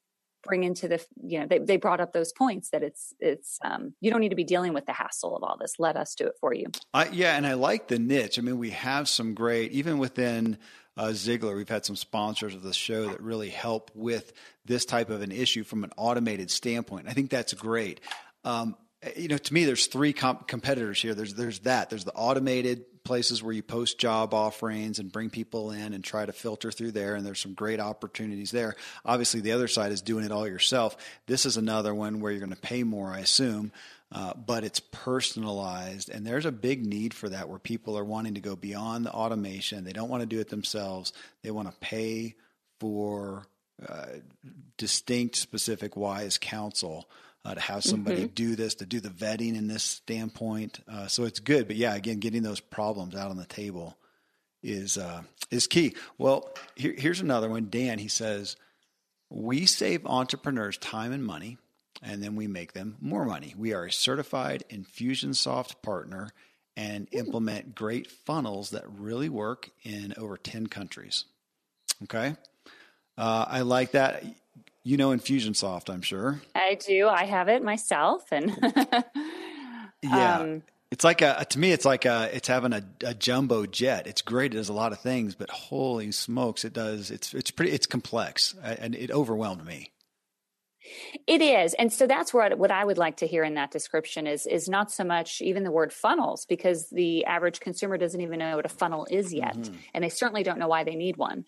bring 0.43 0.65
into 0.65 0.89
the 0.89 1.05
you 1.23 1.41
know 1.41 1.47
they, 1.47 1.59
they 1.59 1.77
brought 1.77 2.01
up 2.01 2.13
those 2.13 2.33
points 2.33 2.71
that 2.71 2.83
it's 2.83 3.15
it's 3.21 3.59
um, 3.65 3.95
you 4.01 4.11
don't 4.11 4.21
need 4.21 4.31
to 4.31 4.37
be 4.37 4.45
dealing 4.45 4.73
with 4.73 4.87
the 4.87 4.93
hassle 4.93 5.37
of 5.37 5.43
all 5.43 5.57
this 5.61 5.75
let 5.79 5.97
us 5.97 6.15
do 6.15 6.27
it 6.27 6.35
for 6.41 6.55
you 6.55 6.67
I, 6.95 7.09
yeah 7.09 7.37
and 7.37 7.47
i 7.47 7.55
like 7.55 7.89
the 7.89 7.99
niche 7.99 8.39
i 8.39 8.43
mean 8.43 8.59
we 8.59 8.71
have 8.71 9.09
some 9.09 9.35
great 9.35 9.73
even 9.73 9.99
within 9.99 10.59
uh, 10.97 11.11
Ziglar, 11.11 11.55
we've 11.55 11.69
had 11.69 11.87
some 11.87 11.95
sponsors 11.95 12.57
of 12.57 12.63
the 12.65 12.73
show 12.73 13.07
that 13.07 13.21
really 13.21 13.51
help 13.51 13.93
with 13.95 14.33
this 14.65 14.85
type 14.85 15.11
of 15.11 15.23
an 15.23 15.31
issue 15.31 15.63
from 15.63 15.85
an 15.85 15.93
automated 15.97 16.51
standpoint. 16.51 17.07
I 17.09 17.13
think 17.13 17.31
that's 17.31 17.55
great. 17.55 18.01
Um, 18.43 18.75
you 19.17 19.29
know, 19.29 19.39
to 19.39 19.55
me, 19.55 19.65
there's 19.65 19.87
three 19.87 20.13
comp- 20.13 20.49
competitors 20.49 21.01
here. 21.01 21.15
There's 21.15 21.35
there's 21.35 21.61
that. 21.61 21.89
There's 21.89 22.05
the 22.05 22.15
automated 22.15 22.85
places 23.09 23.43
where 23.43 23.55
you 23.55 23.63
post 23.63 23.99
job 23.99 24.35
offerings 24.35 24.99
and 24.99 25.11
bring 25.11 25.31
people 25.31 25.71
in 25.71 25.95
and 25.95 26.05
try 26.05 26.27
to 26.27 26.33
filter 26.33 26.71
through 26.71 26.93
there. 26.93 27.15
And 27.15 27.25
there's 27.25 27.41
some 27.41 27.55
great 27.55 27.81
opportunities 27.81 28.51
there. 28.51 28.77
Obviously, 29.03 29.41
the 29.41 29.53
other 29.53 29.67
side 29.67 29.93
is 29.93 30.03
doing 30.03 30.27
it 30.27 30.31
all 30.31 30.47
yourself. 30.47 30.97
This 31.27 31.47
is 31.47 31.57
another 31.57 31.95
one 31.95 32.21
where 32.21 32.31
you're 32.31 32.39
going 32.39 32.51
to 32.51 32.61
pay 32.61 32.85
more, 32.85 33.09
I 33.09 33.21
assume. 33.21 33.73
Uh, 34.13 34.35
but 34.35 34.63
it's 34.63 34.81
personalized, 34.81 36.09
and 36.09 36.27
there's 36.27 36.47
a 36.47 36.53
big 36.53 36.87
need 36.87 37.13
for 37.13 37.29
that 37.29 37.49
where 37.49 37.59
people 37.59 37.99
are 37.99 38.05
wanting 38.05 38.35
to 38.35 38.41
go 38.41 38.57
beyond 38.57 39.05
the 39.05 39.13
automation. 39.13 39.85
They 39.85 39.93
don't 39.93 40.09
want 40.09 40.23
to 40.23 40.27
do 40.27 40.41
it 40.41 40.49
themselves. 40.49 41.13
They 41.43 41.51
want 41.51 41.71
to 41.71 41.77
pay 41.79 42.35
for 42.81 43.47
uh, 43.87 44.07
distinct, 44.79 45.37
specific, 45.37 45.95
wise 45.97 46.39
counsel 46.39 47.09
uh, 47.49 47.55
to 47.55 47.61
have 47.61 47.83
somebody 47.83 48.25
mm-hmm. 48.25 48.35
do 48.35 48.57
this, 48.57 48.75
to 48.75 48.87
do 48.87 49.01
the 49.01 49.09
vetting 49.09 49.57
in 49.57 49.69
this 49.69 49.83
standpoint. 49.83 50.81
Uh, 50.87 51.07
so 51.07 51.25
it's 51.25 51.41
good. 51.41 51.67
But 51.67 51.77
yeah, 51.77 51.95
again, 51.95 52.19
getting 52.19 52.43
those 52.43 52.61
problems 52.61 53.15
out 53.15 53.31
on 53.31 53.39
the 53.39 53.47
table 53.47 53.97
is 54.63 54.99
uh, 54.99 55.23
is 55.51 55.67
key. 55.67 55.95
Well, 56.19 56.51
here, 56.75 56.95
here's 56.97 57.21
another 57.21 57.49
one. 57.49 57.69
Dan, 57.71 57.99
he 57.99 58.09
says, 58.09 58.57
we 59.31 59.65
save 59.65 60.05
entrepreneurs 60.05 60.77
time 60.77 61.13
and 61.13 61.25
money, 61.25 61.57
and 62.03 62.23
then 62.23 62.37
we 62.37 62.47
make 62.47 62.75
them 62.75 62.97
more 63.01 63.25
money. 63.25 63.55
We 63.57 63.73
are 63.73 63.87
a 63.87 63.93
certified 63.93 64.65
Infusionsoft 64.69 65.81
partner 65.83 66.31
and 66.77 67.09
implement 67.13 67.75
great 67.75 68.11
funnels 68.11 68.71
that 68.71 68.85
really 68.91 69.31
work 69.31 69.71
in 69.85 70.13
over 70.19 70.37
10 70.37 70.67
countries. 70.67 71.25
Okay. 72.03 72.37
Uh, 73.17 73.45
I 73.49 73.63
like 73.63 73.93
that. 73.93 74.23
You 74.85 74.97
know 74.97 75.11
Infusionsoft, 75.11 75.93
I'm 75.93 76.03
sure. 76.03 76.41
I 76.55 76.75
do. 76.75 77.09
I 77.09 77.25
have 77.25 77.49
it 77.49 77.63
myself, 77.63 78.25
and 78.33 78.57
yeah, 80.03 80.39
um, 80.39 80.63
it's 80.91 81.05
like 81.05 81.21
a 81.21 81.45
to 81.51 81.59
me, 81.59 81.73
it's 81.73 81.85
like 81.85 82.05
a 82.05 82.31
it's 82.33 82.49
having 82.49 82.73
a, 82.73 82.83
a, 83.05 83.13
jumbo 83.13 83.67
jet. 83.67 84.07
It's 84.07 84.23
great. 84.23 84.55
It 84.55 84.57
does 84.57 84.69
a 84.69 84.73
lot 84.73 84.93
of 84.93 85.01
things, 85.01 85.35
but 85.35 85.51
holy 85.51 86.13
smokes, 86.13 86.65
it 86.65 86.73
does. 86.73 87.11
It's 87.11 87.35
it's 87.35 87.51
pretty. 87.51 87.73
It's 87.73 87.87
complex, 87.87 88.55
and 88.63 88.95
it 88.95 89.11
overwhelmed 89.11 89.67
me. 89.67 89.91
It 91.27 91.43
is, 91.43 91.75
and 91.75 91.93
so 91.93 92.07
that's 92.07 92.33
what 92.33 92.59
what 92.59 92.71
I 92.71 92.85
would 92.85 92.99
like 92.99 93.17
to 93.19 93.27
hear 93.27 93.45
in 93.45 93.55
that 93.55 93.71
description 93.71 94.27
is 94.27 94.47
is 94.47 94.69
not 94.69 94.91
so 94.91 95.05
much 95.05 95.41
even 95.41 95.65
the 95.65 95.71
word 95.71 95.93
funnels 95.93 96.47
because 96.47 96.89
the 96.91 97.25
average 97.25 97.61
consumer 97.61 97.99
doesn't 97.99 98.21
even 98.21 98.39
know 98.39 98.57
what 98.57 98.67
a 98.67 98.71
funnel 98.71 99.07
is 99.11 99.33
yet, 99.33 99.57
mm-hmm. 99.57 99.75
and 99.95 100.05
they 100.05 100.09
certainly 100.09 100.43
don't 100.43 100.59
know 100.59 100.69
why 100.69 100.85
they 100.85 100.95
need 100.95 101.17
one. 101.17 101.45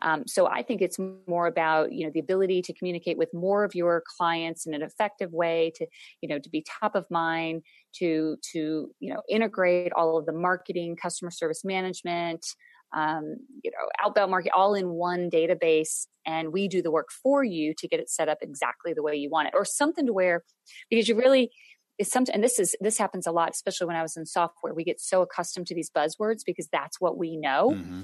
Um, 0.00 0.26
so 0.26 0.46
I 0.46 0.62
think 0.62 0.82
it's 0.82 0.98
more 1.26 1.46
about 1.46 1.92
you 1.92 2.06
know 2.06 2.12
the 2.12 2.20
ability 2.20 2.62
to 2.62 2.72
communicate 2.74 3.18
with 3.18 3.32
more 3.32 3.64
of 3.64 3.74
your 3.74 4.02
clients 4.16 4.66
in 4.66 4.74
an 4.74 4.82
effective 4.82 5.32
way 5.32 5.72
to 5.76 5.86
you 6.20 6.28
know 6.28 6.38
to 6.38 6.50
be 6.50 6.64
top 6.80 6.94
of 6.94 7.10
mind 7.10 7.62
to 7.94 8.36
to 8.52 8.90
you 9.00 9.12
know 9.12 9.22
integrate 9.28 9.92
all 9.92 10.18
of 10.18 10.26
the 10.26 10.32
marketing, 10.32 10.96
customer 10.96 11.30
service 11.30 11.64
management 11.64 12.46
um, 12.94 13.36
you 13.62 13.70
know, 13.70 13.88
outbound 14.04 14.30
market 14.30 14.52
all 14.54 14.74
in 14.74 14.90
one 14.90 15.30
database, 15.30 16.06
and 16.26 16.52
we 16.52 16.68
do 16.68 16.82
the 16.82 16.90
work 16.90 17.08
for 17.10 17.42
you 17.42 17.74
to 17.78 17.88
get 17.88 18.00
it 18.00 18.10
set 18.10 18.28
up 18.28 18.38
exactly 18.42 18.92
the 18.92 19.02
way 19.02 19.16
you 19.16 19.30
want 19.30 19.48
it, 19.48 19.54
or 19.56 19.64
something 19.64 20.06
to 20.06 20.12
where 20.12 20.44
because 20.90 21.08
you 21.08 21.16
really 21.16 21.50
is 21.98 22.10
something. 22.10 22.34
And 22.34 22.44
this 22.44 22.58
is 22.58 22.76
this 22.80 22.98
happens 22.98 23.26
a 23.26 23.32
lot, 23.32 23.50
especially 23.50 23.86
when 23.86 23.96
I 23.96 24.02
was 24.02 24.16
in 24.16 24.26
software. 24.26 24.74
We 24.74 24.84
get 24.84 25.00
so 25.00 25.22
accustomed 25.22 25.66
to 25.68 25.74
these 25.74 25.90
buzzwords 25.90 26.40
because 26.44 26.68
that's 26.72 27.00
what 27.00 27.16
we 27.16 27.36
know. 27.36 27.70
Mm-hmm. 27.70 28.02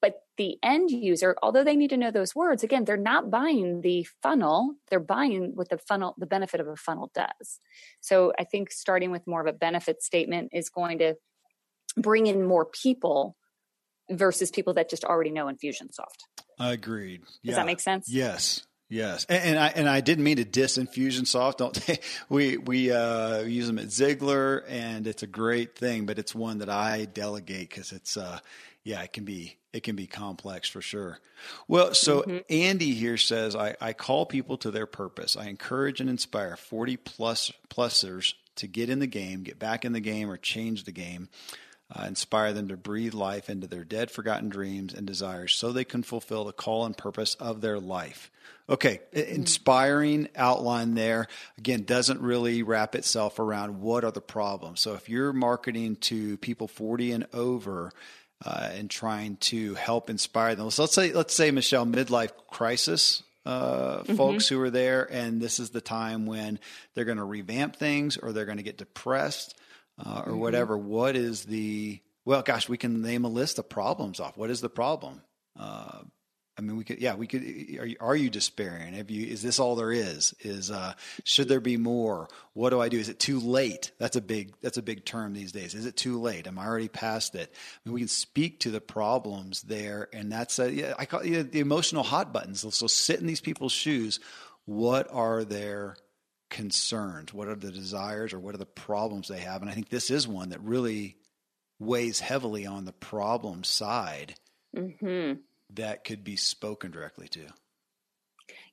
But 0.00 0.22
the 0.36 0.58
end 0.62 0.90
user, 0.90 1.36
although 1.42 1.64
they 1.64 1.74
need 1.74 1.90
to 1.90 1.96
know 1.96 2.12
those 2.12 2.34
words, 2.34 2.62
again, 2.62 2.84
they're 2.84 2.96
not 2.96 3.30
buying 3.30 3.80
the 3.80 4.06
funnel. 4.22 4.74
They're 4.88 5.00
buying 5.00 5.52
what 5.54 5.70
the 5.70 5.78
funnel, 5.78 6.14
the 6.18 6.26
benefit 6.26 6.60
of 6.60 6.68
a 6.68 6.76
funnel 6.76 7.10
does. 7.14 7.58
So 8.00 8.32
I 8.38 8.44
think 8.44 8.70
starting 8.70 9.10
with 9.10 9.26
more 9.26 9.40
of 9.40 9.48
a 9.48 9.52
benefit 9.52 10.02
statement 10.02 10.50
is 10.52 10.68
going 10.68 10.98
to 10.98 11.16
bring 11.96 12.28
in 12.28 12.46
more 12.46 12.64
people 12.66 13.36
versus 14.10 14.50
people 14.50 14.74
that 14.74 14.88
just 14.90 15.04
already 15.04 15.30
know 15.30 15.46
Infusionsoft. 15.46 16.24
I 16.58 16.72
agreed. 16.72 17.20
Does 17.20 17.30
yeah. 17.42 17.54
that 17.56 17.66
make 17.66 17.80
sense? 17.80 18.10
Yes. 18.10 18.64
Yes, 18.90 19.26
and, 19.28 19.44
and, 19.44 19.58
I 19.58 19.68
and 19.68 19.86
I 19.88 20.00
didn't 20.00 20.24
mean 20.24 20.38
to 20.38 20.46
diss 20.46 20.78
Infusionsoft. 20.78 21.58
Don't 21.58 21.74
they? 21.86 21.98
we 22.30 22.56
we 22.56 22.90
uh, 22.90 23.40
use 23.40 23.66
them 23.66 23.78
at 23.78 23.88
Ziglar, 23.88 24.62
and 24.66 25.06
it's 25.06 25.22
a 25.22 25.26
great 25.26 25.76
thing. 25.76 26.06
But 26.06 26.18
it's 26.18 26.34
one 26.34 26.58
that 26.58 26.70
I 26.70 27.04
delegate 27.04 27.68
because 27.68 27.92
it's 27.92 28.16
uh, 28.16 28.38
yeah, 28.84 29.02
it 29.02 29.12
can 29.12 29.24
be 29.24 29.58
it 29.74 29.82
can 29.82 29.94
be 29.94 30.06
complex 30.06 30.70
for 30.70 30.80
sure. 30.80 31.18
Well, 31.68 31.92
so 31.92 32.22
mm-hmm. 32.22 32.38
Andy 32.48 32.94
here 32.94 33.18
says 33.18 33.54
I, 33.54 33.76
I 33.78 33.92
call 33.92 34.24
people 34.24 34.56
to 34.58 34.70
their 34.70 34.86
purpose. 34.86 35.36
I 35.36 35.48
encourage 35.48 36.00
and 36.00 36.08
inspire 36.08 36.56
forty 36.56 36.96
plus 36.96 37.52
plusers 37.68 38.32
to 38.56 38.66
get 38.66 38.88
in 38.88 39.00
the 39.00 39.06
game, 39.06 39.42
get 39.42 39.58
back 39.58 39.84
in 39.84 39.92
the 39.92 40.00
game, 40.00 40.30
or 40.30 40.38
change 40.38 40.84
the 40.84 40.92
game 40.92 41.28
uh, 41.94 42.04
inspire 42.06 42.52
them 42.52 42.68
to 42.68 42.76
breathe 42.76 43.14
life 43.14 43.48
into 43.48 43.66
their 43.66 43.84
dead, 43.84 44.10
forgotten 44.10 44.48
dreams 44.48 44.92
and 44.92 45.06
desires 45.06 45.54
so 45.54 45.72
they 45.72 45.84
can 45.84 46.02
fulfill 46.02 46.44
the 46.44 46.52
call 46.52 46.84
and 46.84 46.96
purpose 46.96 47.34
of 47.36 47.60
their 47.60 47.78
life. 47.78 48.30
Okay, 48.70 49.00
inspiring 49.12 50.28
outline 50.36 50.94
there. 50.94 51.26
Again, 51.56 51.84
doesn't 51.84 52.20
really 52.20 52.62
wrap 52.62 52.94
itself 52.94 53.38
around 53.38 53.80
what 53.80 54.04
are 54.04 54.10
the 54.10 54.20
problems. 54.20 54.80
So 54.80 54.92
if 54.92 55.08
you're 55.08 55.32
marketing 55.32 55.96
to 55.96 56.36
people 56.38 56.68
40 56.68 57.12
and 57.12 57.26
over, 57.32 57.92
uh, 58.44 58.68
and 58.72 58.88
trying 58.88 59.36
to 59.36 59.74
help 59.74 60.08
inspire 60.08 60.54
them. 60.54 60.70
So 60.70 60.84
let's 60.84 60.94
say, 60.94 61.12
let's 61.12 61.34
say 61.34 61.50
Michelle, 61.50 61.84
midlife 61.84 62.30
crisis 62.48 63.24
uh, 63.44 64.02
mm-hmm. 64.02 64.14
folks 64.14 64.46
who 64.46 64.60
are 64.60 64.70
there, 64.70 65.04
and 65.10 65.40
this 65.40 65.58
is 65.58 65.70
the 65.70 65.80
time 65.80 66.26
when 66.26 66.58
they're 66.94 67.04
going 67.04 67.18
to 67.18 67.24
revamp 67.24 67.76
things 67.76 68.16
or 68.16 68.32
they're 68.32 68.44
going 68.44 68.58
to 68.58 68.62
get 68.62 68.78
depressed 68.78 69.58
uh, 69.98 70.22
or 70.24 70.32
mm-hmm. 70.32 70.40
whatever. 70.40 70.76
What 70.76 71.16
is 71.16 71.44
the 71.44 72.00
well? 72.24 72.42
Gosh, 72.42 72.68
we 72.68 72.76
can 72.76 73.02
name 73.02 73.24
a 73.24 73.28
list 73.28 73.58
of 73.58 73.68
problems 73.68 74.20
off. 74.20 74.36
What 74.36 74.50
is 74.50 74.60
the 74.60 74.70
problem? 74.70 75.22
Uh, 75.58 76.00
I 76.58 76.60
mean, 76.60 76.76
we 76.76 76.82
could, 76.82 77.00
yeah, 77.00 77.14
we 77.14 77.28
could. 77.28 77.42
Are 77.78 77.86
you, 77.86 77.96
are 78.00 78.16
you 78.16 78.30
despairing? 78.30 78.94
Have 78.94 79.10
you? 79.10 79.24
Is 79.24 79.42
this 79.42 79.60
all 79.60 79.76
there 79.76 79.92
is? 79.92 80.34
Is 80.40 80.72
uh, 80.72 80.94
should 81.22 81.48
there 81.48 81.60
be 81.60 81.76
more? 81.76 82.28
What 82.54 82.70
do 82.70 82.80
I 82.80 82.88
do? 82.88 82.98
Is 82.98 83.08
it 83.08 83.20
too 83.20 83.38
late? 83.38 83.92
That's 84.00 84.16
a 84.16 84.20
big. 84.20 84.54
That's 84.60 84.76
a 84.76 84.82
big 84.82 85.04
term 85.04 85.34
these 85.34 85.52
days. 85.52 85.74
Is 85.74 85.86
it 85.86 85.96
too 85.96 86.20
late? 86.20 86.48
Am 86.48 86.58
I 86.58 86.66
already 86.66 86.88
past 86.88 87.36
it? 87.36 87.52
I 87.54 87.88
mean, 87.88 87.94
we 87.94 88.00
can 88.00 88.08
speak 88.08 88.58
to 88.60 88.72
the 88.72 88.80
problems 88.80 89.62
there, 89.62 90.08
and 90.12 90.32
that's 90.32 90.58
a, 90.58 90.72
yeah, 90.72 90.94
I 90.98 91.06
call 91.06 91.20
it 91.20 91.52
the 91.52 91.60
emotional 91.60 92.02
hot 92.02 92.32
buttons. 92.32 92.66
So 92.74 92.88
sit 92.88 93.20
in 93.20 93.28
these 93.28 93.40
people's 93.40 93.72
shoes. 93.72 94.18
What 94.64 95.06
are 95.12 95.44
their 95.44 95.96
concerns? 96.50 97.32
What 97.34 97.48
are 97.48 97.54
the 97.54 97.72
desires 97.72 98.32
or 98.32 98.38
what 98.38 98.54
are 98.54 98.58
the 98.58 98.66
problems 98.66 99.28
they 99.28 99.40
have? 99.40 99.62
And 99.62 99.70
I 99.70 99.74
think 99.74 99.88
this 99.88 100.10
is 100.10 100.26
one 100.26 100.50
that 100.50 100.60
really 100.62 101.16
weighs 101.78 102.20
heavily 102.20 102.66
on 102.66 102.84
the 102.84 102.92
problem 102.92 103.64
side 103.64 104.34
mm-hmm. 104.76 105.40
that 105.74 106.04
could 106.04 106.24
be 106.24 106.36
spoken 106.36 106.90
directly 106.90 107.28
to. 107.28 107.46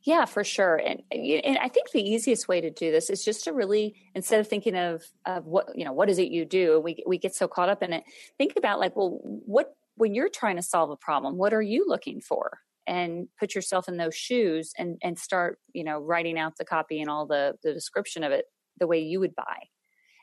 Yeah, 0.02 0.26
for 0.26 0.44
sure. 0.44 0.76
And, 0.76 1.02
and 1.12 1.58
I 1.58 1.68
think 1.68 1.92
the 1.92 2.02
easiest 2.02 2.48
way 2.48 2.62
to 2.62 2.70
do 2.70 2.92
this 2.92 3.10
is 3.10 3.26
just 3.26 3.46
to 3.46 3.54
really, 3.54 3.96
instead 4.14 4.40
of 4.40 4.48
thinking 4.48 4.76
of, 4.76 5.04
of 5.26 5.48
what, 5.48 5.70
you 5.76 5.84
know, 5.84 5.94
what 5.94 6.10
is 6.10 6.20
it 6.20 6.30
you 6.30 6.46
do? 6.46 6.80
We, 6.80 7.04
we 7.08 7.18
get 7.18 7.36
so 7.36 7.48
caught 7.48 7.70
up 7.70 7.82
in 7.82 7.92
it. 7.92 8.04
Think 8.38 8.54
about 8.56 8.80
like, 8.80 8.96
well, 8.96 9.20
what, 9.24 9.76
when 9.96 10.14
you're 10.14 10.30
trying 10.30 10.58
to 10.58 10.62
solve 10.62 10.92
a 10.92 10.96
problem, 10.96 11.38
what 11.38 11.54
are 11.54 11.62
you 11.62 11.86
looking 11.88 12.22
for? 12.22 12.60
And 12.88 13.28
put 13.40 13.56
yourself 13.56 13.88
in 13.88 13.98
those 13.98 14.16
shoes 14.16 14.72
and, 14.78 14.98
and 15.02 15.18
start, 15.18 15.58
you 15.74 15.84
know, 15.84 15.98
writing 15.98 16.38
out 16.38 16.58
the 16.58 16.66
copy 16.66 17.02
and 17.02 17.10
all 17.10 17.26
the, 17.26 17.56
the 17.64 17.74
description 17.74 18.24
of 18.24 18.32
it 18.32 18.46
the 18.80 18.86
way 18.86 19.00
you 19.00 19.20
would 19.20 19.36
buy. 19.36 19.58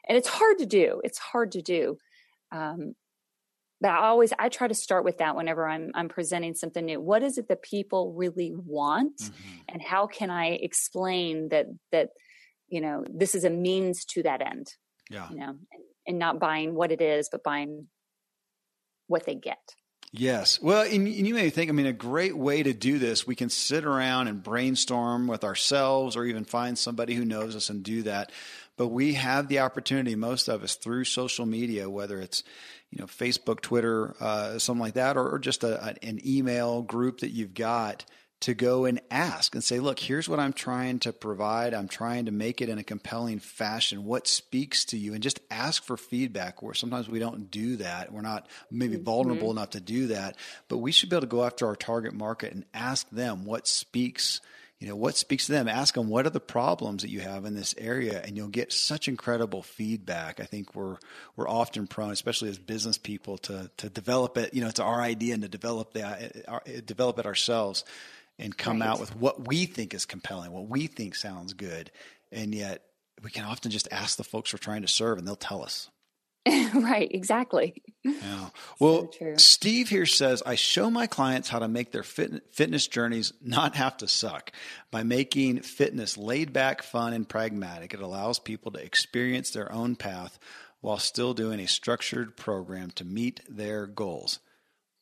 And 0.08 0.16
it's 0.16 0.28
hard 0.28 0.58
to 0.58 0.66
do. 0.66 1.00
It's 1.02 1.18
hard 1.18 1.52
to 1.52 1.62
do. 1.62 1.96
Um, 2.52 2.94
but 3.82 3.90
I 3.90 4.06
always 4.06 4.32
I 4.38 4.48
try 4.48 4.68
to 4.68 4.74
start 4.74 5.04
with 5.04 5.18
that 5.18 5.34
whenever 5.34 5.68
I'm 5.68 5.90
I'm 5.94 6.08
presenting 6.08 6.54
something 6.54 6.84
new. 6.84 7.00
What 7.00 7.24
is 7.24 7.36
it 7.36 7.48
that 7.48 7.62
people 7.62 8.14
really 8.16 8.52
want, 8.54 9.16
mm-hmm. 9.18 9.58
and 9.68 9.82
how 9.82 10.06
can 10.06 10.30
I 10.30 10.50
explain 10.50 11.48
that 11.48 11.66
that 11.90 12.10
you 12.68 12.80
know 12.80 13.04
this 13.12 13.34
is 13.34 13.44
a 13.44 13.50
means 13.50 14.04
to 14.06 14.22
that 14.22 14.40
end? 14.40 14.68
Yeah, 15.10 15.28
you 15.28 15.36
know, 15.36 15.48
and, 15.48 15.82
and 16.06 16.18
not 16.20 16.38
buying 16.38 16.74
what 16.74 16.92
it 16.92 17.00
is, 17.02 17.28
but 17.30 17.42
buying 17.42 17.88
what 19.08 19.26
they 19.26 19.34
get. 19.34 19.58
Yes. 20.14 20.60
Well, 20.60 20.82
and 20.82 21.08
you 21.08 21.32
may 21.32 21.48
think, 21.48 21.70
I 21.70 21.72
mean, 21.72 21.86
a 21.86 21.92
great 21.92 22.36
way 22.36 22.62
to 22.62 22.74
do 22.74 22.98
this, 22.98 23.26
we 23.26 23.34
can 23.34 23.48
sit 23.48 23.86
around 23.86 24.28
and 24.28 24.42
brainstorm 24.42 25.26
with 25.26 25.42
ourselves 25.42 26.16
or 26.16 26.26
even 26.26 26.44
find 26.44 26.78
somebody 26.78 27.14
who 27.14 27.24
knows 27.24 27.56
us 27.56 27.70
and 27.70 27.82
do 27.82 28.02
that. 28.02 28.30
But 28.76 28.88
we 28.88 29.14
have 29.14 29.48
the 29.48 29.60
opportunity, 29.60 30.14
most 30.14 30.48
of 30.48 30.62
us, 30.62 30.74
through 30.74 31.04
social 31.04 31.46
media, 31.46 31.88
whether 31.88 32.20
it's 32.20 32.42
you 32.90 32.98
know 32.98 33.06
Facebook, 33.06 33.60
Twitter, 33.62 34.14
uh, 34.20 34.58
something 34.58 34.82
like 34.82 34.94
that, 34.94 35.16
or, 35.16 35.30
or 35.30 35.38
just 35.38 35.64
a, 35.64 35.96
an 36.02 36.20
email 36.26 36.82
group 36.82 37.20
that 37.20 37.30
you've 37.30 37.54
got 37.54 38.04
to 38.42 38.54
go 38.54 38.84
and 38.84 39.00
ask 39.10 39.54
and 39.54 39.62
say, 39.62 39.78
look, 39.78 39.98
here's 39.98 40.28
what 40.28 40.40
I'm 40.40 40.52
trying 40.52 40.98
to 41.00 41.12
provide. 41.12 41.74
I'm 41.74 41.88
trying 41.88 42.26
to 42.26 42.32
make 42.32 42.60
it 42.60 42.68
in 42.68 42.78
a 42.78 42.82
compelling 42.84 43.38
fashion. 43.38 44.04
What 44.04 44.26
speaks 44.26 44.84
to 44.86 44.98
you? 44.98 45.14
And 45.14 45.22
just 45.22 45.40
ask 45.50 45.84
for 45.84 45.96
feedback 45.96 46.60
where 46.60 46.74
sometimes 46.74 47.08
we 47.08 47.20
don't 47.20 47.50
do 47.50 47.76
that. 47.76 48.12
We're 48.12 48.20
not 48.20 48.48
maybe 48.70 48.94
mm-hmm. 48.94 49.04
vulnerable 49.04 49.50
enough 49.50 49.70
to 49.70 49.80
do 49.80 50.08
that, 50.08 50.36
but 50.68 50.78
we 50.78 50.92
should 50.92 51.08
be 51.08 51.16
able 51.16 51.22
to 51.22 51.28
go 51.28 51.44
after 51.44 51.66
our 51.66 51.76
target 51.76 52.14
market 52.14 52.52
and 52.52 52.64
ask 52.74 53.08
them 53.10 53.44
what 53.44 53.66
speaks 53.66 54.40
you 54.82 54.88
know 54.88 54.96
what 54.96 55.16
speaks 55.16 55.46
to 55.46 55.52
them 55.52 55.68
ask 55.68 55.94
them 55.94 56.08
what 56.08 56.26
are 56.26 56.30
the 56.30 56.40
problems 56.40 57.02
that 57.02 57.08
you 57.08 57.20
have 57.20 57.44
in 57.44 57.54
this 57.54 57.72
area 57.78 58.20
and 58.20 58.36
you'll 58.36 58.48
get 58.48 58.72
such 58.72 59.06
incredible 59.06 59.62
feedback 59.62 60.40
i 60.40 60.44
think 60.44 60.74
we're 60.74 60.96
we're 61.36 61.48
often 61.48 61.86
prone 61.86 62.10
especially 62.10 62.48
as 62.48 62.58
business 62.58 62.98
people 62.98 63.38
to 63.38 63.70
to 63.76 63.88
develop 63.88 64.36
it 64.36 64.52
you 64.52 64.60
know 64.60 64.66
it's 64.66 64.80
our 64.80 65.00
idea 65.00 65.34
and 65.34 65.44
to 65.44 65.48
develop 65.48 65.92
that 65.92 66.34
uh, 66.48 66.58
develop 66.84 67.20
it 67.20 67.26
ourselves 67.26 67.84
and 68.42 68.56
come 68.56 68.80
right. 68.80 68.88
out 68.88 69.00
with 69.00 69.14
what 69.16 69.46
we 69.46 69.66
think 69.66 69.94
is 69.94 70.04
compelling 70.04 70.52
what 70.52 70.68
we 70.68 70.86
think 70.86 71.14
sounds 71.14 71.52
good 71.52 71.90
and 72.30 72.54
yet 72.54 72.82
we 73.22 73.30
can 73.30 73.44
often 73.44 73.70
just 73.70 73.88
ask 73.90 74.16
the 74.16 74.24
folks 74.24 74.52
we're 74.52 74.58
trying 74.58 74.82
to 74.82 74.88
serve 74.88 75.18
and 75.18 75.26
they'll 75.26 75.36
tell 75.36 75.62
us 75.62 75.90
right, 76.74 77.08
exactly. 77.12 77.82
Yeah. 78.02 78.48
Well, 78.80 79.12
so 79.16 79.36
Steve 79.36 79.88
here 79.88 80.06
says 80.06 80.42
I 80.44 80.56
show 80.56 80.90
my 80.90 81.06
clients 81.06 81.48
how 81.48 81.60
to 81.60 81.68
make 81.68 81.92
their 81.92 82.02
fit, 82.02 82.52
fitness 82.52 82.88
journeys 82.88 83.32
not 83.40 83.76
have 83.76 83.96
to 83.98 84.08
suck 84.08 84.50
by 84.90 85.04
making 85.04 85.60
fitness 85.60 86.18
laid 86.18 86.52
back, 86.52 86.82
fun, 86.82 87.12
and 87.12 87.28
pragmatic. 87.28 87.94
It 87.94 88.00
allows 88.00 88.40
people 88.40 88.72
to 88.72 88.84
experience 88.84 89.50
their 89.50 89.70
own 89.70 89.94
path 89.94 90.40
while 90.80 90.98
still 90.98 91.32
doing 91.32 91.60
a 91.60 91.68
structured 91.68 92.36
program 92.36 92.90
to 92.92 93.04
meet 93.04 93.40
their 93.48 93.86
goals. 93.86 94.40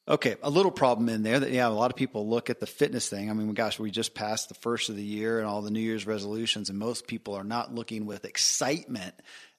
Okay, 0.09 0.37
a 0.43 0.51
little 0.51 0.73
problem 0.73 1.09
in 1.09 1.23
there 1.23 1.39
that 1.39 1.51
yeah, 1.53 1.69
a 1.69 1.71
lot 1.71 1.91
of 1.91 1.97
people 1.97 2.29
look 2.29 2.51
at 2.51 2.59
the 2.59 2.67
fitness 2.67 3.09
thing. 3.09 3.31
I 3.31 3.33
mean, 3.33 3.53
gosh, 3.53 3.79
we 3.79 3.91
just 3.91 4.15
passed 4.15 4.49
the 4.49 4.55
first 4.55 4.89
of 4.89 4.97
the 4.97 5.03
year 5.03 5.39
and 5.39 5.47
all 5.47 5.63
the 5.63 5.71
New 5.71 5.81
Year's 5.81 6.07
resolutions, 6.07 6.69
and 6.69 6.79
most 6.79 7.07
people 7.07 7.35
are 7.35 7.45
not 7.45 7.75
looking 7.75 8.07
with 8.07 8.25
excitement 8.25 9.15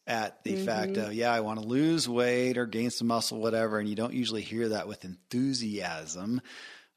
at 0.08 0.44
the 0.44 0.54
mm-hmm. 0.54 0.66
fact 0.66 0.98
of 0.98 1.14
yeah 1.14 1.32
i 1.32 1.40
want 1.42 1.62
to 1.62 1.68
lose 1.68 2.10
weight 2.10 2.58
or 2.58 2.66
gain 2.66 2.90
some 2.90 3.08
muscle 3.08 3.40
whatever 3.40 3.80
and 3.80 3.88
you 3.88 3.96
don't 3.96 4.14
usually 4.14 4.42
hear 4.42 4.70
that 4.70 4.88
with 4.88 5.06
enthusiasm 5.06 6.42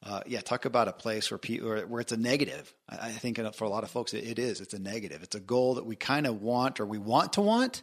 uh, 0.02 0.20
yeah 0.26 0.40
talk 0.40 0.64
about 0.64 0.88
a 0.88 0.92
place 0.92 1.30
where 1.30 1.38
people 1.38 1.68
where, 1.68 2.00
it's 2.00 2.12
a 2.12 2.16
negative 2.16 2.74
I, 2.88 3.08
I, 3.08 3.10
think 3.10 3.38
for 3.54 3.64
a 3.64 3.68
lot 3.68 3.84
of 3.84 3.90
folks 3.90 4.14
it, 4.14 4.24
it 4.24 4.38
is 4.38 4.60
it's 4.60 4.74
a 4.74 4.78
negative 4.78 5.22
it's 5.22 5.34
a 5.34 5.40
goal 5.40 5.74
that 5.74 5.86
we 5.86 5.96
kind 5.96 6.26
of 6.26 6.40
want 6.40 6.80
or 6.80 6.86
we 6.86 6.98
want 6.98 7.34
to 7.34 7.42
want 7.42 7.82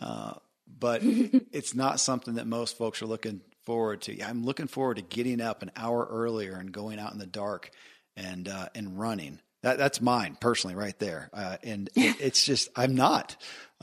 uh, 0.00 0.34
but 0.66 1.02
it's 1.04 1.74
not 1.74 2.00
something 2.00 2.34
that 2.34 2.46
most 2.46 2.76
folks 2.76 3.00
are 3.00 3.06
looking 3.06 3.40
forward 3.68 4.00
to 4.00 4.20
i'm 4.22 4.44
looking 4.44 4.66
forward 4.66 4.96
to 4.96 5.02
getting 5.02 5.40
up 5.40 5.62
an 5.62 5.70
hour 5.76 6.06
earlier 6.10 6.56
and 6.56 6.72
going 6.72 6.98
out 6.98 7.12
in 7.12 7.18
the 7.18 7.26
dark 7.26 7.70
and 8.16 8.48
uh, 8.48 8.66
and 8.74 8.98
running 8.98 9.38
that, 9.62 9.76
that's 9.76 10.00
mine 10.00 10.36
personally, 10.40 10.76
right 10.76 10.96
there. 10.98 11.30
Uh, 11.32 11.56
and 11.64 11.90
it, 11.96 12.20
it's 12.20 12.44
just 12.44 12.68
I'm 12.76 12.94
not. 12.94 13.36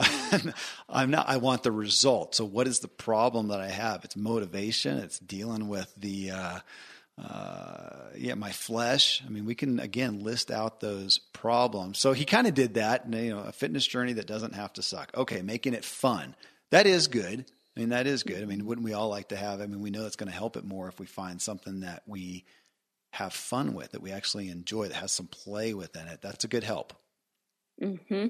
I'm 0.90 1.12
not. 1.12 1.28
I 1.28 1.38
want 1.38 1.64
the 1.64 1.72
result. 1.72 2.36
So 2.36 2.46
what 2.46 2.68
is 2.68 2.80
the 2.80 2.88
problem 2.88 3.50
that 3.50 3.60
I 3.60 3.70
have? 3.70 4.06
It's 4.06 4.16
motivation. 4.16 4.98
It's 4.98 5.20
dealing 5.20 5.68
with 5.68 5.94
the. 5.98 6.32
Uh, 6.32 6.60
uh, 7.22 8.10
yeah, 8.18 8.36
my 8.36 8.52
flesh. 8.52 9.24
I 9.26 9.30
mean, 9.30 9.46
we 9.46 9.56
can 9.56 9.80
again 9.80 10.20
list 10.20 10.52
out 10.52 10.82
those 10.82 11.18
problems. 11.18 11.98
So 11.98 12.12
he 12.12 12.26
kind 12.26 12.46
of 12.48 12.54
did 12.54 12.74
that. 12.76 13.12
You 13.12 13.36
know, 13.36 13.40
a 13.40 13.52
fitness 13.52 13.86
journey 13.86 14.14
that 14.14 14.28
doesn't 14.28 14.56
have 14.56 14.74
to 14.74 14.82
suck. 14.82 15.12
Okay, 15.16 15.42
making 15.42 15.74
it 15.74 15.86
fun. 15.86 16.36
That 16.72 16.88
is 16.88 17.08
good. 17.08 17.46
I 17.76 17.80
mean, 17.82 17.90
that 17.90 18.08
is 18.08 18.24
good. 18.24 18.42
I 18.42 18.46
mean, 18.46 18.66
wouldn't 18.66 18.86
we 18.86 18.94
all 18.94 19.10
like 19.10 19.30
to 19.30 19.36
have? 19.36 19.60
I 19.60 19.68
mean, 19.68 19.82
we 19.82 19.90
know 19.90 20.04
that's 20.04 20.16
going 20.16 20.32
to 20.32 20.38
help 20.38 20.56
it 20.56 20.64
more 20.64 20.88
if 20.88 21.00
we 21.00 21.06
find 21.06 21.42
something 21.42 21.82
that 21.82 22.04
we 22.08 22.46
have 23.12 23.34
fun 23.34 23.74
with, 23.74 23.92
that 23.92 24.02
we 24.02 24.12
actually 24.12 24.50
enjoy, 24.50 24.88
that 24.88 24.96
has 24.96 25.12
some 25.12 25.28
play 25.28 25.74
within 25.74 26.08
it. 26.08 26.22
That's 26.22 26.46
a 26.46 26.48
good 26.50 26.64
help. 26.64 26.94
Hmm. 27.80 28.28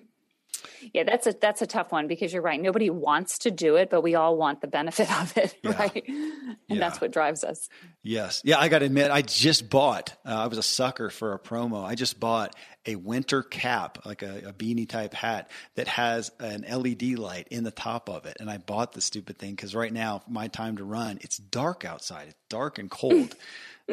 Yeah, 0.93 1.03
that's 1.03 1.27
a 1.27 1.35
that's 1.39 1.61
a 1.61 1.67
tough 1.67 1.91
one 1.91 2.07
because 2.07 2.33
you're 2.33 2.41
right. 2.41 2.61
Nobody 2.61 2.89
wants 2.89 3.39
to 3.39 3.51
do 3.51 3.75
it, 3.75 3.89
but 3.89 4.01
we 4.01 4.15
all 4.15 4.37
want 4.37 4.61
the 4.61 4.67
benefit 4.67 5.11
of 5.21 5.37
it, 5.37 5.55
yeah. 5.63 5.77
right? 5.77 6.03
And 6.07 6.57
yeah. 6.67 6.79
that's 6.79 7.01
what 7.01 7.11
drives 7.11 7.43
us. 7.43 7.69
Yes. 8.03 8.41
Yeah, 8.43 8.59
I 8.59 8.69
got 8.69 8.79
to 8.79 8.85
admit, 8.85 9.11
I 9.11 9.21
just 9.21 9.69
bought. 9.69 10.15
Uh, 10.25 10.35
I 10.35 10.47
was 10.47 10.57
a 10.57 10.63
sucker 10.63 11.09
for 11.09 11.33
a 11.33 11.39
promo. 11.39 11.83
I 11.83 11.95
just 11.95 12.19
bought 12.19 12.55
a 12.85 12.95
winter 12.95 13.41
cap, 13.41 14.05
like 14.05 14.21
a, 14.21 14.49
a, 14.49 14.53
beanie 14.53 14.87
type 14.87 15.13
hat 15.13 15.49
that 15.73 15.87
has 15.87 16.31
an 16.39 16.65
LED 16.69 17.17
light 17.17 17.47
in 17.49 17.63
the 17.63 17.71
top 17.71 18.09
of 18.09 18.25
it. 18.25 18.37
And 18.39 18.49
I 18.49 18.57
bought 18.57 18.93
the 18.93 19.01
stupid 19.01 19.39
thing 19.39 19.51
because 19.51 19.73
right 19.73 19.91
now, 19.91 20.21
my 20.27 20.47
time 20.47 20.77
to 20.77 20.83
run, 20.83 21.17
it's 21.21 21.37
dark 21.37 21.83
outside. 21.83 22.27
It's 22.29 22.37
dark 22.49 22.77
and 22.77 22.89
cold. 22.89 23.35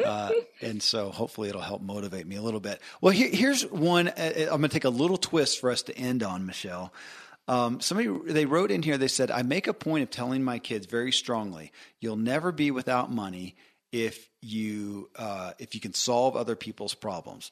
Uh, 0.03 0.31
and 0.61 0.81
so 0.81 1.11
hopefully 1.11 1.49
it'll 1.49 1.61
help 1.61 1.81
motivate 1.81 2.25
me 2.25 2.35
a 2.35 2.41
little 2.41 2.59
bit. 2.59 2.81
Well, 3.01 3.13
here, 3.13 3.29
here's 3.31 3.63
one. 3.63 4.07
Uh, 4.07 4.11
uh 4.17 4.41
I'm 4.41 4.47
going 4.47 4.63
to 4.63 4.69
take 4.69 4.85
a 4.85 4.89
little 4.89 5.17
twist 5.17 5.59
for 5.59 5.69
us 5.69 5.83
to 5.83 5.97
end 5.97 6.23
on, 6.23 6.45
Michelle. 6.45 6.93
Um, 7.47 7.81
somebody 7.81 8.09
they 8.31 8.45
wrote 8.45 8.71
in 8.71 8.83
here. 8.83 8.97
They 8.97 9.07
said, 9.07 9.29
"I 9.29 9.41
make 9.41 9.67
a 9.67 9.73
point 9.73 10.03
of 10.03 10.09
telling 10.09 10.43
my 10.43 10.59
kids 10.59 10.85
very 10.85 11.11
strongly, 11.11 11.71
you'll 11.99 12.15
never 12.15 12.51
be 12.51 12.71
without 12.71 13.11
money 13.11 13.55
if 13.91 14.29
you 14.41 15.09
uh, 15.17 15.51
if 15.59 15.75
you 15.75 15.81
can 15.81 15.93
solve 15.93 16.35
other 16.35 16.55
people's 16.55 16.93
problems." 16.93 17.51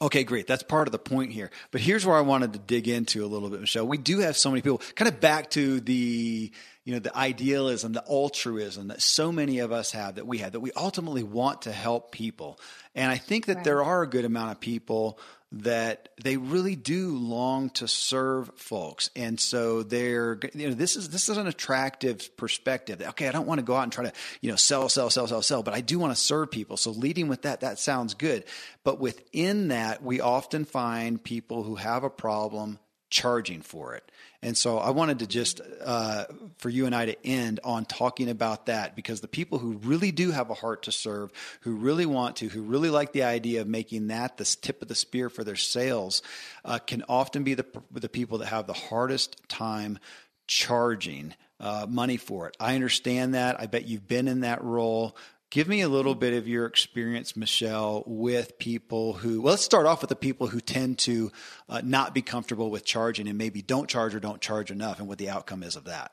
Okay, 0.00 0.24
great. 0.24 0.46
That's 0.46 0.62
part 0.62 0.88
of 0.88 0.92
the 0.92 0.98
point 0.98 1.32
here. 1.32 1.50
But 1.70 1.80
here's 1.80 2.04
where 2.04 2.16
I 2.16 2.20
wanted 2.20 2.52
to 2.52 2.58
dig 2.58 2.88
into 2.88 3.24
a 3.24 3.28
little 3.28 3.48
bit, 3.48 3.60
Michelle. 3.60 3.86
We 3.86 3.98
do 3.98 4.18
have 4.20 4.36
so 4.36 4.50
many 4.50 4.62
people 4.62 4.82
kind 4.94 5.08
of 5.08 5.20
back 5.20 5.50
to 5.50 5.80
the 5.80 6.52
you 6.86 6.92
know, 6.92 7.00
the 7.00 7.14
idealism, 7.16 7.92
the 7.92 8.04
altruism 8.08 8.88
that 8.88 9.02
so 9.02 9.32
many 9.32 9.58
of 9.58 9.72
us 9.72 9.90
have 9.90 10.14
that 10.14 10.26
we 10.26 10.38
have, 10.38 10.52
that 10.52 10.60
we 10.60 10.70
ultimately 10.76 11.24
want 11.24 11.62
to 11.62 11.72
help 11.72 12.12
people. 12.12 12.60
And 12.94 13.10
I 13.10 13.16
think 13.16 13.46
that 13.46 13.56
right. 13.56 13.64
there 13.64 13.82
are 13.82 14.02
a 14.02 14.06
good 14.06 14.24
amount 14.24 14.52
of 14.52 14.60
people 14.60 15.18
that 15.52 16.08
they 16.22 16.36
really 16.36 16.74
do 16.74 17.16
long 17.16 17.70
to 17.70 17.86
serve 17.86 18.50
folks. 18.56 19.10
And 19.14 19.38
so 19.38 19.82
they're, 19.84 20.40
you 20.54 20.68
know, 20.68 20.74
this 20.74 20.96
is, 20.96 21.08
this 21.10 21.28
is 21.28 21.36
an 21.36 21.46
attractive 21.46 22.36
perspective. 22.36 23.00
Okay. 23.00 23.28
I 23.28 23.32
don't 23.32 23.46
want 23.46 23.60
to 23.60 23.64
go 23.64 23.76
out 23.76 23.84
and 23.84 23.92
try 23.92 24.04
to, 24.04 24.12
you 24.40 24.50
know, 24.50 24.56
sell, 24.56 24.88
sell, 24.88 25.08
sell, 25.08 25.26
sell, 25.28 25.42
sell, 25.42 25.62
but 25.62 25.72
I 25.72 25.80
do 25.80 25.98
want 25.98 26.14
to 26.14 26.20
serve 26.20 26.50
people. 26.50 26.76
So 26.76 26.90
leading 26.90 27.28
with 27.28 27.42
that, 27.42 27.60
that 27.60 27.78
sounds 27.78 28.14
good. 28.14 28.44
But 28.82 28.98
within 28.98 29.68
that, 29.68 30.02
we 30.02 30.20
often 30.20 30.64
find 30.64 31.22
people 31.22 31.62
who 31.62 31.76
have 31.76 32.02
a 32.02 32.10
problem 32.10 32.80
charging 33.08 33.62
for 33.62 33.94
it. 33.94 34.10
And 34.46 34.56
so 34.56 34.78
I 34.78 34.90
wanted 34.90 35.18
to 35.18 35.26
just, 35.26 35.60
uh, 35.84 36.26
for 36.58 36.68
you 36.68 36.86
and 36.86 36.94
I 36.94 37.06
to 37.06 37.26
end 37.26 37.58
on 37.64 37.84
talking 37.84 38.30
about 38.30 38.66
that 38.66 38.94
because 38.94 39.20
the 39.20 39.26
people 39.26 39.58
who 39.58 39.72
really 39.78 40.12
do 40.12 40.30
have 40.30 40.50
a 40.50 40.54
heart 40.54 40.84
to 40.84 40.92
serve, 40.92 41.32
who 41.62 41.74
really 41.74 42.06
want 42.06 42.36
to, 42.36 42.48
who 42.48 42.62
really 42.62 42.88
like 42.88 43.10
the 43.10 43.24
idea 43.24 43.62
of 43.62 43.66
making 43.66 44.06
that 44.06 44.36
the 44.36 44.44
tip 44.44 44.82
of 44.82 44.86
the 44.86 44.94
spear 44.94 45.28
for 45.30 45.42
their 45.42 45.56
sales, 45.56 46.22
uh, 46.64 46.78
can 46.78 47.02
often 47.08 47.42
be 47.42 47.54
the, 47.54 47.66
the 47.90 48.08
people 48.08 48.38
that 48.38 48.46
have 48.46 48.68
the 48.68 48.72
hardest 48.72 49.36
time 49.48 49.98
charging 50.46 51.34
uh, 51.58 51.86
money 51.88 52.16
for 52.16 52.46
it. 52.46 52.56
I 52.60 52.76
understand 52.76 53.34
that. 53.34 53.60
I 53.60 53.66
bet 53.66 53.88
you've 53.88 54.06
been 54.06 54.28
in 54.28 54.42
that 54.42 54.62
role. 54.62 55.16
Give 55.50 55.68
me 55.68 55.80
a 55.80 55.88
little 55.88 56.16
bit 56.16 56.34
of 56.34 56.48
your 56.48 56.66
experience, 56.66 57.36
Michelle, 57.36 58.02
with 58.06 58.58
people 58.58 59.12
who, 59.12 59.40
well, 59.40 59.52
let's 59.52 59.62
start 59.62 59.86
off 59.86 60.00
with 60.00 60.10
the 60.10 60.16
people 60.16 60.48
who 60.48 60.60
tend 60.60 60.98
to 61.00 61.30
uh, 61.68 61.80
not 61.84 62.14
be 62.14 62.22
comfortable 62.22 62.70
with 62.70 62.84
charging 62.84 63.28
and 63.28 63.38
maybe 63.38 63.62
don't 63.62 63.88
charge 63.88 64.14
or 64.14 64.20
don't 64.20 64.40
charge 64.40 64.72
enough 64.72 64.98
and 64.98 65.06
what 65.06 65.18
the 65.18 65.30
outcome 65.30 65.62
is 65.62 65.76
of 65.76 65.84
that. 65.84 66.10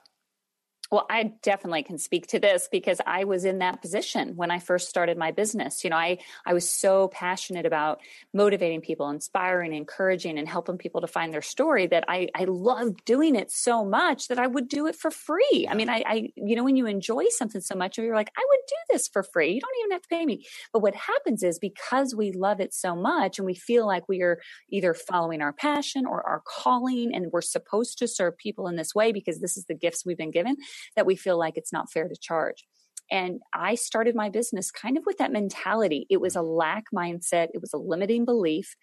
Well, 0.94 1.08
I 1.10 1.34
definitely 1.41 1.82
can 1.82 1.98
speak 1.98 2.28
to 2.28 2.39
this 2.39 2.70
because 2.72 3.02
I 3.04 3.24
was 3.24 3.46
in 3.46 3.58
that 3.58 3.82
position 3.82 4.36
when 4.36 4.52
I 4.52 4.60
first 4.60 4.89
started 4.89 5.18
my 5.18 5.32
business. 5.32 5.84
You 5.84 5.89
know, 5.89 5.96
I 5.98 6.20
I 6.46 6.54
was 6.54 6.70
so 6.70 7.08
passionate 7.08 7.66
about 7.66 8.00
motivating 8.32 8.82
people, 8.82 9.10
inspiring, 9.10 9.74
encouraging, 9.74 10.38
and 10.38 10.48
helping 10.48 10.78
people 10.78 11.02
to 11.02 11.08
find 11.08 11.34
their 11.34 11.41
story 11.41 11.88
that 11.88 12.04
I 12.08 12.30
I 12.36 12.44
loved 12.44 13.04
doing 13.06 13.36
it 13.36 13.50
so 13.50 13.84
much 13.84 14.28
that 14.28 14.38
I 14.38 14.46
would 14.46 14.68
do 14.68 14.86
it 14.86 14.96
for 14.96 15.10
free. 15.10 15.68
I 15.68 15.74
mean, 15.74 15.89
I, 15.89 16.04
I 16.06 16.30
you 16.36 16.56
know 16.56 16.64
when 16.64 16.76
you 16.76 16.86
enjoy 16.86 17.26
something 17.30 17.62
so 17.62 17.74
much, 17.74 17.98
you're 17.98 18.14
like, 18.14 18.30
I 18.38 18.46
would 18.48 18.60
do 18.68 18.76
this 18.91 19.08
for 19.08 19.24
free. 19.24 19.54
You 19.54 19.62
don't 19.62 19.80
even 19.80 19.91
have 19.94 20.04
to 20.04 20.10
pay 20.10 20.28
me. 20.28 20.46
But 20.74 20.84
what 20.84 20.94
happens 20.94 21.41
is 21.41 21.58
because 21.58 22.14
we 22.14 22.34
love 22.34 22.60
it 22.60 22.72
so 22.72 22.96
much 22.96 23.39
and 23.39 23.48
we 23.48 23.56
feel 23.56 23.88
like 23.88 24.08
we 24.08 24.22
are 24.22 24.39
either 24.70 24.94
following 24.94 25.41
our 25.41 25.54
passion 25.54 26.06
or 26.06 26.22
our 26.22 26.44
calling, 26.46 27.16
and 27.16 27.32
we're 27.32 27.41
supposed 27.41 27.98
to 27.98 28.08
serve 28.08 28.38
people 28.38 28.68
in 28.68 28.76
this 28.76 28.94
way 28.94 29.12
because 29.12 29.39
this 29.39 29.58
is 29.58 29.66
the 29.66 29.74
gifts 29.74 30.06
we've 30.06 30.20
been 30.20 30.30
given 30.30 30.56
that 30.96 31.06
we 31.06 31.16
feel 31.16 31.38
like 31.38 31.58
it's 31.58 31.74
not 31.74 31.92
fair 31.92 32.08
to 32.08 32.16
charge. 32.20 32.66
And 33.12 33.42
I 33.54 33.76
started 33.76 34.16
my 34.16 34.30
business 34.30 34.72
kind 34.72 34.98
of 34.98 35.06
with 35.06 35.18
that 35.18 35.32
mentality. 35.32 36.08
It 36.10 36.22
was 36.22 36.36
a 36.36 36.40
mm-hmm. 36.40 36.56
lack 36.56 36.84
mindset, 36.94 37.50
it 37.54 37.62
was 37.62 37.74
a 37.74 37.78
limiting 37.78 38.26
belief. 38.26 38.76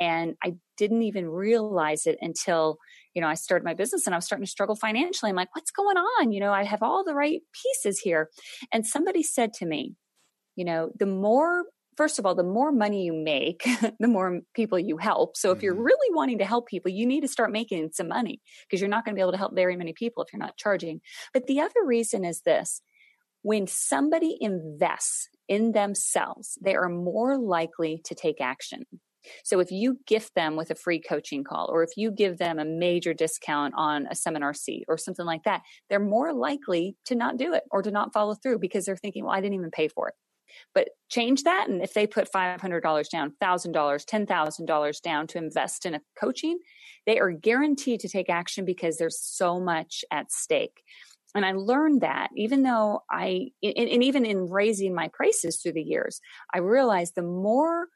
And 0.00 0.36
I 0.44 0.54
didn't 0.76 1.02
even 1.02 1.28
realize 1.28 2.06
it 2.06 2.18
until, 2.20 2.78
you 3.14 3.20
know, 3.20 3.26
I 3.26 3.34
started 3.34 3.64
my 3.64 3.74
business 3.74 4.06
and 4.06 4.14
I 4.14 4.18
was 4.18 4.24
starting 4.24 4.44
to 4.44 4.50
struggle 4.50 4.76
financially. 4.76 5.30
I'm 5.30 5.36
like, 5.36 5.54
what's 5.56 5.72
going 5.72 5.96
on? 5.96 6.30
You 6.30 6.38
know, 6.38 6.52
I 6.52 6.62
have 6.62 6.84
all 6.84 7.02
the 7.04 7.14
right 7.14 7.40
pieces 7.52 7.98
here. 7.98 8.30
And 8.72 8.86
somebody 8.86 9.24
said 9.24 9.52
to 9.54 9.66
me, 9.66 9.96
you 10.54 10.64
know, 10.64 10.90
the 10.96 11.06
more 11.06 11.64
first 11.98 12.20
of 12.20 12.24
all, 12.24 12.36
the 12.36 12.44
more 12.44 12.70
money 12.70 13.04
you 13.04 13.12
make, 13.12 13.68
the 13.98 14.06
more 14.06 14.40
people 14.54 14.78
you 14.78 14.96
help. 14.96 15.36
So 15.36 15.50
if 15.50 15.62
you're 15.62 15.74
mm-hmm. 15.74 15.82
really 15.82 16.14
wanting 16.14 16.38
to 16.38 16.44
help 16.44 16.68
people, 16.68 16.92
you 16.92 17.04
need 17.04 17.22
to 17.22 17.28
start 17.28 17.50
making 17.50 17.90
some 17.92 18.08
money 18.08 18.40
because 18.62 18.80
you're 18.80 18.88
not 18.88 19.04
going 19.04 19.14
to 19.14 19.18
be 19.18 19.20
able 19.20 19.32
to 19.32 19.38
help 19.38 19.54
very 19.54 19.76
many 19.76 19.92
people 19.92 20.22
if 20.22 20.32
you're 20.32 20.38
not 20.38 20.56
charging. 20.56 21.00
But 21.34 21.48
the 21.48 21.60
other 21.60 21.84
reason 21.84 22.24
is 22.24 22.42
this 22.42 22.80
when 23.42 23.66
somebody 23.66 24.36
invests 24.40 25.28
in 25.48 25.72
themselves, 25.72 26.56
they 26.62 26.76
are 26.76 26.88
more 26.88 27.36
likely 27.36 28.00
to 28.04 28.14
take 28.14 28.40
action. 28.40 28.84
So 29.42 29.58
if 29.58 29.72
you 29.72 29.98
gift 30.06 30.36
them 30.36 30.54
with 30.54 30.70
a 30.70 30.76
free 30.76 31.00
coaching 31.00 31.42
call, 31.42 31.68
or 31.70 31.82
if 31.82 31.90
you 31.96 32.12
give 32.12 32.38
them 32.38 32.60
a 32.60 32.64
major 32.64 33.12
discount 33.12 33.74
on 33.76 34.06
a 34.08 34.14
seminar 34.14 34.54
seat 34.54 34.84
or 34.88 34.96
something 34.96 35.26
like 35.26 35.42
that, 35.44 35.62
they're 35.90 35.98
more 35.98 36.32
likely 36.32 36.96
to 37.06 37.16
not 37.16 37.36
do 37.36 37.52
it 37.54 37.64
or 37.72 37.82
to 37.82 37.90
not 37.90 38.12
follow 38.12 38.34
through 38.34 38.60
because 38.60 38.84
they're 38.84 38.96
thinking, 38.96 39.24
well, 39.24 39.34
I 39.34 39.40
didn't 39.40 39.54
even 39.54 39.70
pay 39.70 39.88
for 39.88 40.08
it. 40.08 40.14
But 40.74 40.90
change 41.10 41.44
that. 41.44 41.68
And 41.68 41.82
if 41.82 41.94
they 41.94 42.06
put 42.06 42.32
$500 42.32 43.08
down, 43.10 43.34
$1,000, 43.42 43.72
$10,000 43.72 45.02
down 45.02 45.26
to 45.28 45.38
invest 45.38 45.86
in 45.86 45.94
a 45.94 46.00
coaching, 46.18 46.58
they 47.06 47.18
are 47.18 47.30
guaranteed 47.30 48.00
to 48.00 48.08
take 48.08 48.28
action 48.28 48.64
because 48.64 48.96
there's 48.96 49.20
so 49.20 49.60
much 49.60 50.04
at 50.10 50.30
stake. 50.32 50.82
And 51.34 51.44
I 51.44 51.52
learned 51.52 52.00
that 52.00 52.30
even 52.36 52.62
though 52.62 53.02
I, 53.10 53.50
and 53.62 54.02
even 54.02 54.24
in 54.24 54.48
raising 54.48 54.94
my 54.94 55.08
prices 55.08 55.60
through 55.60 55.74
the 55.74 55.82
years, 55.82 56.20
I 56.52 56.58
realized 56.58 57.14
the 57.14 57.22
more 57.22 57.88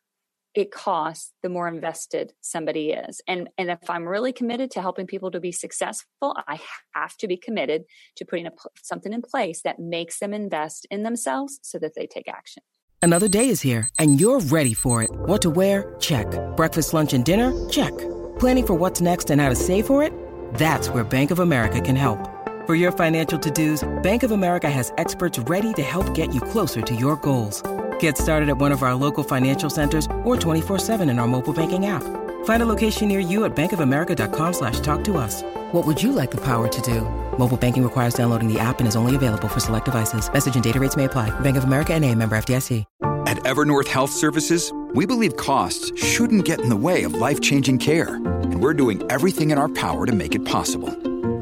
it 0.54 0.70
costs, 0.70 1.32
the 1.42 1.48
more 1.48 1.66
invested 1.68 2.32
somebody 2.40 2.90
is. 2.90 3.20
And 3.26 3.48
and 3.56 3.70
if 3.70 3.88
I'm 3.88 4.06
really 4.06 4.32
committed 4.32 4.70
to 4.72 4.80
helping 4.80 5.06
people 5.06 5.30
to 5.30 5.40
be 5.40 5.52
successful, 5.52 6.36
I 6.46 6.60
have 6.94 7.16
to 7.18 7.28
be 7.28 7.36
committed 7.36 7.84
to 8.16 8.24
putting 8.24 8.46
a, 8.46 8.52
something 8.82 9.12
in 9.12 9.22
place 9.22 9.62
that 9.62 9.78
makes 9.78 10.18
them 10.18 10.34
invest 10.34 10.86
in 10.90 11.02
themselves 11.02 11.58
so 11.62 11.78
that 11.78 11.94
they 11.96 12.06
take 12.06 12.28
action. 12.28 12.62
Another 13.00 13.28
day 13.28 13.48
is 13.48 13.60
here 13.60 13.88
and 13.98 14.20
you're 14.20 14.40
ready 14.40 14.74
for 14.74 15.02
it. 15.02 15.10
What 15.12 15.42
to 15.42 15.50
wear? 15.50 15.96
Check. 15.98 16.26
Breakfast, 16.56 16.94
lunch 16.94 17.12
and 17.14 17.24
dinner? 17.24 17.68
Check. 17.68 17.96
Planning 18.38 18.66
for 18.66 18.74
what's 18.74 19.00
next 19.00 19.30
and 19.30 19.40
how 19.40 19.48
to 19.48 19.56
save 19.56 19.86
for 19.86 20.04
it? 20.04 20.12
That's 20.54 20.88
where 20.88 21.02
Bank 21.02 21.32
of 21.32 21.40
America 21.40 21.80
can 21.80 21.96
help. 21.96 22.28
For 22.66 22.76
your 22.76 22.92
financial 22.92 23.40
to-dos, 23.40 23.82
Bank 24.04 24.22
of 24.22 24.30
America 24.30 24.70
has 24.70 24.92
experts 24.98 25.36
ready 25.40 25.72
to 25.72 25.82
help 25.82 26.14
get 26.14 26.32
you 26.32 26.40
closer 26.40 26.80
to 26.80 26.94
your 26.94 27.16
goals. 27.16 27.60
Get 28.02 28.18
started 28.18 28.48
at 28.48 28.58
one 28.58 28.72
of 28.72 28.82
our 28.82 28.96
local 28.96 29.22
financial 29.22 29.70
centers 29.70 30.06
or 30.24 30.34
24-7 30.34 31.08
in 31.08 31.20
our 31.20 31.28
mobile 31.28 31.52
banking 31.52 31.86
app. 31.86 32.02
Find 32.44 32.60
a 32.60 32.66
location 32.66 33.06
near 33.06 33.20
you 33.20 33.44
at 33.44 33.54
bankofamerica.com 33.54 34.54
slash 34.54 34.80
talk 34.80 35.04
to 35.04 35.18
us. 35.18 35.44
What 35.70 35.86
would 35.86 36.02
you 36.02 36.10
like 36.10 36.32
the 36.32 36.40
power 36.40 36.66
to 36.66 36.80
do? 36.82 37.02
Mobile 37.38 37.56
banking 37.56 37.84
requires 37.84 38.14
downloading 38.14 38.52
the 38.52 38.58
app 38.58 38.80
and 38.80 38.88
is 38.88 38.96
only 38.96 39.14
available 39.14 39.46
for 39.46 39.60
select 39.60 39.84
devices. 39.84 40.32
Message 40.32 40.56
and 40.56 40.64
data 40.64 40.80
rates 40.80 40.96
may 40.96 41.04
apply. 41.04 41.30
Bank 41.40 41.56
of 41.56 41.62
America 41.62 41.94
and 41.94 42.04
a 42.04 42.12
member 42.12 42.34
FDIC. 42.36 42.84
At 43.24 43.36
Evernorth 43.44 43.86
Health 43.86 44.10
Services, 44.10 44.72
we 44.94 45.06
believe 45.06 45.36
costs 45.36 45.96
shouldn't 45.96 46.44
get 46.44 46.60
in 46.60 46.70
the 46.70 46.82
way 46.88 47.04
of 47.04 47.14
life-changing 47.14 47.78
care. 47.78 48.16
And 48.16 48.60
we're 48.60 48.74
doing 48.74 49.00
everything 49.10 49.52
in 49.52 49.58
our 49.58 49.68
power 49.68 50.06
to 50.06 50.12
make 50.12 50.34
it 50.34 50.44
possible. 50.44 50.90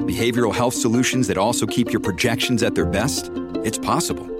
Behavioral 0.05 0.55
health 0.55 0.75
solutions 0.75 1.27
that 1.29 1.39
also 1.39 1.65
keep 1.65 1.91
your 1.91 2.01
projections 2.01 2.63
at 2.63 2.75
their 2.75 2.85
best? 2.85 3.31
It's 3.65 3.79
possible 3.79 4.40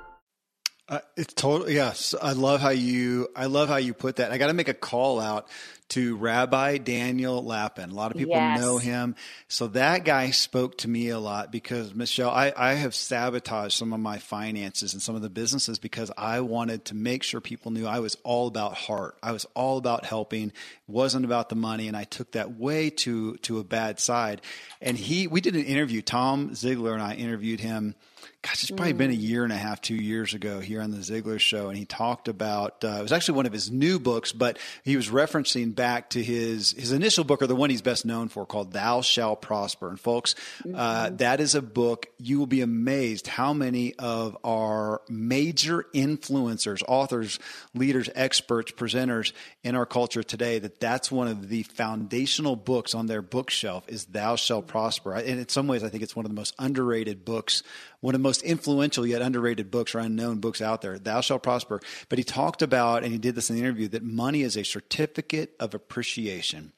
Uh, 0.91 0.99
it's 1.15 1.33
totally 1.33 1.75
yes. 1.75 2.13
I 2.21 2.33
love 2.33 2.59
how 2.59 2.71
you. 2.71 3.29
I 3.33 3.45
love 3.45 3.69
how 3.69 3.77
you 3.77 3.93
put 3.93 4.17
that. 4.17 4.33
I 4.33 4.37
got 4.37 4.47
to 4.47 4.53
make 4.53 4.67
a 4.67 4.73
call 4.73 5.21
out 5.21 5.47
to 5.87 6.17
Rabbi 6.17 6.79
Daniel 6.79 7.41
Lapin. 7.41 7.91
A 7.91 7.93
lot 7.93 8.11
of 8.11 8.17
people 8.17 8.35
yes. 8.35 8.59
know 8.59 8.77
him. 8.77 9.15
So 9.47 9.67
that 9.67 10.03
guy 10.03 10.31
spoke 10.31 10.79
to 10.79 10.89
me 10.89 11.07
a 11.07 11.17
lot 11.17 11.49
because, 11.49 11.95
Michelle, 11.95 12.29
I, 12.29 12.51
I 12.57 12.73
have 12.73 12.93
sabotaged 12.93 13.73
some 13.73 13.93
of 13.93 14.01
my 14.01 14.17
finances 14.17 14.91
and 14.91 15.01
some 15.01 15.15
of 15.15 15.21
the 15.21 15.29
businesses 15.29 15.79
because 15.79 16.11
I 16.17 16.41
wanted 16.41 16.83
to 16.85 16.95
make 16.95 17.23
sure 17.23 17.39
people 17.39 17.71
knew 17.71 17.87
I 17.87 17.99
was 17.99 18.17
all 18.25 18.47
about 18.47 18.73
heart. 18.73 19.17
I 19.23 19.31
was 19.31 19.45
all 19.53 19.77
about 19.77 20.03
helping, 20.03 20.47
it 20.49 20.53
wasn't 20.87 21.23
about 21.23 21.47
the 21.47 21.55
money. 21.55 21.87
And 21.87 21.95
I 21.95 22.03
took 22.03 22.33
that 22.33 22.57
way 22.57 22.89
to, 22.89 23.37
to 23.37 23.59
a 23.59 23.63
bad 23.63 24.01
side. 24.01 24.41
And 24.81 24.97
he, 24.97 25.27
we 25.27 25.39
did 25.39 25.55
an 25.55 25.63
interview. 25.63 26.01
Tom 26.01 26.49
Ziglar 26.49 26.93
and 26.93 27.01
I 27.01 27.13
interviewed 27.13 27.61
him 27.61 27.95
gosh, 28.41 28.63
it's 28.63 28.71
probably 28.71 28.93
mm. 28.93 28.97
been 28.97 29.11
a 29.11 29.15
mm. 29.15 29.21
year 29.21 29.43
and 29.43 29.53
a 29.53 29.57
half, 29.57 29.81
two 29.81 29.95
years 29.95 30.33
ago 30.33 30.59
here 30.59 30.81
on 30.81 30.91
the 30.91 30.97
Ziglar 30.97 31.39
Show, 31.39 31.69
and 31.69 31.77
he 31.77 31.85
talked 31.85 32.27
about 32.27 32.83
uh, 32.83 32.97
it 32.99 33.01
was 33.01 33.11
actually 33.11 33.35
one 33.35 33.45
of 33.45 33.53
his 33.53 33.69
new 33.69 33.99
books, 33.99 34.31
but 34.31 34.57
he 34.83 34.95
was 34.95 35.09
referencing 35.09 35.73
back 35.75 36.09
to 36.11 36.23
his 36.23 36.71
his 36.71 36.91
initial 36.91 37.23
book, 37.23 37.41
or 37.41 37.47
the 37.47 37.55
one 37.55 37.69
he's 37.69 37.81
best 37.81 38.05
known 38.05 38.27
for, 38.27 38.45
called 38.45 38.73
"Thou 38.73 39.01
Shall 39.01 39.35
Prosper." 39.35 39.89
And 39.89 39.99
folks, 39.99 40.35
uh, 40.35 40.67
mm-hmm. 40.67 40.75
uh, 40.75 41.09
that 41.17 41.39
is 41.39 41.55
a 41.55 41.61
book 41.61 42.07
you 42.17 42.39
will 42.39 42.47
be 42.47 42.61
amazed 42.61 43.27
how 43.27 43.53
many 43.53 43.93
of 43.95 44.37
our 44.43 45.01
major 45.09 45.85
influencers, 45.93 46.83
authors, 46.87 47.39
leaders, 47.73 48.09
experts, 48.15 48.71
presenters 48.71 49.33
in 49.63 49.75
our 49.75 49.85
culture 49.85 50.23
today 50.23 50.59
that 50.59 50.79
that's 50.79 51.11
one 51.11 51.27
of 51.27 51.49
the 51.49 51.63
foundational 51.63 52.55
books 52.55 52.95
on 52.95 53.07
their 53.07 53.21
bookshelf 53.21 53.85
is 53.87 54.05
"Thou 54.05 54.35
Shall 54.35 54.61
Prosper." 54.61 55.13
And 55.13 55.39
in 55.39 55.49
some 55.49 55.67
ways, 55.67 55.83
I 55.83 55.89
think 55.89 56.03
it's 56.03 56.15
one 56.15 56.25
of 56.25 56.31
the 56.31 56.35
most 56.35 56.55
underrated 56.57 57.23
books 57.23 57.63
one 58.01 58.13
of 58.15 58.21
the 58.21 58.27
most 58.27 58.41
influential 58.41 59.05
yet 59.05 59.21
underrated 59.21 59.71
books 59.71 59.95
or 59.95 59.99
unknown 59.99 60.39
books 60.39 60.61
out 60.61 60.81
there, 60.81 60.99
Thou 60.99 61.21
Shall 61.21 61.39
Prosper. 61.39 61.79
But 62.09 62.17
he 62.17 62.23
talked 62.23 62.61
about, 62.61 63.03
and 63.03 63.11
he 63.11 63.17
did 63.17 63.35
this 63.35 63.49
in 63.49 63.55
the 63.55 63.61
interview, 63.61 63.87
that 63.89 64.03
money 64.03 64.41
is 64.41 64.57
a 64.57 64.63
certificate 64.63 65.55
of 65.59 65.73
appreciation. 65.73 66.73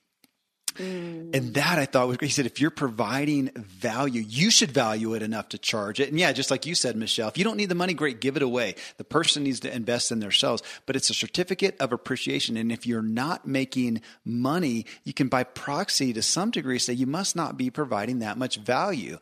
Mm. 0.76 1.36
And 1.36 1.54
that 1.54 1.80
I 1.80 1.86
thought 1.86 2.08
was 2.08 2.18
great. 2.18 2.28
He 2.28 2.34
said, 2.34 2.46
if 2.46 2.60
you're 2.60 2.72
providing 2.72 3.50
value, 3.56 4.24
you 4.28 4.52
should 4.52 4.72
value 4.72 5.14
it 5.14 5.22
enough 5.22 5.50
to 5.50 5.58
charge 5.58 6.00
it. 6.00 6.10
And 6.10 6.20
yeah, 6.20 6.32
just 6.32 6.52
like 6.52 6.66
you 6.66 6.76
said, 6.76 6.96
Michelle, 6.96 7.28
if 7.28 7.38
you 7.38 7.44
don't 7.44 7.58
need 7.58 7.70
the 7.70 7.76
money, 7.76 7.94
great, 7.94 8.20
give 8.20 8.36
it 8.36 8.42
away. 8.42 8.76
The 8.98 9.04
person 9.04 9.44
needs 9.44 9.60
to 9.62 9.74
invest 9.74 10.12
in 10.12 10.20
themselves, 10.20 10.64
but 10.86 10.96
it's 10.96 11.10
a 11.10 11.14
certificate 11.14 11.76
of 11.80 11.92
appreciation. 11.92 12.58
And 12.58 12.72
if 12.72 12.86
you're 12.88 13.02
not 13.02 13.48
making 13.48 14.02
money, 14.26 14.86
you 15.04 15.14
can 15.14 15.28
by 15.28 15.44
proxy 15.44 16.14
to 16.14 16.22
some 16.22 16.52
degree 16.52 16.80
say 16.80 16.94
you 16.94 17.08
must 17.08 17.36
not 17.36 17.58
be 17.58 17.70
providing 17.70 18.20
that 18.20 18.38
much 18.38 18.58
value. 18.58 19.18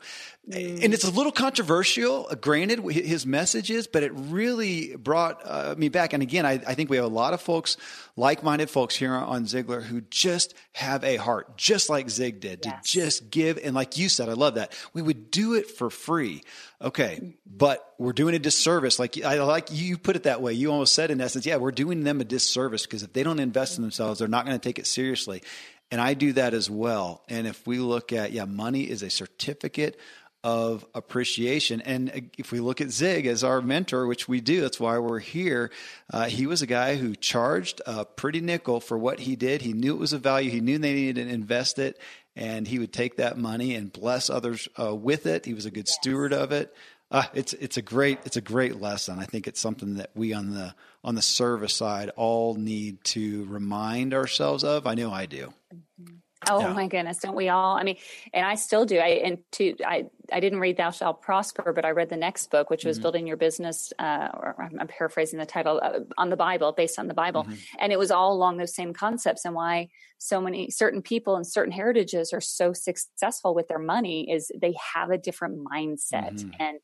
Mm. 0.50 0.84
And 0.84 0.94
it's 0.94 1.04
a 1.04 1.10
little 1.10 1.30
controversial, 1.30 2.26
uh, 2.28 2.34
granted, 2.34 2.80
his 2.90 3.24
message 3.24 3.70
is, 3.70 3.86
but 3.86 4.02
it 4.02 4.10
really 4.12 4.96
brought 4.96 5.40
uh, 5.44 5.76
me 5.78 5.88
back. 5.88 6.12
And 6.12 6.22
again, 6.22 6.44
I, 6.44 6.54
I, 6.66 6.74
think 6.74 6.90
we 6.90 6.96
have 6.96 7.04
a 7.04 7.08
lot 7.08 7.32
of 7.32 7.40
folks, 7.40 7.76
like 8.16 8.42
minded 8.42 8.68
folks 8.68 8.96
here 8.96 9.14
on 9.14 9.44
Ziglar, 9.44 9.84
who 9.84 10.00
just 10.00 10.54
have 10.72 11.04
a 11.04 11.14
heart, 11.14 11.41
just 11.56 11.88
like 11.88 12.08
Zig 12.10 12.40
did, 12.40 12.60
yes. 12.64 12.90
to 12.90 13.00
just 13.00 13.30
give. 13.30 13.58
And 13.62 13.74
like 13.74 13.98
you 13.98 14.08
said, 14.08 14.28
I 14.28 14.32
love 14.32 14.54
that. 14.54 14.72
We 14.92 15.02
would 15.02 15.30
do 15.30 15.54
it 15.54 15.70
for 15.70 15.90
free. 15.90 16.42
Okay. 16.80 17.34
But 17.46 17.86
we're 17.98 18.12
doing 18.12 18.34
a 18.34 18.38
disservice. 18.38 18.98
Like 18.98 19.22
I 19.22 19.42
like 19.42 19.68
you 19.70 19.98
put 19.98 20.16
it 20.16 20.24
that 20.24 20.42
way. 20.42 20.52
You 20.52 20.72
almost 20.72 20.94
said 20.94 21.10
in 21.10 21.20
essence, 21.20 21.46
yeah, 21.46 21.56
we're 21.56 21.72
doing 21.72 22.04
them 22.04 22.20
a 22.20 22.24
disservice 22.24 22.86
because 22.86 23.02
if 23.02 23.12
they 23.12 23.22
don't 23.22 23.38
invest 23.38 23.76
in 23.76 23.82
themselves, 23.82 24.18
they're 24.18 24.28
not 24.28 24.46
going 24.46 24.58
to 24.58 24.68
take 24.68 24.78
it 24.78 24.86
seriously. 24.86 25.42
And 25.90 26.00
I 26.00 26.14
do 26.14 26.32
that 26.32 26.54
as 26.54 26.70
well. 26.70 27.22
And 27.28 27.46
if 27.46 27.66
we 27.66 27.78
look 27.78 28.14
at, 28.14 28.32
yeah, 28.32 28.46
money 28.46 28.88
is 28.88 29.02
a 29.02 29.10
certificate 29.10 29.98
of 30.44 30.84
appreciation. 30.94 31.80
And 31.80 32.30
if 32.36 32.50
we 32.50 32.60
look 32.60 32.80
at 32.80 32.90
Zig 32.90 33.26
as 33.26 33.44
our 33.44 33.62
mentor, 33.62 34.06
which 34.06 34.26
we 34.26 34.40
do, 34.40 34.60
that's 34.60 34.80
why 34.80 34.98
we're 34.98 35.20
here. 35.20 35.70
Uh, 36.12 36.24
he 36.24 36.46
was 36.46 36.62
a 36.62 36.66
guy 36.66 36.96
who 36.96 37.14
charged 37.14 37.80
a 37.86 38.04
pretty 38.04 38.40
nickel 38.40 38.80
for 38.80 38.98
what 38.98 39.20
he 39.20 39.36
did. 39.36 39.62
He 39.62 39.72
knew 39.72 39.94
it 39.94 40.00
was 40.00 40.12
a 40.12 40.18
value. 40.18 40.50
He 40.50 40.60
knew 40.60 40.78
they 40.78 40.94
needed 40.94 41.26
to 41.26 41.32
invest 41.32 41.78
it. 41.78 41.98
and 42.34 42.66
he 42.66 42.78
would 42.78 42.92
take 42.92 43.16
that 43.16 43.36
money 43.36 43.74
and 43.74 43.92
bless 43.92 44.30
others 44.30 44.68
uh, 44.78 44.94
with 44.94 45.26
it. 45.26 45.44
He 45.44 45.54
was 45.54 45.66
a 45.66 45.70
good 45.70 45.86
yes. 45.86 45.96
steward 46.00 46.32
of 46.32 46.52
it. 46.52 46.74
Uh, 47.10 47.24
it's 47.34 47.52
it's 47.54 47.76
a 47.76 47.82
great 47.82 48.18
it's 48.24 48.38
a 48.38 48.40
great 48.40 48.80
lesson. 48.80 49.18
I 49.18 49.24
think 49.24 49.46
it's 49.46 49.60
something 49.60 49.96
that 49.96 50.10
we 50.14 50.32
on 50.32 50.50
the 50.54 50.74
on 51.04 51.14
the 51.14 51.20
service 51.22 51.74
side 51.74 52.08
all 52.16 52.54
need 52.54 53.04
to 53.04 53.44
remind 53.44 54.14
ourselves 54.14 54.64
of. 54.64 54.86
I 54.86 54.94
know 54.94 55.12
I 55.12 55.26
do. 55.26 55.52
Mm-hmm. 55.74 56.14
Oh 56.48 56.60
yeah. 56.60 56.72
my 56.72 56.86
goodness, 56.88 57.18
don't 57.18 57.36
we 57.36 57.48
all? 57.48 57.76
I 57.76 57.82
mean, 57.82 57.96
and 58.32 58.44
I 58.44 58.56
still 58.56 58.84
do. 58.84 58.98
I 58.98 59.08
and 59.24 59.38
to 59.52 59.76
I 59.84 60.06
I 60.32 60.40
didn't 60.40 60.60
read 60.60 60.76
Thou 60.76 60.90
Shalt 60.90 61.22
Prosper, 61.22 61.72
but 61.72 61.84
I 61.84 61.90
read 61.90 62.08
the 62.08 62.16
next 62.16 62.50
book, 62.50 62.70
which 62.70 62.84
was 62.84 62.96
mm-hmm. 62.96 63.02
Building 63.02 63.26
Your 63.26 63.36
Business. 63.36 63.92
Uh, 63.98 64.28
or 64.34 64.68
I'm 64.78 64.88
paraphrasing 64.88 65.38
the 65.38 65.46
title 65.46 65.80
uh, 65.82 66.00
on 66.18 66.30
the 66.30 66.36
Bible, 66.36 66.72
based 66.72 66.98
on 66.98 67.08
the 67.08 67.14
Bible, 67.14 67.44
mm-hmm. 67.44 67.54
and 67.78 67.92
it 67.92 67.98
was 67.98 68.10
all 68.10 68.32
along 68.32 68.56
those 68.56 68.74
same 68.74 68.92
concepts 68.92 69.44
and 69.44 69.54
why 69.54 69.88
so 70.18 70.40
many 70.40 70.70
certain 70.70 71.02
people 71.02 71.36
and 71.36 71.46
certain 71.46 71.72
heritages 71.72 72.32
are 72.32 72.40
so 72.40 72.72
successful 72.72 73.54
with 73.54 73.68
their 73.68 73.78
money 73.78 74.30
is 74.30 74.50
they 74.60 74.74
have 74.94 75.10
a 75.10 75.18
different 75.18 75.58
mindset 75.64 76.34
mm-hmm. 76.34 76.50
and 76.60 76.78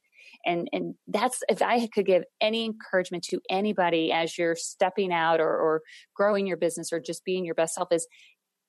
and 0.45 0.69
and 0.73 0.95
that's 1.07 1.43
if 1.49 1.63
i 1.63 1.87
could 1.89 2.07
give 2.07 2.25
any 2.41 2.65
encouragement 2.65 3.23
to 3.25 3.41
anybody 3.51 4.13
as 4.13 4.37
you're 4.37 4.57
stepping 4.57 5.13
out 5.13 5.41
or, 5.41 5.57
or 5.57 5.83
growing 6.15 6.47
your 6.47 6.57
business 6.57 6.93
or 6.93 7.01
just 7.01 7.25
being 7.25 7.45
your 7.45 7.55
best 7.55 7.75
self 7.75 7.93
is 7.93 8.07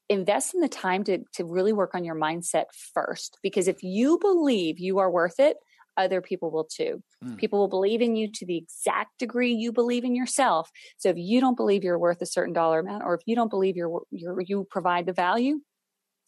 invest 0.10 0.56
in 0.56 0.62
the 0.62 0.68
time 0.68 1.04
to, 1.06 1.20
to 1.34 1.46
really 1.46 1.72
work 1.72 1.94
on 1.94 2.04
your 2.04 2.16
mindset 2.16 2.66
first. 2.94 3.38
Because 3.44 3.68
if 3.68 3.84
you 3.84 4.18
believe 4.20 4.80
you 4.80 4.98
are 4.98 5.12
worth 5.12 5.40
it, 5.40 5.58
other 5.98 6.22
people 6.22 6.50
will 6.50 6.64
too. 6.64 7.04
Mm. 7.24 7.38
People 7.38 7.60
will 7.60 7.68
believe 7.68 8.02
in 8.02 8.16
you 8.16 8.32
to 8.32 8.46
the 8.46 8.58
exact 8.58 9.20
degree 9.20 9.54
you 9.54 9.72
believe 9.72 10.04
in 10.04 10.16
yourself. 10.16 10.70
So 10.98 11.10
if 11.10 11.18
you 11.18 11.42
don't 11.42 11.58
believe 11.58 11.84
you're 11.84 12.00
worth 12.00 12.22
a 12.22 12.26
certain 12.26 12.54
dollar 12.54 12.80
amount, 12.80 13.04
or 13.04 13.14
if 13.16 13.22
you 13.26 13.36
don't 13.36 13.50
believe 13.50 13.76
you're, 13.76 14.02
you're 14.10 14.42
you 14.42 14.66
provide 14.70 15.06
the 15.06 15.14
value, 15.14 15.60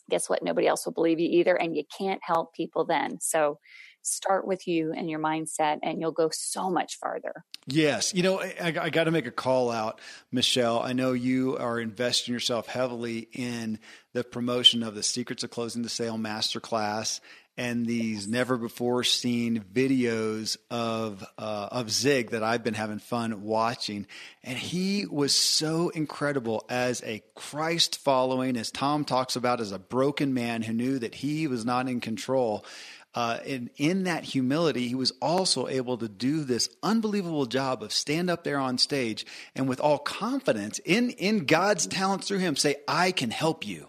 guess 0.10 0.30
what? 0.30 0.44
Nobody 0.44 0.68
else 0.68 0.86
will 0.86 0.94
believe 0.94 1.20
you 1.20 1.30
either, 1.30 1.56
and 1.56 1.76
you 1.76 1.84
can't 1.98 2.20
help 2.22 2.54
people 2.54 2.86
then. 2.86 3.20
So 3.22 3.60
start 4.02 4.46
with 4.46 4.68
you 4.68 4.94
and 4.94 5.10
your 5.10 5.20
mindset, 5.20 5.80
and 5.84 6.00
you'll 6.00 6.12
go 6.12 6.30
so 6.32 6.70
much 6.70 6.98
farther. 6.98 7.44
Yes. 7.68 8.14
You 8.14 8.24
know, 8.24 8.42
I, 8.42 8.74
I 8.82 8.90
got 8.90 9.06
to 9.06 9.12
make 9.12 9.28
a 9.28 9.32
call 9.32 9.72
out, 9.72 10.02
Michelle. 10.32 10.80
I 10.80 10.94
know 10.94 11.14
you 11.14 11.58
are 11.58 11.80
investing 11.80 12.34
yourself 12.34 12.68
heavily 12.68 13.28
in 13.34 13.80
the 14.14 14.24
promotion 14.24 14.84
of 14.84 14.96
the 14.96 15.04
Secrets 15.04 15.44
of 15.44 15.52
Closing 15.52 15.84
the 15.84 15.90
Sale 15.90 16.18
Masterclass 16.18 17.20
and 17.58 17.86
these 17.86 18.28
never 18.28 18.58
before 18.58 19.04
seen 19.04 19.64
videos 19.74 20.58
of 20.70 21.24
uh, 21.38 21.68
of 21.72 21.92
Zig 21.92 22.32
that 22.32 22.44
I've 22.44 22.64
been 22.64 22.74
having 22.74 23.00
fun 23.00 23.44
watching, 23.44 24.08
and 24.44 24.58
he 24.58 25.06
was 25.06 25.36
so 25.36 25.90
incredible 25.90 26.66
as 26.70 27.04
a 27.04 27.22
Christ 27.36 27.98
following, 28.00 28.56
as 28.56 28.72
Tom 28.72 29.06
talks 29.06 29.36
about, 29.36 29.60
as 29.60 29.72
a 29.72 29.80
broken 29.80 30.34
man 30.34 30.62
who 30.62 30.74
knew 30.74 31.00
that 31.00 31.14
he 31.14 31.48
was 31.48 31.66
not 31.66 31.90
in 31.90 32.00
control. 32.00 32.66
Uh, 33.14 33.40
and 33.46 33.70
in 33.78 34.04
that 34.06 34.24
humility, 34.24 34.88
he 34.88 34.96
was 34.96 35.12
also 35.22 35.68
able 35.68 35.98
to 35.98 36.08
do 36.08 36.44
this 36.44 36.70
unbelievable 36.82 37.46
job 37.46 37.84
of 37.84 37.92
stand 37.92 38.30
up 38.30 38.44
there 38.44 38.58
on 38.58 38.78
stage 38.78 39.26
and 39.56 39.68
with 39.68 39.82
all 39.82 39.98
confidence 39.98 40.80
in, 40.80 41.10
in 41.12 41.46
God's 41.46 41.88
talents 41.88 42.28
through 42.28 42.40
him 42.40 42.56
say, 42.56 42.78
I 42.88 43.12
can 43.12 43.30
help 43.30 43.68
you. 43.68 43.88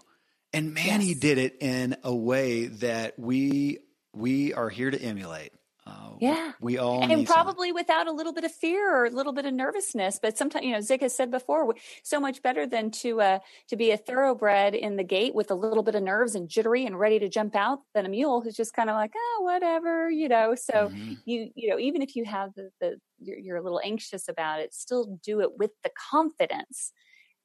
And 0.51 0.73
man, 0.73 0.99
yes. 0.99 1.03
he 1.03 1.13
did 1.13 1.37
it 1.37 1.57
in 1.61 1.95
a 2.03 2.13
way 2.13 2.67
that 2.67 3.17
we 3.17 3.79
we 4.13 4.53
are 4.53 4.69
here 4.69 4.91
to 4.91 5.01
emulate. 5.01 5.51
Uh, 5.85 6.11
yeah, 6.21 6.53
we 6.61 6.77
all 6.77 7.03
and 7.03 7.27
probably 7.27 7.69
some. 7.69 7.75
without 7.75 8.07
a 8.07 8.11
little 8.11 8.31
bit 8.31 8.45
of 8.45 8.51
fear 8.53 8.95
or 8.95 9.05
a 9.05 9.09
little 9.09 9.33
bit 9.33 9.45
of 9.45 9.53
nervousness. 9.53 10.17
But 10.21 10.37
sometimes, 10.37 10.65
you 10.65 10.71
know, 10.71 10.79
Zig 10.79 11.01
has 11.01 11.13
said 11.13 11.29
before, 11.29 11.75
so 12.03 12.21
much 12.21 12.41
better 12.41 12.65
than 12.65 12.89
to 12.91 13.19
uh, 13.19 13.39
to 13.67 13.75
be 13.75 13.91
a 13.91 13.97
thoroughbred 13.97 14.75
in 14.75 14.95
the 14.95 15.03
gate 15.03 15.35
with 15.35 15.51
a 15.51 15.55
little 15.55 15.83
bit 15.83 15.95
of 15.95 16.03
nerves 16.03 16.35
and 16.35 16.47
jittery 16.47 16.85
and 16.85 16.97
ready 16.97 17.19
to 17.19 17.27
jump 17.27 17.53
out 17.53 17.79
than 17.93 18.05
a 18.05 18.09
mule 18.09 18.39
who's 18.39 18.55
just 18.55 18.73
kind 18.73 18.89
of 18.89 18.95
like, 18.95 19.11
oh, 19.15 19.41
whatever, 19.41 20.09
you 20.09 20.29
know. 20.29 20.55
So 20.55 20.73
mm-hmm. 20.73 21.13
you 21.25 21.49
you 21.55 21.69
know, 21.69 21.79
even 21.79 22.01
if 22.01 22.15
you 22.15 22.23
have 22.23 22.51
the, 22.55 22.69
the 22.79 22.95
you're, 23.19 23.37
you're 23.37 23.57
a 23.57 23.61
little 23.63 23.81
anxious 23.83 24.29
about 24.29 24.61
it, 24.61 24.73
still 24.73 25.19
do 25.21 25.41
it 25.41 25.57
with 25.57 25.71
the 25.83 25.91
confidence 26.11 26.93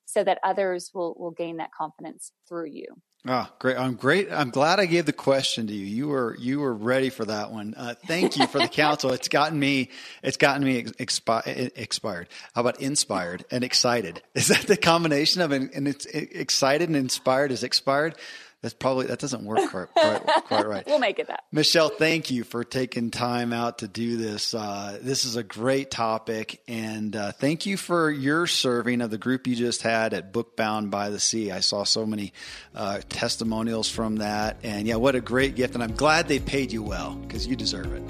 so 0.04 0.22
that 0.22 0.38
others 0.44 0.92
will 0.94 1.16
will 1.18 1.32
gain 1.32 1.56
that 1.56 1.72
confidence 1.76 2.30
through 2.48 2.66
you. 2.66 2.86
Oh, 3.26 3.48
great! 3.58 3.76
I'm 3.76 3.94
great. 3.94 4.30
I'm 4.30 4.50
glad 4.50 4.78
I 4.78 4.86
gave 4.86 5.04
the 5.04 5.12
question 5.12 5.66
to 5.66 5.72
you. 5.72 5.84
You 5.84 6.08
were 6.08 6.36
you 6.38 6.60
were 6.60 6.72
ready 6.72 7.10
for 7.10 7.24
that 7.24 7.50
one. 7.50 7.74
Uh, 7.76 7.94
thank 8.06 8.36
you 8.36 8.46
for 8.46 8.58
the 8.58 8.68
counsel. 8.68 9.12
It's 9.12 9.28
gotten 9.28 9.58
me. 9.58 9.90
It's 10.22 10.36
gotten 10.36 10.62
me 10.62 10.84
expi- 10.84 11.72
expired. 11.76 12.28
How 12.54 12.60
about 12.60 12.80
inspired 12.80 13.44
and 13.50 13.64
excited? 13.64 14.22
Is 14.34 14.48
that 14.48 14.68
the 14.68 14.76
combination 14.76 15.42
of 15.42 15.50
and 15.50 15.88
it's 15.88 16.06
excited 16.06 16.88
and 16.88 16.96
inspired 16.96 17.50
is 17.50 17.64
expired? 17.64 18.14
That's 18.60 18.74
probably 18.74 19.06
that 19.06 19.20
doesn't 19.20 19.44
work 19.44 19.70
quite, 19.70 19.86
quite, 19.94 20.26
quite 20.46 20.66
right. 20.66 20.84
we'll 20.86 20.98
make 20.98 21.20
it 21.20 21.28
that. 21.28 21.44
Michelle, 21.52 21.90
thank 21.90 22.32
you 22.32 22.42
for 22.42 22.64
taking 22.64 23.12
time 23.12 23.52
out 23.52 23.78
to 23.78 23.88
do 23.88 24.16
this. 24.16 24.52
Uh, 24.52 24.98
this 25.00 25.24
is 25.24 25.36
a 25.36 25.44
great 25.44 25.92
topic, 25.92 26.60
and 26.66 27.14
uh, 27.14 27.30
thank 27.30 27.66
you 27.66 27.76
for 27.76 28.10
your 28.10 28.48
serving 28.48 29.00
of 29.00 29.10
the 29.10 29.18
group 29.18 29.46
you 29.46 29.54
just 29.54 29.82
had 29.82 30.12
at 30.12 30.32
Bookbound 30.32 30.90
by 30.90 31.10
the 31.10 31.20
Sea. 31.20 31.52
I 31.52 31.60
saw 31.60 31.84
so 31.84 32.04
many 32.04 32.32
uh, 32.74 33.00
testimonials 33.08 33.88
from 33.88 34.16
that, 34.16 34.56
and 34.64 34.88
yeah, 34.88 34.96
what 34.96 35.14
a 35.14 35.20
great 35.20 35.54
gift! 35.54 35.74
And 35.74 35.82
I'm 35.82 35.94
glad 35.94 36.26
they 36.26 36.40
paid 36.40 36.72
you 36.72 36.82
well 36.82 37.14
because 37.14 37.46
you 37.46 37.54
deserve 37.54 37.92
it. 37.92 38.02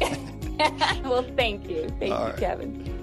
well, 1.04 1.24
thank 1.36 1.70
you, 1.70 1.88
thank 2.00 2.12
All 2.12 2.26
you, 2.26 2.32
right. 2.32 2.36
Kevin. 2.36 3.00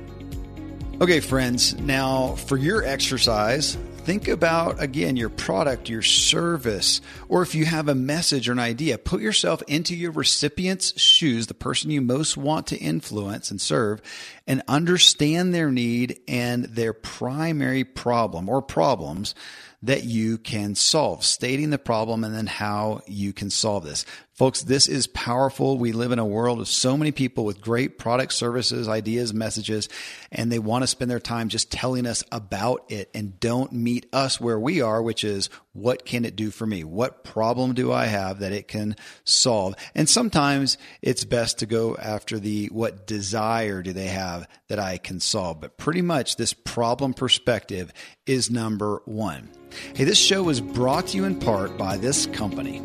Okay, 0.99 1.21
friends. 1.21 1.75
Now 1.75 2.35
for 2.35 2.57
your 2.57 2.83
exercise 2.83 3.77
think 4.07 4.29
about 4.29 4.81
again 4.81 5.17
your 5.17 5.27
product, 5.27 5.89
your 5.89 6.01
service, 6.01 7.01
or 7.27 7.41
if 7.41 7.53
you 7.53 7.65
have 7.65 7.89
a 7.89 7.93
message 7.93 8.47
or 8.47 8.53
an 8.53 8.59
idea, 8.59 8.97
put 8.97 9.19
yourself 9.19 9.61
into 9.67 9.93
your 9.93 10.11
recipient's 10.11 10.97
shoes, 10.97 11.47
the 11.47 11.53
person 11.53 11.91
you 11.91 11.99
most 11.99 12.37
want 12.37 12.67
to 12.67 12.77
influence 12.77 13.51
and 13.51 13.59
serve, 13.59 14.01
and 14.47 14.63
understand 14.65 15.53
their 15.53 15.69
need 15.69 16.21
and 16.25 16.63
their 16.63 16.93
primary 16.93 17.83
problem 17.83 18.47
or 18.47 18.61
problems 18.61 19.35
that 19.83 20.05
you 20.05 20.37
can 20.37 20.73
solve, 20.73 21.25
stating 21.25 21.69
the 21.69 21.77
problem 21.77 22.23
and 22.23 22.33
then 22.33 22.47
how 22.47 23.01
you 23.07 23.33
can 23.33 23.49
solve 23.49 23.83
this. 23.83 24.05
Folks, 24.37 24.61
this 24.61 24.87
is 24.87 25.07
powerful. 25.07 25.79
We 25.79 25.93
live 25.93 26.11
in 26.11 26.19
a 26.19 26.25
world 26.25 26.59
of 26.59 26.67
so 26.67 26.95
many 26.95 27.11
people 27.11 27.43
with 27.43 27.59
great 27.59 27.97
products, 27.97 28.35
services, 28.35 28.87
ideas, 28.87 29.33
messages, 29.33 29.89
and 30.31 30.51
they 30.51 30.59
want 30.59 30.83
to 30.83 30.87
spend 30.87 31.09
their 31.09 31.19
time 31.19 31.49
just 31.49 31.71
telling 31.71 32.05
us 32.05 32.23
about 32.31 32.85
it 32.87 33.09
and 33.15 33.39
don't 33.39 33.71
meet 33.71 34.05
us 34.13 34.39
where 34.39 34.59
we 34.59 34.79
are, 34.79 35.01
which 35.01 35.23
is 35.23 35.49
what 35.73 36.05
can 36.05 36.23
it 36.23 36.35
do 36.35 36.51
for 36.51 36.67
me? 36.67 36.83
What 36.83 37.23
problem 37.23 37.73
do 37.73 37.91
I 37.91 38.05
have 38.05 38.37
that 38.41 38.51
it 38.51 38.67
can 38.67 38.95
solve? 39.23 39.73
And 39.95 40.07
sometimes 40.07 40.77
it's 41.01 41.25
best 41.25 41.57
to 41.57 41.65
go 41.65 41.97
after 41.97 42.37
the 42.37 42.67
what 42.67 43.07
desire 43.07 43.81
do 43.81 43.91
they 43.91 44.05
have 44.05 44.47
that 44.67 44.77
I 44.77 44.99
can 44.99 45.19
solve. 45.19 45.61
But 45.61 45.77
pretty 45.77 46.03
much 46.03 46.35
this 46.35 46.53
problem 46.53 47.15
perspective 47.15 47.91
is 48.27 48.51
number 48.51 49.01
one. 49.05 49.49
Hey, 49.95 50.03
this 50.03 50.19
show 50.19 50.43
was 50.43 50.61
brought 50.61 51.07
to 51.07 51.17
you 51.17 51.23
in 51.23 51.39
part 51.39 51.75
by 51.75 51.97
this 51.97 52.27
company. 52.27 52.83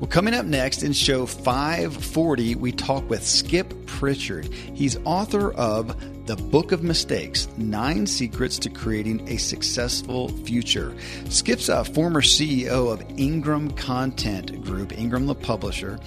Well, 0.00 0.08
coming 0.08 0.32
up 0.32 0.46
next 0.46 0.82
in 0.82 0.94
show 0.94 1.26
540, 1.26 2.54
we 2.54 2.72
talk 2.72 3.10
with 3.10 3.22
Skip 3.22 3.74
Pritchard. 3.84 4.46
He's 4.46 4.96
author 5.04 5.52
of 5.52 5.94
The 6.26 6.36
Book 6.36 6.72
of 6.72 6.82
Mistakes 6.82 7.48
Nine 7.58 8.06
Secrets 8.06 8.58
to 8.60 8.70
Creating 8.70 9.28
a 9.28 9.36
Successful 9.36 10.30
Future. 10.30 10.96
Skip's 11.28 11.68
a 11.68 11.84
former 11.84 12.22
CEO 12.22 12.90
of 12.90 13.04
Ingram 13.18 13.72
Content 13.72 14.64
Group, 14.64 14.98
Ingram 14.98 15.26
the 15.26 15.34
publisher, 15.34 15.98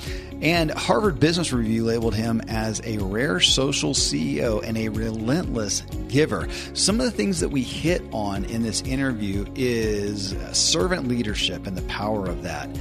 and 0.42 0.72
Harvard 0.72 1.20
Business 1.20 1.54
Review 1.54 1.86
labeled 1.86 2.16
him 2.16 2.42
as 2.48 2.82
a 2.86 2.98
rare 2.98 3.40
social 3.40 3.94
CEO 3.94 4.64
and 4.64 4.76
a 4.76 4.90
relentless 4.90 5.82
giver. 6.08 6.48
Some 6.74 7.00
of 7.00 7.06
the 7.06 7.12
things 7.12 7.42
that 7.42 7.50
we 7.50 7.62
hit 7.62 8.02
on 8.12 8.46
in 8.46 8.64
this 8.64 8.82
interview 8.82 9.46
is 9.54 10.36
servant 10.52 11.08
leadership 11.08 11.68
and 11.68 11.78
the 11.78 11.84
power 11.84 12.26
of 12.26 12.42
that 12.42 12.76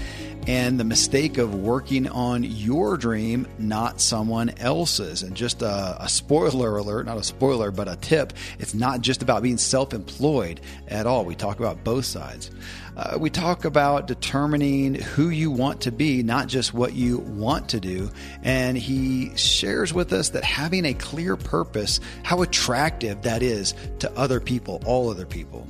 and 0.46 0.78
the 0.78 0.84
mistake 0.84 1.38
of 1.38 1.54
working 1.54 2.08
on 2.08 2.42
your 2.42 2.96
dream, 2.96 3.46
not 3.58 4.00
someone 4.00 4.50
else's. 4.58 5.22
And 5.22 5.36
just 5.36 5.62
a, 5.62 5.96
a, 6.00 6.08
spoiler 6.08 6.76
alert, 6.76 7.06
not 7.06 7.18
a 7.18 7.22
spoiler, 7.22 7.70
but 7.70 7.88
a 7.88 7.96
tip 7.96 8.32
it's 8.58 8.74
not 8.74 9.00
just 9.00 9.22
about 9.22 9.42
being 9.42 9.58
self 9.58 9.94
employed 9.94 10.60
at 10.88 11.06
all. 11.06 11.24
We 11.24 11.34
talk 11.34 11.58
about 11.58 11.84
both 11.84 12.04
sides. 12.04 12.50
Uh, 12.96 13.16
we 13.18 13.30
talk 13.30 13.64
about 13.64 14.06
determining 14.06 14.94
who 14.94 15.30
you 15.30 15.50
want 15.50 15.80
to 15.82 15.92
be, 15.92 16.22
not 16.22 16.46
just 16.46 16.74
what 16.74 16.92
you 16.92 17.18
want 17.18 17.70
to 17.70 17.80
do. 17.80 18.10
And 18.42 18.76
he 18.76 19.34
shares 19.36 19.94
with 19.94 20.12
us 20.12 20.30
that 20.30 20.44
having 20.44 20.84
a 20.84 20.92
clear 20.92 21.36
purpose, 21.36 22.00
how 22.22 22.42
attractive 22.42 23.22
that 23.22 23.42
is 23.42 23.74
to 24.00 24.12
other 24.12 24.40
people, 24.40 24.82
all 24.84 25.10
other 25.10 25.26
people. 25.26 25.66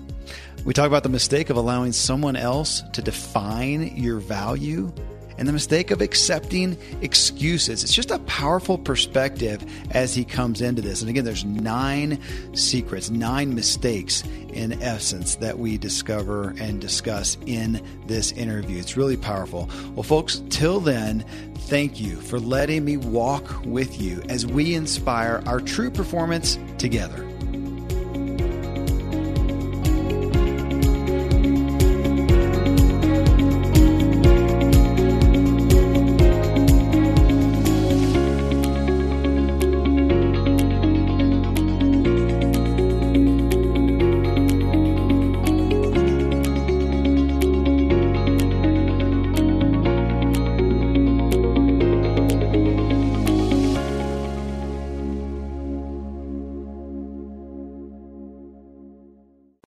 We 0.64 0.72
talk 0.72 0.86
about 0.86 1.02
the 1.02 1.08
mistake 1.08 1.50
of 1.50 1.56
allowing 1.56 1.90
someone 1.90 2.36
else 2.36 2.82
to 2.92 3.02
define 3.02 3.96
your 3.96 4.20
value 4.20 4.92
and 5.36 5.48
the 5.48 5.52
mistake 5.52 5.90
of 5.90 6.00
accepting 6.00 6.78
excuses. 7.00 7.82
It's 7.82 7.92
just 7.92 8.12
a 8.12 8.20
powerful 8.20 8.78
perspective 8.78 9.64
as 9.90 10.14
he 10.14 10.24
comes 10.24 10.60
into 10.60 10.80
this. 10.80 11.00
And 11.00 11.10
again, 11.10 11.24
there's 11.24 11.44
nine 11.44 12.20
secrets, 12.54 13.10
nine 13.10 13.56
mistakes 13.56 14.22
in 14.52 14.80
essence 14.80 15.34
that 15.36 15.58
we 15.58 15.78
discover 15.78 16.54
and 16.60 16.80
discuss 16.80 17.38
in 17.46 17.84
this 18.06 18.30
interview. 18.30 18.78
It's 18.78 18.96
really 18.96 19.16
powerful. 19.16 19.68
Well, 19.96 20.04
folks, 20.04 20.42
till 20.48 20.78
then, 20.78 21.24
thank 21.56 22.00
you 22.00 22.20
for 22.20 22.38
letting 22.38 22.84
me 22.84 22.98
walk 22.98 23.64
with 23.64 24.00
you 24.00 24.22
as 24.28 24.46
we 24.46 24.76
inspire 24.76 25.42
our 25.46 25.60
true 25.60 25.90
performance 25.90 26.56
together. 26.78 27.31